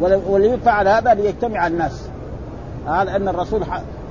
ولي 0.00 0.56
فعل 0.56 0.88
هذا 0.88 1.14
ليجتمع 1.14 1.66
الناس. 1.66 2.08
هذا 2.86 3.16
أن 3.16 3.28
الرسول 3.28 3.62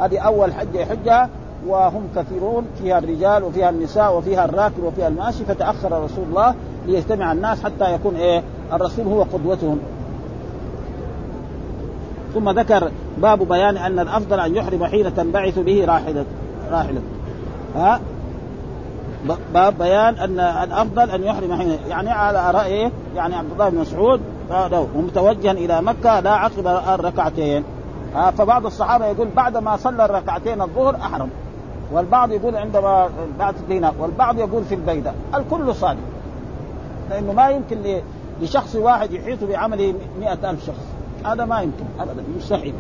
هذه 0.02 0.20
أول 0.20 0.54
حجة 0.54 0.80
يحجها 0.80 1.30
وهم 1.68 2.08
كثيرون 2.16 2.66
فيها 2.82 2.98
الرجال 2.98 3.44
وفيها 3.44 3.70
النساء 3.70 4.18
وفيها 4.18 4.46
الراكب 4.46 4.84
وفيها 4.84 5.08
الماشي 5.08 5.46
فتأخر 5.46 6.04
رسول 6.04 6.26
الله 6.30 6.56
ليجتمع 6.86 7.32
الناس 7.32 7.64
حتى 7.64 7.94
يكون 7.94 8.16
إيه؟ 8.16 8.44
الرسول 8.74 9.06
هو 9.06 9.24
قدوتهم. 9.24 9.80
ثم 12.38 12.50
ذكر 12.50 12.92
باب 13.18 13.48
بيان 13.48 13.78
أن 13.78 14.00
الأفضل 14.00 14.40
أن 14.40 14.56
يحرم 14.56 14.86
حين 14.86 15.16
تنبعث 15.16 15.60
به 15.60 15.86
راحله 15.86 16.26
راحلة. 16.72 17.02
ها؟ 17.76 18.00
باب 19.54 19.78
بيان 19.78 20.16
أن 20.16 20.40
الأفضل 20.40 21.10
أن 21.10 21.24
يحرم 21.24 21.54
حين 21.54 21.78
يعني 21.88 22.10
على 22.12 22.52
رايه 22.52 22.92
يعني 23.16 23.36
عبد 23.36 23.52
الله 23.52 23.70
بن 23.70 23.78
مسعود 23.78 24.22
ومتوجها 24.96 25.52
إلى 25.52 25.82
مكة 25.82 26.20
لا 26.20 26.32
عقب 26.32 26.68
الركعتين. 26.68 27.64
فبعض 28.38 28.66
الصحابة 28.66 29.06
يقول 29.06 29.28
بعد 29.36 29.58
ما 29.58 29.78
صلى 29.78 30.06
الركعتين 30.06 30.62
الظهر 30.62 30.96
أحرم. 30.96 31.30
والبعض 31.92 32.32
يقول 32.32 32.56
عندما 32.56 33.10
بعد 33.40 33.56
الدينار 33.56 33.94
والبعض 34.00 34.40
يقول 34.40 34.64
في 34.64 34.76
البيدة 34.76 35.14
الكل 35.36 35.76
صادق. 35.76 36.00
لأنه 37.10 37.34
ما 37.34 37.50
يمكن 37.50 37.78
لشخص 38.42 38.76
واحد 38.76 39.12
يحيط 39.12 39.44
بعمله 39.44 39.94
مئة 40.20 40.50
ألف 40.50 40.66
شخص. 40.66 40.97
هذا 41.34 41.46
ما 41.46 41.62
يمكن 41.62 41.86
أبدا 42.00 42.24
مستحيل 42.38 42.74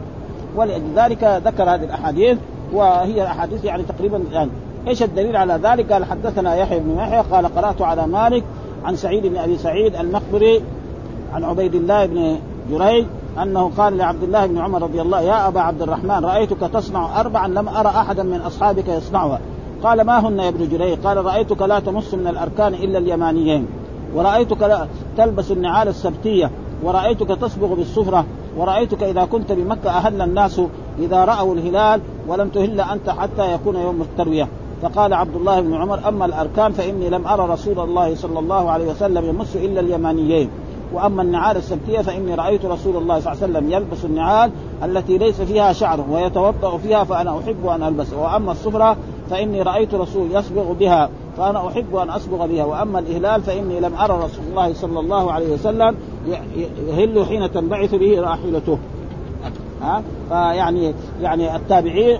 ولذلك 0.56 1.42
ذكر 1.46 1.64
هذه 1.64 1.84
الأحاديث 1.84 2.38
وهي 2.74 3.26
أحاديث 3.26 3.64
يعني 3.64 3.84
تقريبا 3.84 4.22
يعني 4.32 4.52
إيش 4.88 5.04
الدليل 5.04 5.36
على 5.36 5.54
ذلك؟ 5.54 5.92
قال 5.92 6.06
حدثنا 6.06 6.56
يحيى 6.56 6.80
بن 6.80 6.98
يحيى 6.98 7.22
قال 7.32 7.56
قرأت 7.56 7.82
على 7.82 8.08
مالك 8.08 8.44
عن 8.86 8.96
سعيد 8.96 9.26
بن 9.26 9.38
أبي 9.38 9.58
سعيد 9.58 9.96
المقبري 9.96 10.62
عن 11.34 11.44
عبيد 11.44 11.76
الله 11.76 12.06
بن 12.06 12.38
جريج 12.72 13.06
أنه 13.42 13.72
قال 13.78 13.98
لعبد 13.98 14.24
الله 14.24 14.46
بن 14.46 14.58
عمر 14.58 14.82
رضي 14.82 15.02
الله 15.02 15.22
يا 15.22 15.48
أبا 15.48 15.62
عبد 15.62 15.82
الرحمن 15.82 16.26
رأيتك 16.26 16.60
تصنع 16.60 17.20
اربعا 17.20 17.48
لم 17.48 17.70
أرى 17.70 17.88
احدا 17.88 18.24
من 18.24 18.42
أصحابك 18.42 18.88
يصنعها. 18.88 19.40
قال 19.84 20.02
ما 20.02 20.28
هن 20.28 20.40
يا 20.40 20.50
ابن 20.50 20.70
جريج؟ 20.70 21.00
قال 21.00 21.26
رأيتك 21.26 21.62
لا 21.62 21.80
تمص 21.80 22.14
من 22.14 22.28
الأركان 22.28 22.74
إلا 22.74 22.98
اليمانيين 22.98 23.68
ورأيتك 24.16 24.62
لا 24.62 24.88
تلبس 25.18 25.52
النعال 25.52 25.88
السبتية 25.88 26.52
ورأيتك 26.84 27.28
تصبغ 27.28 27.74
بالصفرة 27.74 28.26
ورأيتك 28.58 29.04
إذا 29.04 29.26
كنت 29.26 29.52
بمكة 29.52 29.90
أهل 29.90 30.22
الناس 30.22 30.62
إذا 31.00 31.26
رأوا 31.26 31.56
الهلال 31.56 32.02
ولم 32.28 32.50
تهل 32.50 32.82
أنت 32.82 33.10
حتى 33.10 33.54
يكون 33.54 33.76
يوم 33.76 34.02
التروية. 34.02 34.48
فقال 34.82 35.14
عبد 35.14 35.36
الله 35.36 35.62
بن 35.62 35.74
عمر 35.74 36.08
أما 36.08 36.26
الأركان 36.26 36.72
فإني 36.72 37.10
لم 37.10 37.28
أرى 37.28 37.54
رسول 37.54 37.80
الله 37.80 38.16
صلى 38.16 38.40
الله 38.40 38.72
عليه 38.72 38.92
وسلم 38.92 39.26
يمس 39.26 39.56
إلا 39.56 39.80
اليمانيين. 39.80 40.50
وأما 40.94 41.22
النعال 41.22 41.58
السبتية 41.58 42.02
فإني 42.02 42.36
رأيت 42.36 42.66
رسول 42.66 42.98
الله 42.98 43.20
صلى 43.20 43.34
الله 43.34 43.44
عليه 43.44 43.54
وسلم 43.54 43.72
يلبس 43.72 44.06
النعال 44.06 44.52
التي 44.84 45.18
ليس 45.18 45.42
فيها 45.42 45.74
شعر 45.74 46.06
ويتوضأ 46.10 46.78
فيها 46.78 47.04
فأنا 47.04 47.40
أحب 47.40 47.66
أن 47.66 47.84
ألبس. 47.84 48.14
وأما 48.14 48.52
الصفرة 48.52 48.98
فإني 49.30 49.62
رأيت 49.62 49.94
رسول 49.94 50.32
يصبغ 50.32 50.74
بها. 50.74 51.10
فانا 51.38 51.68
أحب 51.68 51.96
أن 51.96 52.10
اصبغ 52.10 52.48
بها 52.48 52.66
وأما 52.66 53.00
الإهلال 53.00 53.42
فإني 53.42 53.80
لم 53.80 53.94
أرى 53.96 54.18
رسول 54.24 54.46
الله 54.50 54.74
صلى 54.74 55.00
الله 55.00 55.32
عليه 55.32 55.54
وسلم 55.54 55.96
يهل 56.88 57.26
حين 57.26 57.52
تنبعث 57.52 57.96
به 57.96 58.22
راحلته. 58.22 58.78
ها؟ 59.82 60.02
فيعني 60.30 60.94
يعني 61.22 61.56
التابعين 61.56 62.20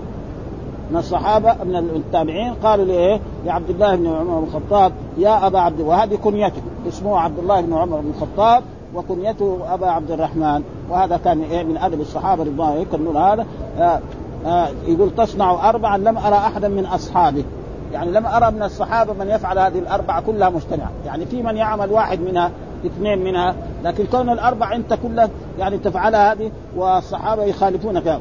من 0.90 0.96
الصحابه 0.96 1.64
من 1.64 1.76
التابعين 1.76 2.54
قالوا 2.54 2.84
لايه؟ 2.84 3.20
لعبد 3.46 3.70
الله 3.70 3.96
بن 3.96 4.06
عمر 4.06 4.40
بن 4.40 4.46
الخطاب 4.46 4.92
يا 5.18 5.46
أبا 5.46 5.58
عبد 5.58 5.80
وهذه 5.80 6.14
كنيته. 6.14 6.62
اسمه 6.88 7.18
عبد 7.18 7.38
الله 7.38 7.60
بن 7.60 7.74
عمر 7.74 8.00
بن 8.00 8.10
الخطاب 8.10 8.62
وكنيته 8.94 9.58
أبا 9.68 9.86
عبد 9.86 10.10
الرحمن. 10.10 10.62
وهذا 10.90 11.16
كان 11.16 11.42
إيه؟ 11.42 11.64
من 11.64 11.76
أدب 11.76 12.00
الصحابة 12.00 12.44
رضوان 12.44 12.86
الله 12.92 13.32
هذا. 13.32 13.46
آه 13.78 14.00
آه 14.46 14.68
يقول 14.86 15.10
تصنع 15.16 15.68
اربعا 15.68 15.98
لم 15.98 16.18
أرى 16.18 16.36
احدا 16.36 16.68
من 16.68 16.86
أصحابه. 16.86 17.44
يعني 17.92 18.10
لم 18.10 18.26
أرى 18.26 18.50
من 18.50 18.62
الصحابة 18.62 19.12
من 19.12 19.28
يفعل 19.28 19.58
هذه 19.58 19.78
الأربعة 19.78 20.20
كلها 20.20 20.50
مجتمعه 20.50 20.90
يعني 21.06 21.26
في 21.26 21.42
من 21.42 21.56
يعمل 21.56 21.92
واحد 21.92 22.20
منها 22.20 22.50
اثنين 22.86 23.24
منها 23.24 23.54
لكن 23.84 24.06
كون 24.06 24.30
الاربع 24.30 24.74
أنت 24.74 24.94
كلها 25.02 25.28
يعني 25.58 25.78
تفعلها 25.78 26.32
هذه 26.32 26.50
والصحابة 26.76 27.42
يخالفونك 27.42 28.20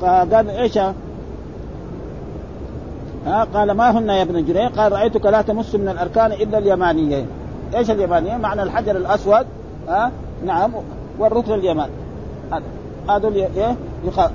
فقال 0.00 0.50
إيش؟ 0.50 0.78
ها 3.26 3.44
قال 3.54 3.70
ما 3.72 3.98
هن 3.98 4.08
يا 4.08 4.22
ابن 4.22 4.44
جرير 4.44 4.68
قال 4.68 4.92
رأيتك 4.92 5.26
لا 5.26 5.42
تمس 5.42 5.74
من 5.74 5.88
الأركان 5.88 6.32
إلا 6.32 6.58
اليمانيين 6.58 7.26
إيش 7.74 7.90
اليمانيين 7.90 8.40
معنى 8.40 8.62
الحجر 8.62 8.96
الأسود 8.96 9.46
ها؟ 9.88 10.10
نعم. 10.44 10.72
والركن 11.18 11.52
اليماني. 11.52 11.92
هذا. 13.08 13.28
إيه؟ 13.28 13.76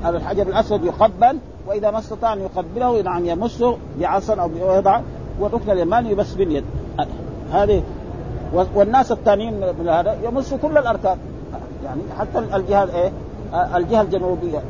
الحجر 0.06 0.48
الأسود 0.48 0.86
يقبل 0.86 1.38
وإذا 1.68 1.92
ما 1.92 2.00
استطاع 2.00 2.34
أن 2.34 2.40
يقبله 2.42 3.02
نعم 3.02 3.26
يمسه 3.26 3.78
بعصا 4.00 4.36
أو 4.36 4.48
بيضع 4.48 5.02
والركن 5.40 5.72
اليماني 5.72 6.16
بس 6.16 6.34
باليد. 6.34 6.64
هذه 7.52 7.84
والناس 8.76 9.12
الثانيين 9.12 9.54
من 9.80 9.90
هذا 9.90 10.18
يمسوا 10.24 10.58
كل 10.58 10.78
الأركان. 10.78 11.18
يعني 11.86 12.02
حتى 12.20 12.40
الجهة 12.56 12.90
إيه؟ 12.96 13.12
الجهة 13.76 14.02
الجنوبية 14.02 14.62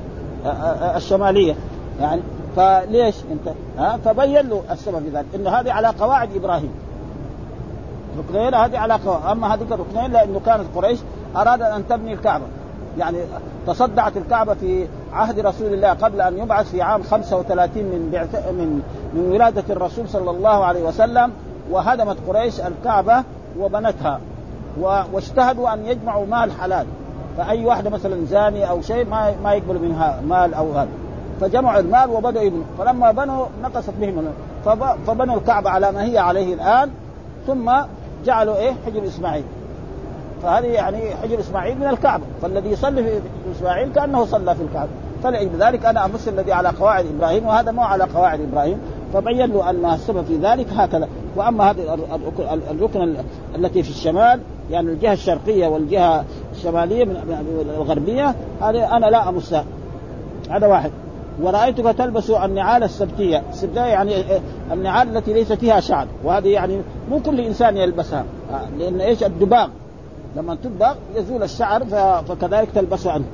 الشمالية. 0.95 1.55
يعني 1.99 2.21
فليش 2.55 3.15
أنت؟ 3.31 3.55
ها؟ 3.77 3.97
فبين 4.05 4.49
له 4.49 4.63
السبب 4.71 4.99
في 4.99 5.09
ذلك. 5.09 5.25
إنه 5.35 5.49
هذه 5.49 5.71
على 5.71 5.87
قواعد 5.87 6.35
إبراهيم. 6.35 6.71
ركنين 8.17 8.53
هذه 8.53 8.77
على 8.77 8.93
قواعد. 8.93 9.37
أما 9.37 9.53
هذيك 9.53 9.71
الركنين 9.71 10.11
لأنه 10.11 10.41
كانت 10.45 10.65
قريش 10.75 10.99
أرادت 11.35 11.61
أن 11.61 11.87
تبني 11.87 12.13
الكعبة. 12.13 12.45
يعني 12.97 13.17
تصدعت 13.67 14.17
الكعبة 14.17 14.53
في 14.53 14.87
عهد 15.13 15.39
رسول 15.39 15.73
الله 15.73 15.89
قبل 15.89 16.21
أن 16.21 16.37
يبعث 16.37 16.71
في 16.71 16.81
عام 16.81 17.03
35 17.03 17.83
من 17.83 18.09
بعث 18.11 18.35
من 18.35 18.81
من 19.13 19.31
ولادة 19.31 19.63
الرسول 19.69 20.09
صلى 20.09 20.31
الله 20.31 20.65
عليه 20.65 20.83
وسلم 20.83 21.31
وهدمت 21.71 22.17
قريش 22.27 22.61
الكعبة 22.61 23.23
وبنتها. 23.59 24.19
واجتهدوا 25.13 25.73
أن 25.73 25.85
يجمعوا 25.85 26.25
مال 26.25 26.51
حلال. 26.51 26.85
فأي 27.37 27.65
واحدة 27.65 27.89
مثلا 27.89 28.25
زاني 28.25 28.69
أو 28.69 28.81
شيء 28.81 29.05
ما 29.05 29.33
ما 29.43 29.53
يقبل 29.53 29.79
منها 29.79 30.21
مال 30.27 30.53
أو 30.53 30.71
هذا. 30.71 30.89
فجمعوا 31.41 31.79
المال 31.79 32.09
وبدأوا 32.09 32.45
يبنوا 32.45 32.63
فلما 32.77 33.11
بنوا 33.11 33.45
نقصت 33.63 33.93
بهم 33.99 34.25
فبنوا 35.07 35.35
الكعبة 35.35 35.69
على 35.69 35.91
ما 35.91 36.03
هي 36.03 36.17
عليه 36.17 36.53
الآن. 36.53 36.89
ثم 37.47 37.71
جعلوا 38.25 38.55
إيه؟ 38.55 38.73
حجر 38.85 39.05
إسماعيل. 39.07 39.43
فهذه 40.43 40.65
يعني 40.65 41.15
حجر 41.23 41.39
إسماعيل 41.39 41.77
من 41.79 41.87
الكعبة. 41.87 42.23
فالذي 42.41 42.69
يصلي 42.69 43.03
في 43.03 43.19
إسماعيل 43.57 43.91
كأنه 43.93 44.25
صلى 44.25 44.55
في 44.55 44.61
الكعبة. 44.61 44.89
فلذلك 45.23 45.85
أنا 45.85 46.05
أمس 46.05 46.27
الذي 46.27 46.51
على 46.53 46.69
قواعد 46.69 47.05
إبراهيم 47.05 47.47
وهذا 47.47 47.71
مو 47.71 47.81
على 47.81 48.03
قواعد 48.03 48.41
إبراهيم. 48.41 48.79
فبين 49.13 49.45
له 49.45 49.69
أن 49.69 49.85
السبب 49.85 50.25
في 50.25 50.37
ذلك 50.37 50.67
هكذا. 50.73 51.07
وأما 51.35 51.71
هذه 51.71 51.97
الركن 52.71 53.15
التي 53.55 53.83
في 53.83 53.89
الشمال 53.89 54.39
يعني 54.71 54.91
الجهة 54.91 55.13
الشرقية 55.13 55.67
والجهة 55.67 56.25
الشمالية 56.55 57.05
من 57.05 57.73
الغربية 57.77 58.35
هذه 58.61 58.97
أنا 58.97 59.05
لا 59.05 59.29
أمسها. 59.29 59.65
هذا 60.49 60.67
واحد. 60.67 60.91
ورأيتك 61.41 61.95
تلبس 61.97 62.29
النعال 62.29 62.83
السبتية. 62.83 63.43
السبتية 63.49 63.81
يعني 63.81 64.23
النعال 64.71 65.17
التي 65.17 65.33
ليس 65.33 65.53
فيها 65.53 65.79
شعر. 65.79 66.07
وهذه 66.23 66.47
يعني 66.47 66.81
مو 67.09 67.19
كل 67.19 67.39
إنسان 67.39 67.77
يلبسها. 67.77 68.25
لأن 68.79 69.01
إيش؟ 69.01 69.23
الدباغ. 69.23 69.67
لما 70.35 70.57
تدبغ 70.63 70.95
يزول 71.15 71.43
الشعر 71.43 71.85
فكذلك 72.27 72.69
تلبسه 72.75 73.11
عنه. 73.11 73.25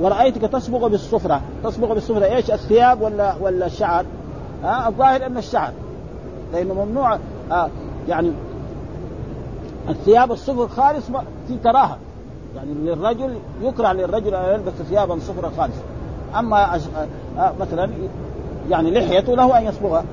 ورأيتك 0.00 0.40
تصبغ 0.40 0.88
بالصفرة. 0.88 1.40
تصبغ 1.64 1.94
بالصفرة. 1.94 2.24
إيش 2.24 2.50
الثياب 2.50 3.02
ولا 3.02 3.34
ولا 3.40 3.66
الشعر؟ 3.66 4.04
ها؟ 4.64 4.88
الظاهر 4.88 5.26
أن 5.26 5.36
الشعر. 5.36 5.72
لأنه 6.52 6.74
ممنوع 6.74 7.18
آه 7.52 7.68
يعني 8.08 8.32
الثياب 9.88 10.32
الصفر 10.32 10.68
خالص 10.68 11.06
في 11.48 11.56
كراهة. 11.64 11.98
يعني 12.56 12.74
للرجل 12.74 13.34
يكره 13.62 13.92
للرجل 13.92 14.34
أن 14.34 14.54
يلبس 14.54 14.72
ثيابا 14.72 15.18
صفرا 15.18 15.50
خالصة. 15.56 15.82
أما 16.38 16.76
أش... 16.76 16.82
آه 17.38 17.52
مثلا 17.60 17.90
يعني 18.70 18.90
لحيته 18.90 19.34
له 19.36 19.58
أن 19.58 19.64
يصبغها. 19.64 20.04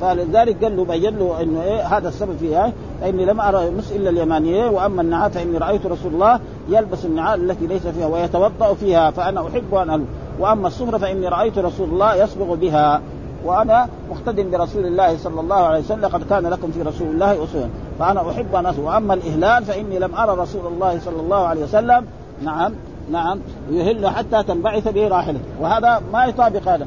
فلذلك 0.00 0.64
قال 0.64 0.76
له 0.76 0.84
بين 0.84 1.18
له 1.18 1.42
إنه 1.42 1.62
إيه 1.62 1.96
هذا 1.96 2.08
السبب 2.08 2.36
فيها. 2.36 2.72
فإني 3.00 3.24
لم 3.24 3.40
أرى 3.40 3.70
مس 3.70 3.92
إلا 3.92 4.10
اليمانية 4.10 4.70
وأما 4.70 5.02
النعال 5.02 5.30
فإني 5.30 5.58
رأيت 5.58 5.86
رسول 5.86 6.14
الله 6.14 6.40
يلبس 6.68 7.04
النعال 7.04 7.50
التي 7.50 7.66
ليس 7.66 7.86
فيها 7.86 8.06
ويتوضأ 8.06 8.74
فيها 8.74 9.10
فأنا 9.10 9.46
أحب 9.48 9.74
أن 9.74 9.90
ألبس. 9.90 10.06
وأما 10.40 10.68
الصفرة 10.68 10.98
فإني 10.98 11.28
رأيت 11.28 11.58
رسول 11.58 11.88
الله 11.88 12.14
يصبغ 12.14 12.54
بها. 12.54 13.00
وأنا 13.44 13.88
مقتد 14.10 14.50
برسول 14.50 14.86
الله 14.86 15.16
صلى 15.16 15.40
الله 15.40 15.56
عليه 15.56 15.80
وسلم 15.80 16.00
لقد 16.00 16.22
كان 16.30 16.46
لكم 16.46 16.70
في 16.70 16.82
رسول 16.82 17.08
الله 17.08 17.32
أسوة. 17.44 17.68
فأنا 17.98 18.30
أحب 18.30 18.54
أن 18.54 18.66
اسوء 18.66 18.84
وأما 18.84 19.14
الإهلال 19.14 19.64
فإني 19.64 19.98
لم 19.98 20.14
أرى 20.14 20.40
رسول 20.40 20.66
الله 20.66 21.00
صلى 21.04 21.20
الله 21.20 21.46
عليه 21.46 21.62
وسلم. 21.62 22.06
نعم 22.42 22.72
نعم. 23.12 23.38
يهل 23.70 24.06
حتى 24.06 24.42
تنبعث 24.42 24.88
به 24.88 25.08
راحلته 25.08 25.40
وهذا 25.60 26.02
ما 26.12 26.24
يطابق 26.26 26.68
هذا. 26.68 26.86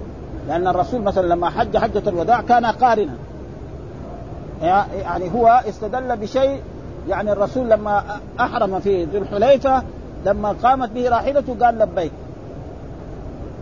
لأن 0.49 0.67
الرسول 0.67 1.01
مثلا 1.01 1.27
لما 1.27 1.49
حج 1.49 1.77
حجة 1.77 2.09
الوداع 2.09 2.41
كان 2.41 2.65
قارنا. 2.65 3.13
يعني 4.61 5.33
هو 5.35 5.61
استدل 5.69 6.17
بشيء 6.17 6.61
يعني 7.09 7.31
الرسول 7.31 7.69
لما 7.69 8.03
أحرم 8.39 8.79
في 8.79 9.03
ذي 9.03 9.17
الحليفة 9.17 9.83
لما 10.25 10.55
قامت 10.63 10.89
به 10.89 11.09
راحلته 11.09 11.55
قال 11.61 11.79
لبيك. 11.79 12.11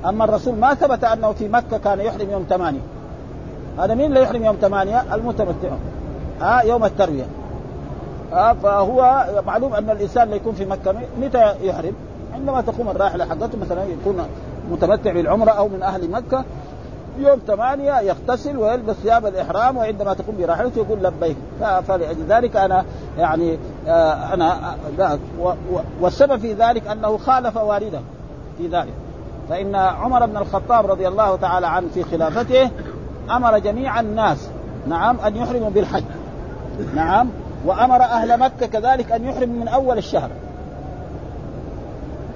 أما 0.06 0.24
الرسول 0.24 0.56
ما 0.56 0.74
ثبت 0.74 1.04
أنه 1.04 1.32
في 1.32 1.48
مكة 1.48 1.78
كان 1.78 2.00
يحرم 2.00 2.30
يوم 2.30 2.46
ثمانية. 2.50 2.80
هذا 3.80 3.96
مين 3.96 4.06
اللي 4.06 4.22
يحرم 4.22 4.46
يوم 4.46 4.56
ثمانية؟ 4.62 5.16
المتمتعون 5.16 5.80
ها 6.42 6.62
آه 6.62 6.64
يوم 6.64 6.86
التروية. 6.86 7.26
آه 8.34 8.54
فهو 8.54 9.26
معلوم 9.46 9.74
أن 9.74 9.90
الإنسان 9.90 10.24
اللي 10.24 10.36
يكون 10.36 10.54
في 10.54 10.66
مكة 10.66 10.96
متى 11.22 11.54
يحرم؟ 11.62 11.94
عندما 12.34 12.62
تقوم 12.62 12.90
الراحلة 12.90 13.26
حقته 13.26 13.58
مثلا 13.62 13.84
يكون 13.84 14.28
متمتع 14.72 15.14
بالعمرة 15.14 15.52
أو 15.52 15.68
من 15.68 15.84
أهل 15.84 16.04
مكه 17.18 17.30
يوم 17.30 17.40
ثمانية 17.48 18.00
يغتسل 18.00 18.58
ويلبس 18.58 18.96
ثياب 18.96 19.26
الإحرام 19.26 19.78
وعندما 19.78 20.14
تقوم 20.14 20.38
براحلته 20.38 20.80
يقول 20.80 21.04
لبيك. 21.04 21.38
فلذلك 21.88 22.56
أنا 22.56 22.86
يعني 23.18 23.58
آه 23.88 24.34
أنا 24.34 24.76
آه 25.00 25.18
والسبب 26.02 26.40
في 26.40 26.54
ذلك 26.54 26.88
أنه 26.88 27.18
خالف 27.18 27.58
والده 27.58 28.00
في 28.58 28.68
ذلك. 28.68 28.94
فإن 29.50 29.76
عمر 29.76 30.26
بن 30.26 30.38
الخطاب 30.38 30.86
رضي 30.86 31.08
الله 31.08 31.36
تعالى 31.36 31.68
عنه 31.68 31.88
في 31.94 32.04
خلافته 32.04 32.72
أمر 33.30 33.60
جميع 33.60 34.00
الناس 34.00 34.50
نعم 34.88 35.20
أن 35.20 35.36
يحرموا 35.36 35.70
بالحج. 35.70 36.04
نعم 36.96 37.30
وأمر 37.66 38.02
أهل 38.02 38.40
مكة 38.40 38.66
كذلك 38.66 39.12
أن 39.12 39.26
يحرموا 39.26 39.62
من 39.62 39.68
أول 39.68 39.98
الشهر. 39.98 40.30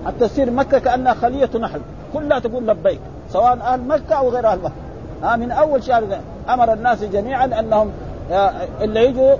حتى 0.05 0.27
تصير 0.27 0.51
مكة 0.51 0.79
كأنها 0.79 1.13
خلية 1.13 1.49
نحل. 1.59 1.81
كلها 2.13 2.39
تقول 2.39 2.67
لبيك. 2.67 3.01
سواء 3.31 3.59
أهل 3.61 3.81
مكة 3.87 4.15
أو 4.15 4.29
غير 4.29 4.47
أهل 4.47 4.59
مكة. 4.59 4.73
ها 5.23 5.35
من 5.35 5.51
أول 5.51 5.83
شهر 5.83 6.03
أمر 6.49 6.73
الناس 6.73 7.03
جميعا 7.03 7.45
أنهم 7.45 7.91
اللي 8.81 9.05
يجوا 9.05 9.35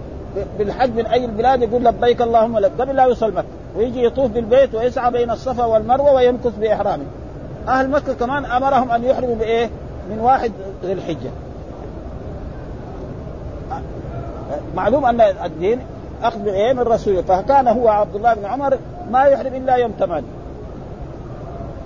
بالحج 0.58 0.96
من 0.96 1.06
أي 1.06 1.26
البلاد 1.26 1.62
يقول 1.62 1.84
لبيك 1.84 2.22
اللهم 2.22 2.60
لك. 2.60 2.72
قبل 2.80 2.96
لا 2.96 3.04
يوصل 3.04 3.34
مكة. 3.34 3.48
ويجي 3.76 4.06
يطوف 4.06 4.32
بالبيت 4.32 4.76
ويسعى 4.76 5.12
بين 5.12 5.32
الصفا 5.32 5.66
والمروة 5.66 6.14
ويمكث 6.14 6.58
بإحرامه. 6.60 7.06
أهل 7.68 7.89
مكة 7.89 8.14
كمان 8.14 8.46
أمرهم 8.46 8.92
أن 8.92 9.04
يحرموا 9.04 9.36
بإيه؟ 9.36 9.70
من 10.10 10.20
واحد 10.20 10.52
ذي 10.84 10.94
الحجة. 10.94 11.30
معلوم 14.76 15.06
أن 15.06 15.22
الدين 15.22 15.80
أخذ 16.24 16.39
بإيه؟ 16.39 16.74
من 16.74 16.80
رسوله. 16.80 17.22
فكان 17.22 17.68
هو 17.68 17.89
عبد 17.89 18.16
الله 18.16 18.34
بن 18.34 18.46
عمر 18.46 18.78
ما 19.12 19.24
يحرم 19.24 19.56
إلا 19.56 19.76
يوم 19.76 19.94
ثمانية. 20.00 20.28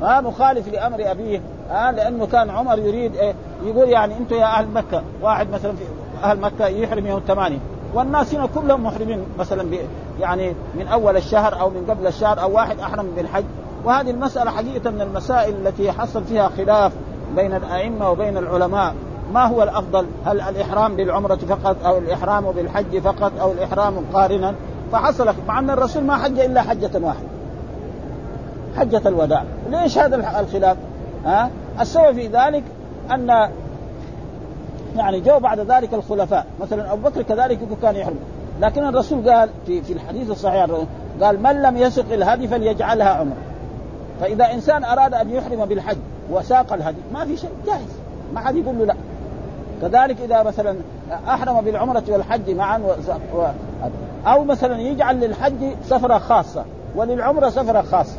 ها 0.01 0.22
مخالف 0.22 0.74
لأمر 0.74 1.12
أبيه. 1.12 1.41
ها 1.70 1.91
لأنه 1.91 2.26
كان 2.26 2.49
عمر 2.49 2.80
يريد 2.80 3.16
إيه 3.16 3.34
يقول 3.66 3.89
يعني 3.89 4.18
أنتم 4.18 4.36
يا 4.36 4.45
أهل 4.45 4.68
مكة 4.68 5.01
واحد 5.22 5.49
مثلا 5.49 5.72
في 5.72 5.84
أهل 6.24 6.39
مكة 6.39 6.68
يحرم 6.68 7.07
يوم 7.07 7.18
الثمانية 7.18 7.59
والناس 7.93 8.36
هنا 8.36 8.47
كلهم 8.55 8.84
محرمين 8.84 9.26
مثلا 9.39 9.78
يعني 10.20 10.53
من 10.76 10.88
أول 10.88 11.18
الشهر 11.18 11.59
أو 11.59 11.70
من 11.70 11.86
قبل 11.89 12.07
الشهر 12.07 12.41
أو 12.41 12.55
واحد 12.55 12.80
أحرم 12.80 13.07
بالحج 13.16 13.43
وهذه 13.86 14.11
المسألة 14.11 14.51
حقيقة 14.51 14.89
من 14.89 15.01
المسائل 15.01 15.55
التي 15.68 15.91
حصل 15.91 16.24
فيها 16.24 16.49
خلاف 16.57 16.91
بين 17.36 17.53
الأئمة 17.53 18.11
وبين 18.11 18.38
العلماء 18.38 18.93
ما 19.34 19.45
هو 19.45 19.63
الأفضل؟ 19.63 20.07
هل 20.26 20.41
الإحرام 20.41 20.95
بالعمرة 20.95 21.36
فقط 21.36 21.76
أو 21.86 21.97
الإحرام 21.97 22.51
بالحج 22.51 22.99
فقط 22.99 23.32
أو 23.41 23.51
الإحرام 23.51 23.93
قارنا؟ 24.13 24.55
فحصل 24.91 25.34
مع 25.47 25.59
أن 25.59 25.70
الرسول 25.70 26.03
ما 26.03 26.18
حج 26.18 26.39
إلا 26.39 26.61
حجة 26.61 26.91
واحدة. 26.93 27.28
حجة 28.78 29.01
الوداع، 29.05 29.43
ليش 29.70 29.97
هذا 29.97 30.39
الخلاف؟ 30.39 30.78
ها؟ 31.26 31.49
السبب 31.80 32.11
في 32.11 32.28
ذلك 32.28 32.63
أن 33.11 33.49
يعني 34.95 35.19
جو 35.19 35.39
بعد 35.39 35.59
ذلك 35.59 35.93
الخلفاء. 35.93 36.45
مثلا 36.61 36.93
أبو 36.93 37.09
بكر 37.09 37.21
كذلك 37.21 37.59
كان 37.82 37.95
يحرم. 37.95 38.19
لكن 38.61 38.86
الرسول 38.86 39.30
قال 39.30 39.49
في 39.65 39.82
في 39.82 39.93
الحديث 39.93 40.32
الصحيح 40.32 40.67
قال 41.21 41.43
من 41.43 41.61
لم 41.61 41.78
يسق 41.78 42.13
الهدي 42.13 42.47
فليجعلها 42.47 43.09
عمرة. 43.09 43.38
فإذا 44.21 44.53
إنسان 44.53 44.84
أراد 44.84 45.13
أن 45.13 45.30
يحرم 45.30 45.65
بالحج 45.65 45.97
وساق 46.32 46.73
الهدي 46.73 47.01
ما 47.13 47.26
في 47.26 47.38
شيء 47.38 47.49
جائز. 47.65 47.99
ما 48.34 48.39
حد 48.39 48.55
يقول 48.55 48.78
له 48.78 48.86
لا. 48.86 48.95
كذلك 49.82 50.21
إذا 50.21 50.43
مثلا 50.43 50.76
أحرم 51.28 51.61
بالعمرة 51.61 52.03
والحج 52.09 52.49
معا 52.49 52.78
و... 53.36 53.45
أو 54.28 54.43
مثلا 54.43 54.80
يجعل 54.80 55.19
للحج 55.19 55.73
سفرة 55.84 56.17
خاصة 56.17 56.65
وللعمرة 56.95 57.49
سفرة 57.49 57.82
خاصة. 57.82 58.17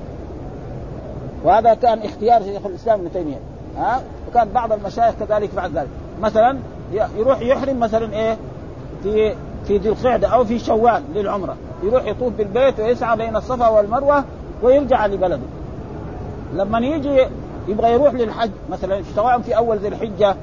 وهذا 1.47 1.74
كان 1.74 1.99
اختيار 1.99 2.42
شيخ 2.42 2.66
الإسلام 2.66 3.01
ابن 3.01 3.12
تيمية. 3.12 3.38
ها؟ 3.78 4.01
وكان 4.28 4.49
بعض 4.49 4.72
المشايخ 4.72 5.14
كذلك 5.14 5.55
بعد 5.55 5.78
ذلك. 5.78 5.88
مثلا 6.20 6.59
يروح 6.92 7.40
يحرم 7.40 7.80
مثلا 7.80 8.12
إيه؟ 8.12 8.36
في 9.03 9.34
في 9.66 9.78
ذي 9.78 9.88
القعدة 9.88 10.28
أو 10.28 10.44
في 10.44 10.59
شوال 10.59 11.03
للعمرة. 11.14 11.57
يروح 11.82 12.05
يطوف 12.05 12.32
بالبيت 12.32 12.80
ويسعى 12.80 13.16
بين 13.16 13.36
الصفا 13.36 13.68
والمروة 13.68 14.24
ويرجع 14.62 15.07
لبلده. 15.07 15.38
لما 16.55 16.78
يجي 16.78 17.26
يبغى 17.68 17.92
يروح 17.92 18.14
للحج 18.14 18.51
مثلا 18.70 19.03
سواء 19.14 19.40
في 19.40 19.57
أول 19.57 19.76
ذي 19.76 19.88
الحجة 19.88 20.36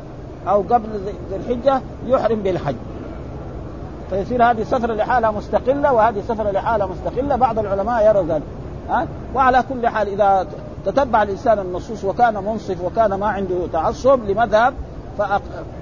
أو 0.47 0.61
قبل 0.61 0.89
ذي 1.29 1.35
الحجة 1.35 1.81
يحرم 2.07 2.39
بالحج. 2.39 2.75
فيصير 4.09 4.43
هذه 4.43 4.63
سفرة 4.63 4.93
لحالها 4.93 5.31
مستقلة 5.31 5.93
وهذه 5.93 6.21
سفرة 6.27 6.51
لحالها 6.51 6.87
مستقلة. 6.87 7.35
بعض 7.35 7.59
العلماء 7.59 8.05
يرى 8.05 8.25
ذلك. 8.27 8.43
ها؟ 8.89 9.07
وعلى 9.35 9.63
كل 9.69 9.87
حال 9.87 10.07
إذا 10.07 10.47
تتبع 10.85 11.23
الإنسان 11.23 11.59
النصوص 11.59 12.03
وكان 12.03 12.33
منصف 12.33 12.81
وكان 12.83 13.13
ما 13.13 13.27
عنده 13.27 13.67
تعصب 13.73 14.19
لمذهب 14.29 14.73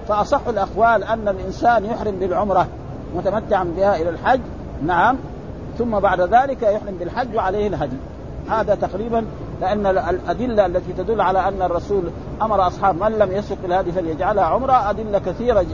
فأصح 0.07 0.47
الأقوال 0.47 1.03
أن 1.03 1.27
الإنسان 1.27 1.85
يحرم 1.85 2.15
بالعمرة 2.19 2.67
متمتعا 3.15 3.63
بها 3.63 3.95
إلى 4.01 4.09
الحج 4.09 4.39
نعم 4.85 5.17
ثم 5.77 5.99
بعد 5.99 6.21
ذلك 6.21 6.63
يحرم 6.63 6.95
بالحج 6.99 7.35
وعليه 7.35 7.67
الهدي. 7.67 7.97
هذا 8.49 8.75
تقريبا 8.75 9.25
لأن 9.61 9.85
الأدلة 9.85 10.65
التي 10.65 10.93
تدل 10.93 11.21
على 11.21 11.47
أن 11.47 11.61
الرسول 11.61 12.03
أمر 12.41 12.67
أصحاب 12.67 13.03
من 13.03 13.11
لم 13.11 13.31
يسق 13.31 13.57
الهدي 13.65 13.91
فليجعلها 13.91 14.43
عمرة 14.43 14.89
أدلة 14.89 15.19
كثيرة 15.19 15.65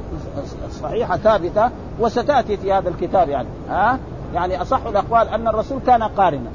صحيحة 0.72 1.18
ثابتة 1.18 1.70
وستأتي 2.00 2.58
في 2.58 2.74
هذا 2.74 2.90
الكتاب 2.90 3.30
يعني. 3.30 3.48
ها؟ 3.70 4.00
يعني 4.34 4.62
أصح 4.62 4.86
الأقوال 4.86 5.30
أن 5.30 5.48
الرسول 5.48 5.80
كان 5.88 6.04
قارنا 6.04 6.50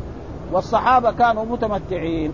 والصحابة 0.52 1.10
كانوا 1.10 1.44
متمتعين. 1.44 2.32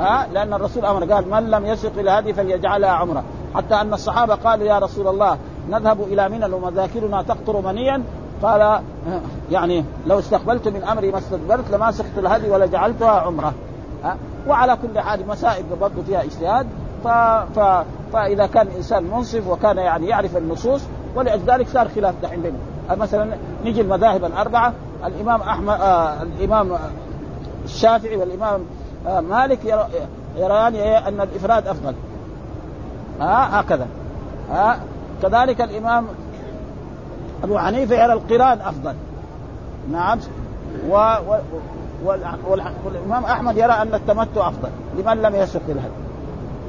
ها؟ 0.00 0.26
لأن 0.32 0.54
الرسول 0.54 0.84
أمر 0.84 1.12
قال 1.12 1.30
من 1.30 1.50
لم 1.50 1.66
يسق 1.66 1.98
الهدي 1.98 2.32
فليجعلها 2.32 2.90
عمرة. 2.90 3.24
حتى 3.54 3.74
أن 3.74 3.94
الصحابة 3.94 4.34
قالوا 4.34 4.66
يا 4.66 4.78
رسول 4.78 5.08
الله 5.08 5.38
نذهب 5.70 6.00
إلى 6.00 6.28
منى 6.28 6.54
ومذاكرنا 6.54 7.22
تقطر 7.22 7.60
منيا. 7.60 8.02
قال 8.42 8.80
يعني 9.50 9.84
لو 10.06 10.18
استقبلت 10.18 10.68
من 10.68 10.84
أمري 10.84 11.10
ما 11.10 11.18
استدبرت 11.18 11.70
لما 11.70 11.90
سقت 11.90 12.18
الهدي 12.18 12.50
ولا 12.50 12.66
جعلتها 12.66 13.10
عمرة. 13.10 13.52
ها؟ 14.04 14.16
وعلى 14.48 14.76
كل 14.82 15.00
حال 15.00 15.28
مسائل 15.28 15.64
برضه 15.80 16.02
فيها 16.02 16.22
اجتهاد. 16.22 16.66
ف... 17.04 17.08
ف... 17.58 17.84
فإذا 18.12 18.46
كان 18.46 18.66
الانسان 18.66 19.04
منصف 19.04 19.48
وكان 19.48 19.76
يعني 19.76 20.08
يعرف 20.08 20.36
النصوص 20.36 20.82
ولذلك 21.14 21.68
صار 21.68 21.88
خلاف 21.88 22.14
دحين 22.22 22.42
بينهم 22.42 22.60
مثلا 22.90 23.36
نيجي 23.64 23.80
المذاهب 23.80 24.24
الأربعة 24.24 24.72
الإمام 25.06 25.40
أحمد 25.40 25.80
آه 25.80 26.22
الإمام 26.22 26.78
الشافعي 27.64 28.16
والإمام 28.16 28.60
مالك 29.04 29.64
يران 30.36 30.74
إيه؟ 30.74 31.08
أن 31.08 31.20
الإفراد 31.20 31.66
أفضل. 31.66 31.94
ها 33.20 33.24
آه 33.24 33.44
هكذا. 33.44 33.86
ها 34.50 34.72
آه 34.72 34.76
كذلك 35.22 35.60
الإمام 35.60 36.06
أبو 37.44 37.58
حنيفة 37.58 38.04
يرى 38.04 38.12
القران 38.12 38.60
أفضل. 38.60 38.94
نعم. 39.92 40.18
و, 40.88 40.94
و... 40.94 42.16
والإمام 42.84 43.24
أحمد 43.24 43.56
يرى 43.56 43.72
أن 43.72 43.94
التمتع 43.94 44.48
أفضل. 44.48 44.68
لمن 44.98 45.22
لم 45.22 45.34
يسق 45.34 45.62
الهدي. 45.68 45.94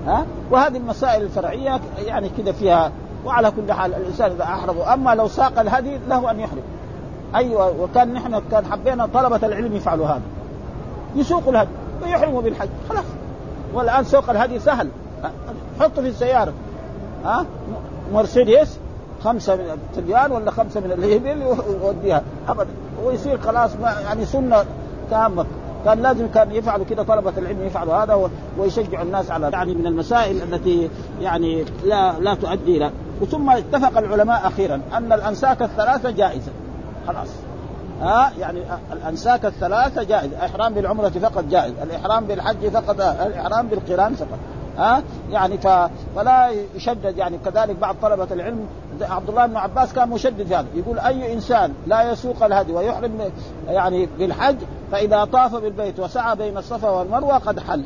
ها 0.07 0.25
وهذه 0.51 0.77
المسائل 0.77 1.23
الفرعية 1.23 1.79
يعني 2.05 2.29
كذا 2.29 2.51
فيها 2.51 2.91
وعلى 3.25 3.51
كل 3.51 3.73
حال 3.73 3.95
الإنسان 3.95 4.31
إذا 4.31 4.43
احرم 4.43 4.79
أما 4.79 5.15
لو 5.15 5.27
ساق 5.27 5.59
الهدي 5.59 5.97
له 6.09 6.31
أن 6.31 6.39
يحرم 6.39 6.61
أيوه 7.35 7.81
وكان 7.81 8.13
نحن 8.13 8.41
كان 8.51 8.65
حبينا 8.65 9.05
طلبة 9.13 9.47
العلم 9.47 9.75
يفعلوا 9.75 10.07
هذا. 10.07 10.21
يسوقوا 11.15 11.51
الهدي. 11.51 11.69
ويحرموا 12.03 12.41
بالحج 12.41 12.69
خلاص. 12.89 13.05
والآن 13.73 14.03
سوق 14.03 14.29
الهدي 14.29 14.59
سهل. 14.59 14.89
حطه 15.79 16.01
في 16.01 16.07
السيارة. 16.07 16.53
ها؟ 17.25 17.45
مرسيدس. 18.13 18.79
خمسة 19.23 19.55
من 19.55 19.61
التبيان 19.61 20.31
ولا 20.31 20.51
خمسة 20.51 20.79
من 20.79 20.91
الإبل 20.91 21.43
ويوديها 21.43 22.23
أبدا. 22.49 22.69
ويصير 23.03 23.37
خلاص 23.37 23.71
يعني 24.05 24.25
سنة 24.25 24.65
تامة. 25.11 25.45
كان 25.85 26.01
لازم 26.01 26.27
كان 26.27 26.51
يفعلوا 26.51 26.85
كده 26.85 27.03
طلبة 27.03 27.33
العلم 27.37 27.63
يفعلوا 27.65 27.93
هذا 27.93 28.29
ويشجعوا 28.57 29.03
الناس 29.03 29.31
على 29.31 29.49
يعني 29.53 29.73
من 29.73 29.87
المسائل 29.87 30.53
التي 30.53 30.89
يعني 31.21 31.65
لا 31.85 32.19
لا 32.19 32.35
تؤدي 32.35 32.77
إلى. 32.77 32.91
ثم 33.31 33.49
اتفق 33.49 33.97
العلماء 33.97 34.47
أخيرا 34.47 34.81
أن 34.93 35.13
الأنساك 35.13 35.61
الثلاثة 35.61 36.11
جائزة. 36.11 36.51
خلاص. 37.07 37.27
ها 38.01 38.31
يعني 38.39 38.61
الانساك 38.93 39.45
الثلاثة 39.45 40.03
جائز، 40.03 40.33
الإحرام 40.33 40.73
بالعمرة 40.73 41.09
فقط 41.09 41.43
جائز، 41.43 41.73
الإحرام 41.83 42.25
بالحج 42.25 42.67
فقط 42.67 43.01
الإحرام 43.01 43.67
بالقران 43.67 44.15
فقط، 44.15 44.39
ها 44.77 45.03
يعني 45.31 45.57
ف... 45.57 45.67
فلا 46.15 46.49
يشدد 46.75 47.17
يعني 47.17 47.37
كذلك 47.37 47.75
بعض 47.75 47.95
طلبة 48.01 48.27
العلم. 48.31 48.67
عبد 49.01 49.29
الله 49.29 49.45
بن 49.45 49.57
عباس 49.57 49.93
كان 49.93 50.09
مشدد 50.09 50.47
في 50.47 50.55
هذا. 50.55 50.67
يقول 50.75 50.99
أي 50.99 51.33
إنسان 51.33 51.73
لا 51.87 52.11
يسوق 52.11 52.43
الهدي 52.43 52.73
ويحرم 52.73 53.31
يعني 53.67 54.05
بالحج 54.05 54.57
فإذا 54.91 55.25
طاف 55.25 55.55
بالبيت 55.55 55.99
وسعى 55.99 56.35
بين 56.35 56.57
الصفا 56.57 56.89
والمروة 56.89 57.37
قد 57.37 57.59
حل. 57.59 57.83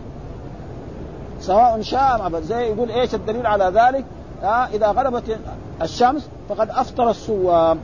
سواء 1.39 1.81
شاء 1.81 2.27
أم 2.27 2.39
زي 2.39 2.61
يقول 2.61 2.91
إيش 2.91 3.15
الدليل 3.15 3.45
على 3.45 3.65
ذلك؟ 3.65 4.05
ها 4.43 4.69
إذا 4.73 4.87
غربت 4.87 5.39
الشمس 5.81 6.29
فقد 6.49 6.69
أفطر 6.69 7.09
الصوام 7.09 7.79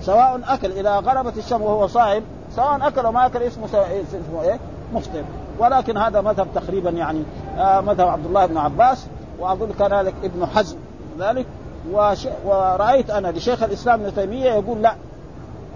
سواء 0.00 0.40
أكل 0.48 0.72
إذا 0.72 0.96
غربت 0.96 1.38
الشمس 1.38 1.60
وهو 1.60 1.86
صائم 1.86 2.22
سواء 2.56 2.86
أكل 2.88 3.06
وما 3.06 3.26
أكل 3.26 3.42
اسمه 3.42 3.66
اسمه 3.66 4.42
إيه؟ 4.42 4.58
مفطر. 4.94 5.22
ولكن 5.58 5.96
هذا 5.96 6.20
مذهب 6.20 6.48
تقريبا 6.54 6.90
يعني 6.90 7.22
آه 7.58 7.80
مذهب 7.80 8.08
عبد 8.08 8.26
الله 8.26 8.46
بن 8.46 8.56
عباس 8.56 9.06
واظن 9.38 9.68
كذلك 9.78 10.14
ابن 10.24 10.46
حزم 10.46 10.76
ذلك. 11.18 11.46
وش... 11.92 12.28
ورأيت 12.44 13.10
أنا 13.10 13.28
لشيخ 13.28 13.62
الإسلام 13.62 14.00
ابن 14.00 14.14
تيمية 14.14 14.50
يقول 14.50 14.82
لا 14.82 14.94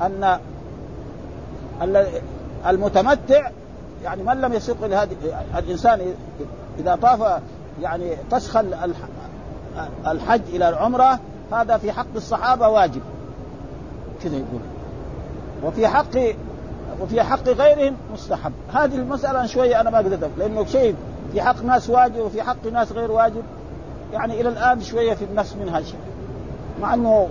أن 0.00 0.38
المتمتع 2.66 3.50
يعني 4.04 4.22
من 4.22 4.40
لم 4.40 4.52
يسوق 4.52 4.76
الهدي 4.84 5.16
الإنسان 5.58 6.14
إذا 6.78 6.96
طاف 7.02 7.40
يعني 7.82 8.16
فسخ 8.30 8.56
الحج 10.06 10.42
إلى 10.48 10.68
العمرة 10.68 11.18
هذا 11.52 11.76
في 11.76 11.92
حق 11.92 12.06
الصحابة 12.16 12.68
واجب. 12.68 13.00
كذا 14.24 14.36
يقول. 14.36 14.60
وفي 15.64 15.88
حق 15.88 16.16
وفي 17.00 17.22
حق 17.22 17.48
غيرهم 17.48 17.96
مستحب. 18.12 18.52
هذه 18.72 18.94
المسألة 18.94 19.46
شوية 19.46 19.80
أنا 19.80 19.90
ما 19.90 19.96
أقدر 19.96 20.28
لأنه 20.38 20.64
شيء 20.64 20.94
في 21.32 21.42
حق 21.42 21.64
ناس 21.64 21.90
واجب 21.90 22.18
وفي 22.18 22.42
حق 22.42 22.66
ناس 22.72 22.92
غير 22.92 23.10
واجب. 23.10 23.42
يعني 24.12 24.40
إلى 24.40 24.48
الآن 24.48 24.80
شوية 24.80 25.14
في 25.14 25.24
النفس 25.24 25.56
منها 25.56 25.80
شيء 25.80 26.00
مع 26.80 26.94
أنه 26.94 27.28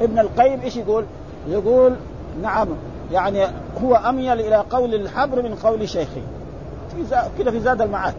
ابن 0.00 0.18
القيم 0.18 0.60
إيش 0.60 0.76
يقول؟ 0.76 1.04
يقول 1.48 1.96
نعم 2.42 2.68
يعني 3.12 3.46
هو 3.84 3.94
أميل 3.94 4.40
إلى 4.40 4.56
قول 4.56 4.94
الحبر 4.94 5.42
من 5.42 5.54
قول 5.54 5.88
شيخه. 5.88 6.22
كده 7.38 7.50
في 7.50 7.60
زاد 7.60 7.82
المعاد. 7.82 8.14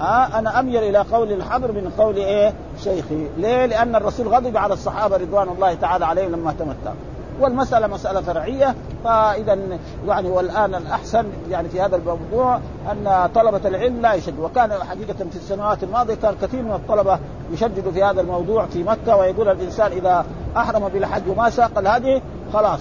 ها 0.00 0.38
أنا 0.38 0.60
أميل 0.60 0.84
إلى 0.84 0.98
قول 0.98 1.32
الحبر 1.32 1.72
من 1.72 1.92
قول 1.98 2.16
إيه؟ 2.16 2.54
شيخي. 2.78 3.26
ليه؟ 3.38 3.66
لأن 3.66 3.96
الرسول 3.96 4.28
غضب 4.28 4.56
على 4.56 4.74
الصحابة 4.74 5.16
رضوان 5.16 5.48
الله 5.48 5.74
تعالى 5.74 6.04
عليهم 6.06 6.32
لما 6.32 6.52
تمتعوا 6.52 6.96
والمسألة 7.40 7.86
مسألة 7.86 8.20
فرعية 8.20 8.74
فإذا 9.04 9.58
يعني 10.06 10.28
والآن 10.30 10.74
الأحسن 10.74 11.26
يعني 11.50 11.68
في 11.68 11.80
هذا 11.80 11.96
الموضوع 11.96 12.60
أن 12.92 13.30
طلبة 13.34 13.68
العلم 13.68 14.00
لا 14.00 14.12
يشد 14.14 14.38
وكان 14.38 14.72
حقيقة 14.72 15.14
في 15.30 15.36
السنوات 15.36 15.82
الماضية 15.82 16.14
كان 16.14 16.34
كثير 16.42 16.62
من 16.62 16.72
الطلبة 16.72 17.18
يشددوا 17.52 17.92
في 17.92 18.04
هذا 18.04 18.20
الموضوع 18.20 18.66
في 18.66 18.82
مكة 18.82 19.16
ويقول 19.16 19.48
الإنسان 19.48 19.92
إذا 19.92 20.24
أحرم 20.56 20.88
بالحج 20.88 21.28
وما 21.28 21.50
ساق 21.50 21.78
الهدي 21.78 22.22
خلاص. 22.52 22.80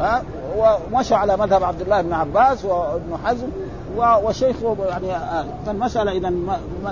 ها 0.00 0.22
ومشى 0.56 1.14
على 1.14 1.36
مذهب 1.36 1.64
عبد 1.64 1.80
الله 1.80 2.02
بن 2.02 2.12
عباس 2.12 2.64
وابن 2.64 3.16
حزم 3.24 3.48
وشيخه 3.96 4.76
يعني 4.88 5.06
فالمسألة 5.66 6.12
إذا 6.12 6.32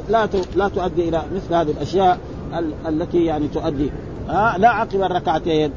لا 0.08 0.28
لا 0.56 0.68
تؤدي 0.68 1.08
إلى 1.08 1.22
مثل 1.34 1.54
هذه 1.54 1.70
الأشياء 1.70 2.18
التي 2.88 3.24
يعني 3.24 3.48
تؤدي 3.48 3.90
ها 4.28 4.58
لا 4.58 4.68
عقب 4.68 5.02
الركعتين 5.02 5.72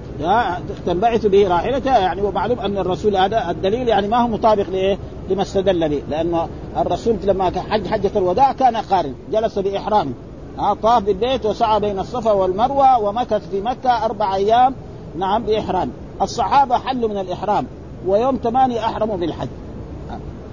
تنبعث 0.85 1.25
به 1.25 1.47
راحلتها 1.47 1.99
يعني 1.99 2.21
ومعلوم 2.21 2.59
أن 2.59 2.77
الرسول 2.77 3.17
هذا 3.17 3.49
الدليل 3.49 3.87
يعني 3.87 4.07
ما 4.07 4.17
هو 4.17 4.27
مطابق 4.27 4.69
لإيه؟ 4.69 4.97
لما 5.29 5.41
استدل 5.41 5.89
به 5.89 6.01
لأنه 6.09 6.47
الرسول 6.77 7.15
لما 7.23 7.51
حج 7.69 7.87
حجة 7.87 8.11
الوداع 8.15 8.51
كان 8.51 8.75
قارن 8.75 9.13
جلس 9.31 9.59
باحرامه 9.59 10.11
ها 10.59 10.73
طاف 10.73 11.03
بالبيت 11.03 11.45
وسعى 11.45 11.79
بين 11.79 11.99
الصفا 11.99 12.31
والمروة 12.31 12.99
ومكث 12.99 13.49
في 13.49 13.61
مكة 13.61 14.05
أربع 14.05 14.35
أيام 14.35 14.75
نعم 15.17 15.43
بإحرام 15.43 15.91
الصحابة 16.21 16.77
حلوا 16.77 17.09
من 17.09 17.17
الإحرام 17.17 17.65
ويوم 18.07 18.39
ثمانية 18.43 18.85
احرموا 18.85 19.17
بالحج. 19.17 19.49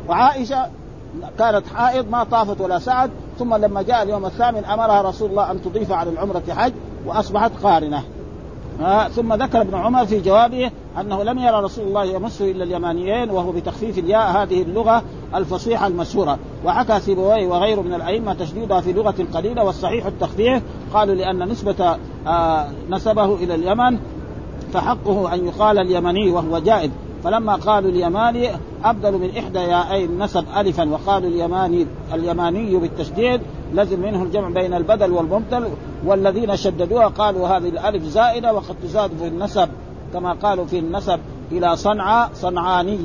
وعائشة 0.09 0.67
كانت 1.39 1.67
حائض 1.75 2.11
ما 2.11 2.25
طافت 2.25 2.61
ولا 2.61 2.79
سعد 2.79 3.11
ثم 3.39 3.55
لما 3.55 3.83
جاء 3.83 4.03
اليوم 4.03 4.27
الثامن 4.27 4.65
أمرها 4.65 5.03
رسول 5.03 5.31
الله 5.31 5.51
أن 5.51 5.63
تضيف 5.63 5.93
على 5.93 6.11
العمرة 6.11 6.43
حج 6.49 6.73
وأصبحت 7.07 7.51
قارنة. 7.63 8.03
آه 8.83 9.09
ثم 9.09 9.35
ذكر 9.35 9.61
ابن 9.61 9.75
عمر 9.75 10.07
في 10.07 10.21
جوابه 10.21 10.71
أنه 11.01 11.23
لم 11.23 11.39
يرى 11.39 11.61
رسول 11.61 11.85
الله 11.85 12.05
يمسه 12.05 12.51
إلا 12.51 12.65
اليمانيين 12.65 13.31
وهو 13.31 13.53
بتخفيف 13.53 13.99
الياء 13.99 14.43
هذه 14.43 14.63
اللغة 14.63 15.03
الفصيحة 15.35 15.87
المشهورة. 15.87 16.39
وحكى 16.65 17.01
سيبويه 17.01 17.47
وغيره 17.47 17.81
من 17.81 17.95
الأئمة 17.95 18.35
تشديدها 18.35 18.81
في 18.81 18.93
لغة 18.93 19.27
قليلة 19.35 19.65
والصحيح 19.65 20.07
التخفيف 20.07 20.63
قالوا 20.95 21.15
لأن 21.15 21.49
نسبة 21.49 21.97
آه 22.27 22.69
نسبه 22.91 23.35
إلى 23.35 23.55
اليمن 23.55 23.99
فحقه 24.73 25.35
أن 25.35 25.47
يقال 25.47 25.79
اليمني 25.79 26.31
وهو 26.31 26.59
جائز 26.59 26.91
فلما 27.25 27.55
قالوا 27.55 27.91
اليماني 27.91 28.51
أبدلوا 28.85 29.19
من 29.19 29.37
إحدى 29.39 29.59
يائين 29.59 30.23
نسب 30.23 30.45
الفا 30.57 30.89
وقالوا 30.89 31.29
اليماني 31.29 31.87
اليماني 32.15 32.77
بالتشديد 32.77 33.41
لزم 33.75 34.01
منه 34.01 34.23
الجمع 34.23 34.49
بين 34.49 34.75
البدل 34.75 35.13
والمبدل 35.13 35.69
والذين 36.05 36.57
شددوها 36.57 37.07
قالوا 37.07 37.49
هذه 37.49 37.69
الألف 37.69 38.05
زائدة 38.05 38.53
وقد 38.53 38.77
تزاد 38.83 39.11
في 39.21 39.27
النسب 39.27 39.69
كما 40.13 40.33
قالوا 40.33 40.65
في 40.67 40.79
النسب 40.79 41.21
إلى 41.53 41.77
صنعاء 41.77 42.31
صنعاني. 42.35 42.99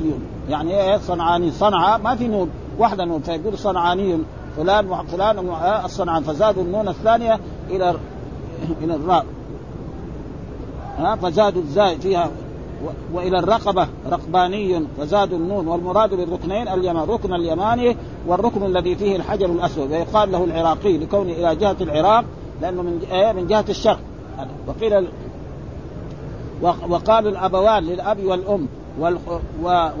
يعني 0.48 0.80
إيه؟ 0.80 0.98
صنعاني. 0.98 1.50
صنعاء 1.50 2.00
ما 2.00 2.14
في 2.14 2.28
نون 2.28 2.50
واحدة 2.78 3.04
نون. 3.04 3.20
فيقول 3.20 3.58
صنعاني 3.58 4.18
فلان 4.56 4.88
فلان 5.06 5.48
الصنعان 5.84 6.22
فزادوا 6.22 6.62
النون 6.62 6.88
الثانية 6.88 7.40
إلى 7.70 7.94
إلى 8.82 8.94
الراء. 8.94 9.26
ها 10.98 11.16
فزادوا 11.16 11.62
الزاي 11.62 11.96
فيها 11.96 12.30
وإلى 13.12 13.38
الرقبة 13.38 13.88
رقباني 14.10 14.82
فزاد 14.98 15.32
النون 15.32 15.68
والمراد 15.68 16.14
بالركنين 16.14 16.68
اليمان 16.68 17.08
ركن 17.08 17.34
اليماني 17.34 17.96
والركن 18.26 18.62
الذي 18.62 18.94
فيه 18.94 19.16
الحجر 19.16 19.46
الأسود. 19.46 19.90
ويقال 19.92 20.32
له 20.32 20.44
العراقي 20.44 20.98
لكونه 20.98 21.32
إلى 21.32 21.56
جهة 21.56 21.76
العراق 21.80 22.24
لأنه 22.60 22.82
من 22.82 23.00
من 23.36 23.46
جهة 23.46 23.64
الشرق. 23.68 23.98
وقيل 24.66 25.08
وقالوا 26.62 27.30
الأبوان 27.30 27.84
للأب 27.84 28.24
والأم 28.24 28.68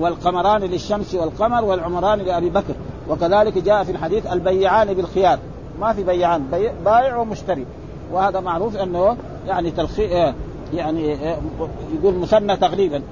والقمران 0.00 0.60
للشمس 0.60 1.14
والقمر 1.14 1.64
والعمران 1.64 2.18
لأبي 2.18 2.50
بكر. 2.50 2.74
وكذلك 3.08 3.58
جاء 3.58 3.84
في 3.84 3.92
الحديث 3.92 4.26
البيعان 4.26 4.94
بالخيار. 4.94 5.38
ما 5.80 5.92
في 5.92 6.04
بيعان 6.04 6.42
بائع 6.84 7.16
ومشتري. 7.16 7.66
وهذا 8.12 8.40
معروف 8.40 8.76
أنه 8.76 9.16
يعني 9.46 9.70
تلخي 9.70 10.32
يعني 10.74 11.16
يقول 11.94 12.14
مثنى 12.14 12.56
تغليبا 12.56 13.02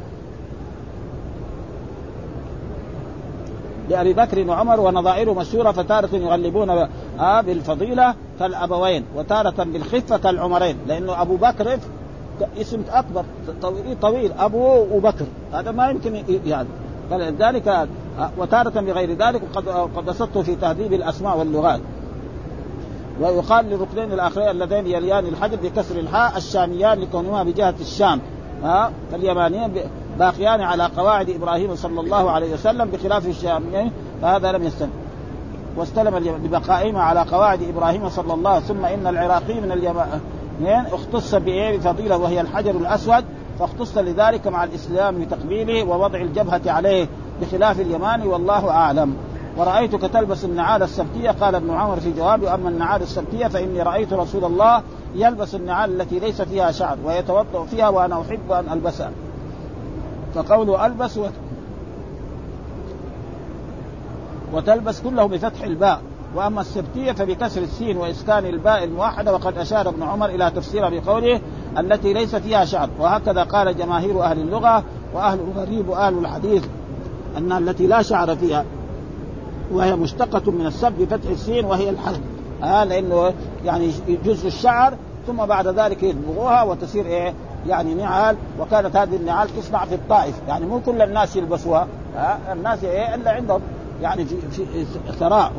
لأبي 3.90 4.12
بكر 4.12 4.48
وعمر 4.48 4.80
ونظائر 4.80 5.34
مشهورة 5.34 5.72
فتارة 5.72 6.09
يغلبون 6.12 6.70
آه 7.20 7.40
بالفضيلة 7.40 8.14
كالأبوين 8.38 9.05
وتارة 9.16 9.64
بالخفة 9.64 10.16
كالعمرين. 10.18 10.76
لأنه 10.86 11.22
أبو 11.22 11.36
بكر 11.36 11.78
اسم 12.61 12.82
أكبر 12.90 13.24
طويل, 13.62 14.00
طويل. 14.02 14.32
أبو 14.32 14.86
وبكر. 14.92 15.26
هذا 15.52 15.70
ما 15.70 15.90
يمكن 15.90 16.22
يعني. 16.46 16.68
فلذلك 17.11 17.88
وتارة 18.38 18.80
بغير 18.80 19.12
ذلك 19.12 19.42
وقد 19.42 19.68
قد 19.68 20.05
بسطته 20.05 20.42
في 20.42 20.55
تهذيب 20.55 20.92
الأسماء 20.92 21.38
واللغات. 21.38 21.80
ويقال 23.20 23.64
للركنين 23.64 24.12
الآخرين 24.12 24.48
اللذين 24.48 24.86
يليان 24.86 25.26
الحجر 25.26 25.56
بكسر 25.56 25.98
الحاء 25.98 26.36
الشاميان 26.36 27.00
لكونهما 27.00 27.42
بجهة 27.42 27.74
الشام. 27.80 28.20
ها؟ 28.62 28.90
فاليمانيين 29.12 29.72
باقيان 30.18 30.60
على 30.60 30.90
قواعد 30.96 31.30
إبراهيم 31.30 31.76
صلى 31.76 32.00
الله 32.00 32.30
عليه 32.30 32.54
وسلم 32.54 32.90
بخلاف 32.90 33.26
الشاميين 33.26 33.92
فهذا 34.22 34.52
لم 34.52 34.62
يستلم 34.62 34.90
واستلم 35.76 36.38
ببقائهما 36.44 37.02
على 37.02 37.20
قواعد 37.20 37.62
إبراهيم 37.62 38.08
صلى 38.08 38.34
الله 38.34 38.50
عليه 38.50 38.64
وسلم 38.64 38.76
ثم 38.76 38.84
إن 38.84 39.06
العراقي 39.06 39.60
من 39.60 39.72
اليمانيين 39.72 40.92
اختص 40.92 41.34
بايه 41.34 41.78
بفضيله 41.78 42.16
وهي 42.16 42.40
الحجر 42.40 42.70
الأسود 42.70 43.24
فاختص 43.58 43.98
لذلك 43.98 44.46
مع 44.46 44.64
الإسلام 44.64 45.24
بتقبيله 45.24 45.84
ووضع 45.84 46.20
الجبهة 46.20 46.60
عليه 46.66 47.08
بخلاف 47.40 47.80
اليماني 47.80 48.26
والله 48.26 48.70
أعلم. 48.70 49.16
ورأيتك 49.57 50.00
تلبس 50.00 50.44
النعال 50.44 50.82
السبتية؟ 50.82 51.30
قال 51.30 51.55
ابن 51.55 51.70
عمر 51.70 52.00
في 52.00 52.12
جوابه 52.12 52.55
أما 52.55 52.68
النعال 52.68 53.02
السبتية 53.02 53.46
فإني 53.46 53.82
رأيت 53.82 54.12
رسول 54.12 54.44
الله 54.44 54.82
يلبس 55.14 55.55
النعال 55.55 56.00
التي 56.00 56.18
ليس 56.18 56.42
فيها 56.42 56.70
شعر 56.70 56.98
ويتوضأ 57.05 57.64
فيها 57.64 57.88
وأنا 57.88 58.20
أحب 58.20 58.52
أن 58.52 58.72
ألبسها. 58.72 59.11
فقوله 60.34 60.86
ألبس 60.86 61.20
وتلبس 64.52 65.00
كله 65.00 65.26
بفتح 65.26 65.62
الباء. 65.62 66.00
وأما 66.34 66.61
السبتية 66.61 67.12
فبكسر 67.12 67.62
السين 67.62 67.96
وإسكان 67.96 68.46
الباء 68.46 68.84
الموحدة 68.84 69.32
وقد 69.32 69.59
أشار 69.59 69.88
ابن 69.88 70.02
عمر 70.02 70.26
إلى 70.26 70.50
تفسيرها 70.50 70.90
بقوله 70.90 71.40
التي 71.78 72.12
ليس 72.12 72.36
فيها 72.36 72.64
شعر. 72.64 72.88
وهكذا 72.98 73.42
قال 73.42 73.76
جماهير 73.76 74.22
أهل 74.22 74.40
اللغة 74.40 74.84
وأهل 75.14 75.38
الغريب 75.40 75.88
وأهل 75.88 76.18
الحديث 76.18 76.64
أن 77.36 77.52
التي 77.52 77.86
لا 77.86 78.02
شعر 78.02 78.36
فيها. 78.36 78.64
وهي 79.72 79.96
مشتقة 79.96 80.52
من 80.52 80.66
السب 80.66 80.92
بفتح 80.92 81.30
السين 81.30 81.64
وهي 81.64 81.90
الحلق 81.90 82.20
آه 82.62 82.84
لأنه 82.84 83.32
يعني 83.64 83.90
جزء 84.24 84.46
الشعر 84.46 84.94
ثم 85.26 85.46
بعد 85.46 85.68
ذلك 85.68 86.02
يدبغوها 86.02 86.62
وتصير 86.62 87.06
إيه؟ 87.06 87.34
يعني 87.66 87.94
نعال 87.94 88.36
وكانت 88.60 88.96
هذه 88.96 89.16
النعال 89.16 89.48
تصنع 89.56 89.84
في 89.84 89.94
الطائف. 89.94 90.34
يعني 90.48 90.66
مو 90.66 90.80
كل 90.80 91.02
الناس 91.02 91.36
يلبسوها. 91.36 91.86
آه 92.16 92.52
الناس 92.52 92.84
إيه؟ 92.84 93.14
إلا 93.14 93.30
عندهم 93.30 93.60
يعني 94.02 94.24
في, 94.24 94.64
ثراء 95.18 95.52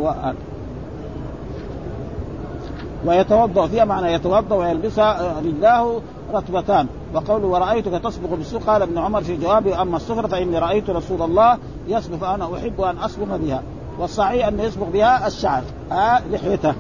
ويتوضأ 3.06 3.68
فيها 3.68 3.86
معنى 3.86 4.14
يتوضأ 4.14 4.56
ويلبسها 4.56 5.40
رجلاه 5.40 6.02
رطبتان 6.34 6.88
وقوله 7.14 7.48
ورأيتك 7.48 8.04
تصبغ 8.04 8.36
بالسوق 8.36 8.64
قال 8.64 8.82
ابن 8.82 8.98
عمر 8.98 9.22
في 9.22 9.38
جوابه 9.38 9.82
أما 9.82 9.98
الصفرة 9.98 10.28
فإني 10.28 10.60
رأيت 10.60 10.90
رسول 10.90 11.22
الله 11.22 11.58
يصبغ 11.88 12.18
فأنا 12.18 12.56
أحب 12.56 12.82
أن 12.82 12.98
أصبغ 12.98 13.38
بها. 13.38 13.64
والصحيح 14.00 14.48
أن 14.48 14.60
يصبغ 14.60 14.86
بها 14.90 15.28
الشعر 15.28 15.64
آه 15.92 16.22
لحيته. 16.32 16.74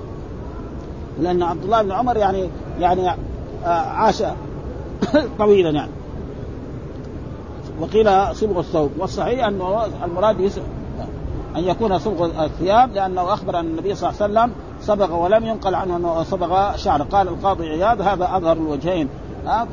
لأن 1.20 1.43
عبد 1.43 1.63
الله 1.63 1.82
بن 1.82 1.91
عمر 1.91 2.18
يعني 2.18 2.49
يعني 2.80 3.09
آه 3.09 3.68
عاش 3.68 4.24
طويلا 5.39 5.70
يعني. 5.70 5.91
وقيل 7.80 8.36
صبغ 8.36 8.59
الثوب. 8.59 8.91
والصحيح 8.97 9.47
أنه 9.47 9.86
المراد 10.05 10.51
أن 11.55 11.63
يكون 11.63 11.99
صبغ 11.99 12.45
الثياب 12.45 12.93
لأنه 12.93 13.34
أخبر 13.34 13.59
أن 13.59 13.66
النبي 13.66 13.95
صلى 13.95 14.09
الله 14.09 14.22
عليه 14.22 14.34
وسلم 14.34 14.55
صبغ 14.82 15.16
ولم 15.24 15.45
ينقل 15.45 15.76
عنه 15.76 15.97
أنه 15.97 16.24
صبغ 16.24 16.76
شعر. 16.76 17.01
قال 17.01 17.28
القاضي 17.28 17.70
عياض 17.70 18.01
هذا 18.01 18.30
أظهر 18.38 18.57
الوجهين. 18.57 19.09
آه 19.47 19.68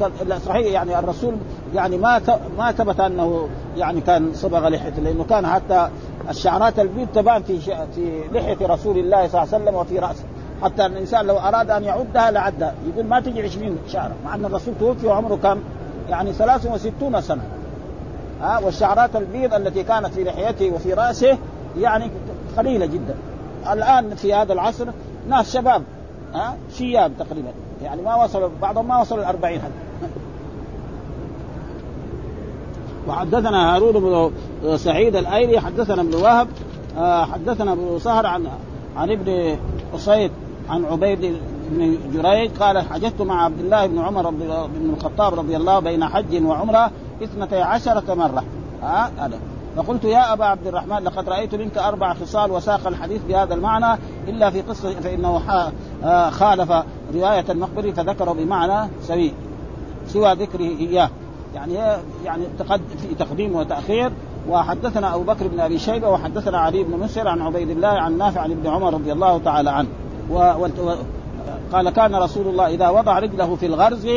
صحيح 0.47 0.67
يعني 0.67 0.99
الرسول 0.99 1.35
يعني 1.75 1.99
ما 1.99 2.21
ما 2.59 2.73
ثبت 2.73 3.01
أنه 3.01 3.49
يعني 3.77 4.01
كان 4.01 4.31
صبغ 4.35 4.69
لحيته 4.69 5.03
لأنه 5.03 5.25
كان 5.25 5.47
حتى 5.47 5.89
الشعرات 6.31 6.79
البيض 6.79 7.09
تبان 7.15 7.43
في 7.43 7.61
في 7.95 8.25
لحية 8.33 8.67
رسول 8.67 8.99
الله 8.99 9.29
صلى 9.29 9.43
الله 9.43 9.55
عليه 9.55 9.65
وسلم 9.65 9.75
وفي 9.75 9.99
رأسه. 9.99 10.25
حتى 10.63 10.87
الإنسان 10.87 11.27
لو 11.27 11.39
أراد 11.39 11.71
أن 11.71 11.85
يعدها 11.85 12.31
لعدها. 12.31 12.75
يقول 12.93 13.07
ما 13.07 13.21
تجي 13.21 13.43
20 13.43 13.79
شعرة. 13.89 14.13
مع 14.25 14.35
أن 14.35 14.45
الرسول 14.45 14.75
توفي 14.81 15.07
وعمره 15.07 15.37
كم؟ 15.37 15.61
يعني 16.09 16.33
63 16.33 17.21
سنة. 17.21 17.43
ها 18.41 18.59
والشعرات 18.59 19.17
البيض 19.17 19.55
التي 19.55 19.83
كانت 19.83 20.07
في 20.07 20.25
لحيته 20.25 20.75
وفي 20.75 20.95
رأسه 20.95 21.39
يعني 21.79 22.11
قليلة 22.59 22.87
جدا. 22.87 23.15
الآن 23.73 24.15
في 24.15 24.35
هذا 24.35 24.53
العصر 24.53 24.87
ناس 25.29 25.55
شباب 25.55 25.83
ها 26.35 26.57
شياب 26.75 27.13
تقريبا. 27.19 27.51
يعني 27.83 28.03
ما 28.03 28.25
وصلوا 28.25 28.49
بعضهم 28.63 28.89
ما 28.89 29.01
وصلوا 29.01 29.21
الأربعين 29.21 29.61
حتى. 29.61 30.09
وحدثنا 33.09 33.75
هارون 33.75 34.33
سعيد 34.77 35.17
الأيلي 35.17 35.61
حدثنا 35.61 36.03
ابن 36.03 36.15
وهب 36.15 36.49
آه، 36.99 37.25
حدثنا 37.25 37.73
ابن 37.73 37.99
سهر 37.99 38.27
عن 38.27 38.49
عن 38.97 39.11
ابن 39.11 39.57
قصيد 39.93 40.31
عن 40.71 40.85
عبيد 40.85 41.37
بن 41.71 41.99
جريج 42.13 42.51
قال 42.51 42.79
حججت 42.79 43.23
مع 43.23 43.45
عبد 43.45 43.59
الله 43.59 43.87
بن 43.87 43.99
عمر 43.99 44.31
بن 44.31 44.95
الخطاب 44.97 45.35
رضي 45.35 45.57
الله 45.57 45.79
بين 45.79 46.05
حج 46.05 46.45
وعمرة 46.45 46.91
اثنتي 47.23 47.61
عشرة 47.61 48.15
مرة. 48.15 48.45
آه 48.83 49.11
هذا. 49.19 49.39
فقلت 49.77 50.05
يا 50.05 50.33
أبا 50.33 50.45
عبد 50.45 50.67
الرحمن 50.67 50.99
لقد 51.05 51.29
رأيت 51.29 51.55
منك 51.55 51.79
أربع 51.79 52.15
خصال 52.15 52.51
وساق 52.51 52.87
الحديث 52.87 53.23
بهذا 53.29 53.55
المعنى 53.55 54.01
إلا 54.29 54.51
في 54.51 54.61
قصة 54.61 55.01
فإنه 55.01 55.41
آه، 56.05 56.31
خالف 56.31 56.73
رواية 57.15 57.45
المقبري 57.51 57.93
فذكره 57.93 58.33
بمعنى 58.33 58.91
سوي 59.03 59.33
سوى 60.07 60.33
ذكره 60.33 60.71
إياه. 60.81 61.11
يعني 61.55 61.75
يعني 62.25 62.45
في 63.03 63.15
تقديم 63.19 63.57
وتأخير 63.57 64.13
وحدثنا 64.49 65.15
أبو 65.15 65.23
بكر 65.23 65.49
بن 65.49 65.61
أبي 65.61 65.79
شيبة 65.79 66.09
وحدثنا 66.09 66.59
علي 66.59 66.83
بن 66.85 66.99
مسر 66.99 67.29
عن 67.29 67.43
عبيد 67.43 67.71
الله 67.71 67.89
عن 67.89 68.19
نافع 68.19 68.41
عن 68.41 68.51
ابن 68.51 68.67
عمر 68.71 68.95
رضي 68.95 69.13
الله 69.13 69.39
تعالى 69.39 69.71
عنه. 69.71 69.89
و... 70.31 70.37
و... 70.37 70.95
قال 71.73 71.91
كان 71.91 72.15
رسول 72.15 72.47
الله 72.47 72.67
إذا 72.67 72.89
وضع 72.89 73.19
رجله 73.19 73.57
في 73.57 73.67
الغرز 73.67 74.09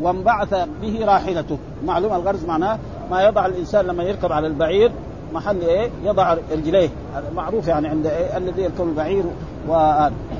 وانبعث 0.00 0.54
به 0.82 1.04
راحلته. 1.04 1.58
معلوم 1.84 2.12
الغرز 2.12 2.44
معناه 2.44 2.78
ما 3.10 3.22
يضع 3.22 3.46
الإنسان 3.46 3.86
لما 3.86 4.02
يركب 4.02 4.32
على 4.32 4.46
البعير 4.46 4.92
محل 5.32 5.60
إيه؟ 5.60 5.90
يضع 6.04 6.36
رجليه. 6.52 6.88
معروف 7.34 7.68
يعني 7.68 7.88
عند 7.88 8.06
إيه؟ 8.06 8.36
الذي 8.36 8.62
يركب 8.62 8.88
البعير 8.88 9.24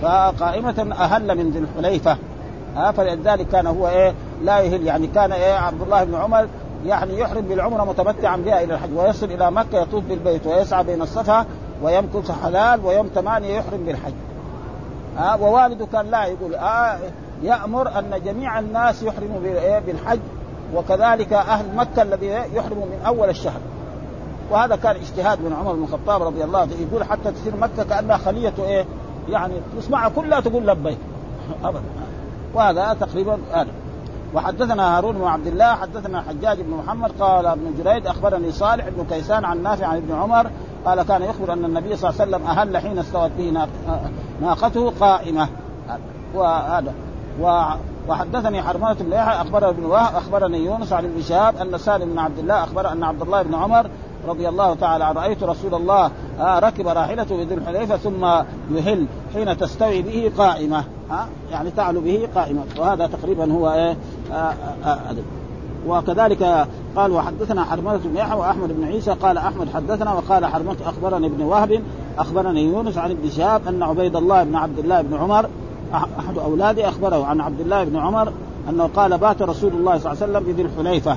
فقائمة 0.03 0.95
أهل 0.99 1.39
من 1.39 1.51
ذي 1.51 1.59
الحليفة. 1.59 2.17
ها 2.77 2.93
فلذلك 2.93 3.49
كان 3.49 3.67
هو 3.67 3.89
إيه؟ 3.89 4.15
لا 4.45 4.61
يهل. 4.61 4.87
يعني 4.87 5.07
كان 5.07 5.33
إيه؟ 5.33 5.55
عبد 5.55 5.83
الله 5.83 6.05
بن 6.05 6.15
عمر 6.15 6.47
يعني 6.87 7.19
يحرم 7.19 7.41
بالعمرة 7.41 7.85
متمتعا 7.85 8.37
بها 8.37 8.65
إلى 8.65 8.75
الحج 8.75 8.91
ويصل 8.97 9.27
إلى 9.27 9.51
مكة 9.51 9.83
يطوف 9.83 10.05
بالبيت 10.05 10.47
ويسعى 10.47 10.85
بين 10.85 11.03
الصفا 11.03 11.47
ويمكث 11.83 12.31
حلال 12.43 12.87
ويوم 12.87 13.11
ثمانية 13.15 13.59
يحرم 13.59 13.85
بالحج. 13.85 14.13
ها 15.17 15.35
ووالده 15.35 15.87
كان 15.93 16.11
لا 16.11 16.25
يقول 16.25 16.55
آه 16.55 16.99
يأمر 17.43 17.99
أن 17.99 18.21
جميع 18.25 18.59
الناس 18.59 19.03
يحرموا 19.03 19.41
إيه، 19.45 19.79
بالحج 19.79 20.21
وكذلك 20.75 21.33
أهل 21.33 21.77
مكة 21.77 22.03
الذي 22.03 22.27
يحرموا 22.27 22.87
من 22.87 23.03
أول 23.07 23.29
الشهر. 23.29 23.61
وهذا 24.51 24.77
كان 24.77 24.97
اجتهاد 24.97 25.41
من 25.41 25.53
عمر 25.53 25.73
بن 25.73 25.83
الخطاب 25.83 26.23
رضي 26.23 26.45
الله 26.45 26.59
عنه 26.59 26.73
يقول 26.91 27.05
حتى 27.05 27.33
تصير 27.33 27.57
مكة 27.57 27.85
كأنها 27.85 28.17
خلية 28.17 28.53
إيه 28.59 28.85
يعني 29.29 29.55
تسمعها 29.79 30.09
كلها 30.09 30.41
تقول 30.41 30.67
لبيك. 30.67 30.99
ابدا. 31.65 31.83
وهذا 32.55 32.97
تقريبا 33.01 33.39
هذا. 33.53 33.71
وحدثنا 34.35 34.99
هارون 34.99 35.19
بن 35.19 35.25
عبد 35.25 35.47
الله 35.47 35.75
حدثنا 35.75 36.23
حجاج 36.23 36.61
بن 36.61 36.71
محمد 36.71 37.13
قال 37.21 37.47
ابن 37.47 37.75
جريد 37.79 38.07
أخبرني 38.07 38.53
صالح 38.53 38.89
بن 38.89 39.05
كيسان 39.11 39.45
عن 39.45 39.63
نافع 39.63 39.87
عن 39.87 39.97
ابن 39.97 40.15
عمر 40.15 40.51
قال 40.85 41.03
كان 41.03 41.23
يخبر 41.23 41.53
أن 41.53 41.65
النبي 41.65 41.97
صلى 41.97 42.11
الله 42.11 42.21
عليه 42.21 42.31
وسلم 42.31 42.47
أهل 42.47 42.79
حين 42.79 42.99
استوت 42.99 43.31
به 43.39 43.67
ناقته 44.41 44.93
قائمة. 45.01 45.49
وهذا. 46.35 46.95
وحدثني 48.09 48.63
حرمانة 48.63 48.99
بن 49.01 49.13
يحيى 49.13 49.41
ابن 49.41 49.85
وهب 49.85 50.15
أخبرني 50.17 50.59
يونس 50.65 50.93
عن 50.93 51.05
ابن 51.05 51.23
شهاب 51.23 51.57
أن 51.57 51.79
سالم 51.79 52.13
بن 52.13 52.19
عبد 52.19 52.39
الله 52.39 52.65
أخبر 52.65 52.93
أن 52.93 53.05
عبد 53.05 53.23
الله 53.23 53.43
بن 53.43 53.55
عمر 53.55 53.87
رضي 54.29 54.49
الله 54.49 54.75
تعالى 54.75 55.05
عنه. 55.05 55.21
رأيت 55.21 55.43
رسول 55.43 55.75
الله 55.75 56.11
آه 56.41 56.59
ركب 56.59 56.89
راحلته 56.89 57.37
بذي 57.37 57.55
الحليفه 57.55 57.97
ثم 57.97 58.25
يهل 58.77 59.07
حين 59.35 59.57
تستوي 59.57 60.03
به 60.03 60.33
قائمة. 60.39 60.85
آه 61.11 61.27
يعني 61.53 61.71
تعلو 61.71 62.01
به 62.01 62.29
قائمة. 62.35 62.63
وهذا 62.79 63.07
تقريبا 63.07 63.53
هو 63.53 63.73
إيه 63.73 63.97
آه 64.33 64.35
آه 64.35 64.89
آه 64.89 65.17
وكذلك 65.89 66.67
قال 66.97 67.13
وحدثنا 67.13 67.65
حرملة 67.65 68.01
بن 68.05 68.17
يحيى 68.17 68.39
وأحمد 68.39 68.73
بن 68.73 68.85
عيسى. 68.85 69.11
قال 69.11 69.39
أحمد 69.39 69.69
حدثنا 69.75 70.13
وقال 70.13 70.47
حرملة 70.47 70.77
أخبرني 70.87 71.27
ابن 71.27 71.43
وهب 71.43 71.83
أخبرني 72.19 72.65
يونس 72.65 72.99
عن 72.99 73.11
ابن 73.11 73.31
شهاب 73.31 73.69
أن 73.69 73.83
عبيد 73.83 74.17
الله 74.17 74.45
بن 74.45 74.57
عبد 74.57 74.79
الله 74.79 75.03
بن 75.03 75.17
عمر 75.17 75.47
أحد 75.95 76.39
اولاده 76.39 76.89
أخبره 76.89 77.27
عن 77.27 77.41
عبد 77.41 77.61
الله 77.61 77.85
بن 77.85 77.97
عمر 77.97 78.33
أنه 78.69 78.91
قال 78.97 79.19
بات 79.19 79.43
رسول 79.43 79.73
الله 79.73 79.99
صلى 79.99 80.13
الله 80.13 80.23
عليه 80.23 80.33
وسلم 80.33 80.53
بذي 80.53 80.63
الحليفه 80.63 81.17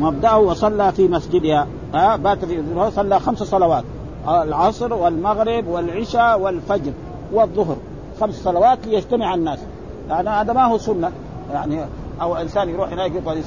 مبدأه 0.00 0.38
وصلى 0.38 0.92
في 0.92 1.08
مسجدها. 1.08 1.66
ها 1.94 2.16
بات 2.16 2.44
في 2.44 2.62
صلى 2.90 3.20
خمس 3.20 3.42
صلوات. 3.42 3.84
العصر 4.28 4.94
والمغرب 4.94 5.66
والعشاء 5.66 6.40
والفجر 6.40 6.92
والظهر. 7.32 7.76
خمس 8.20 8.34
صلوات 8.34 8.86
ليجتمع 8.86 9.34
الناس. 9.34 9.58
يعني 10.08 10.28
هذا 10.28 10.52
ما 10.52 10.64
هو 10.64 10.78
سنة. 10.78 11.12
يعني 11.52 11.84
أو 12.22 12.36
إنسان 12.36 12.68
يروح 12.68 12.92
هناك 12.92 13.12
يقعد 13.12 13.42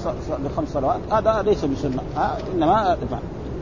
بخمس 0.46 0.74
صلوات. 0.74 1.00
هذا 1.12 1.42
ليس 1.42 1.66
بسنة. 1.66 2.02
إنما 2.56 2.98
يفعل 3.04 3.20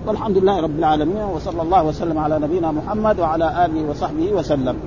والحمد 0.08 0.38
لله 0.38 0.62
رب 0.62 0.80
العالمين 0.80 1.24
وصلى 1.24 1.62
الله 1.62 1.84
وسلم 1.84 2.18
على 2.18 2.40
نبينا 2.40 2.72
محمد 2.72 3.20
وعلى 3.20 3.66
آله 3.66 3.90
وصحبه 3.90 4.34
وسلم. 4.34 4.78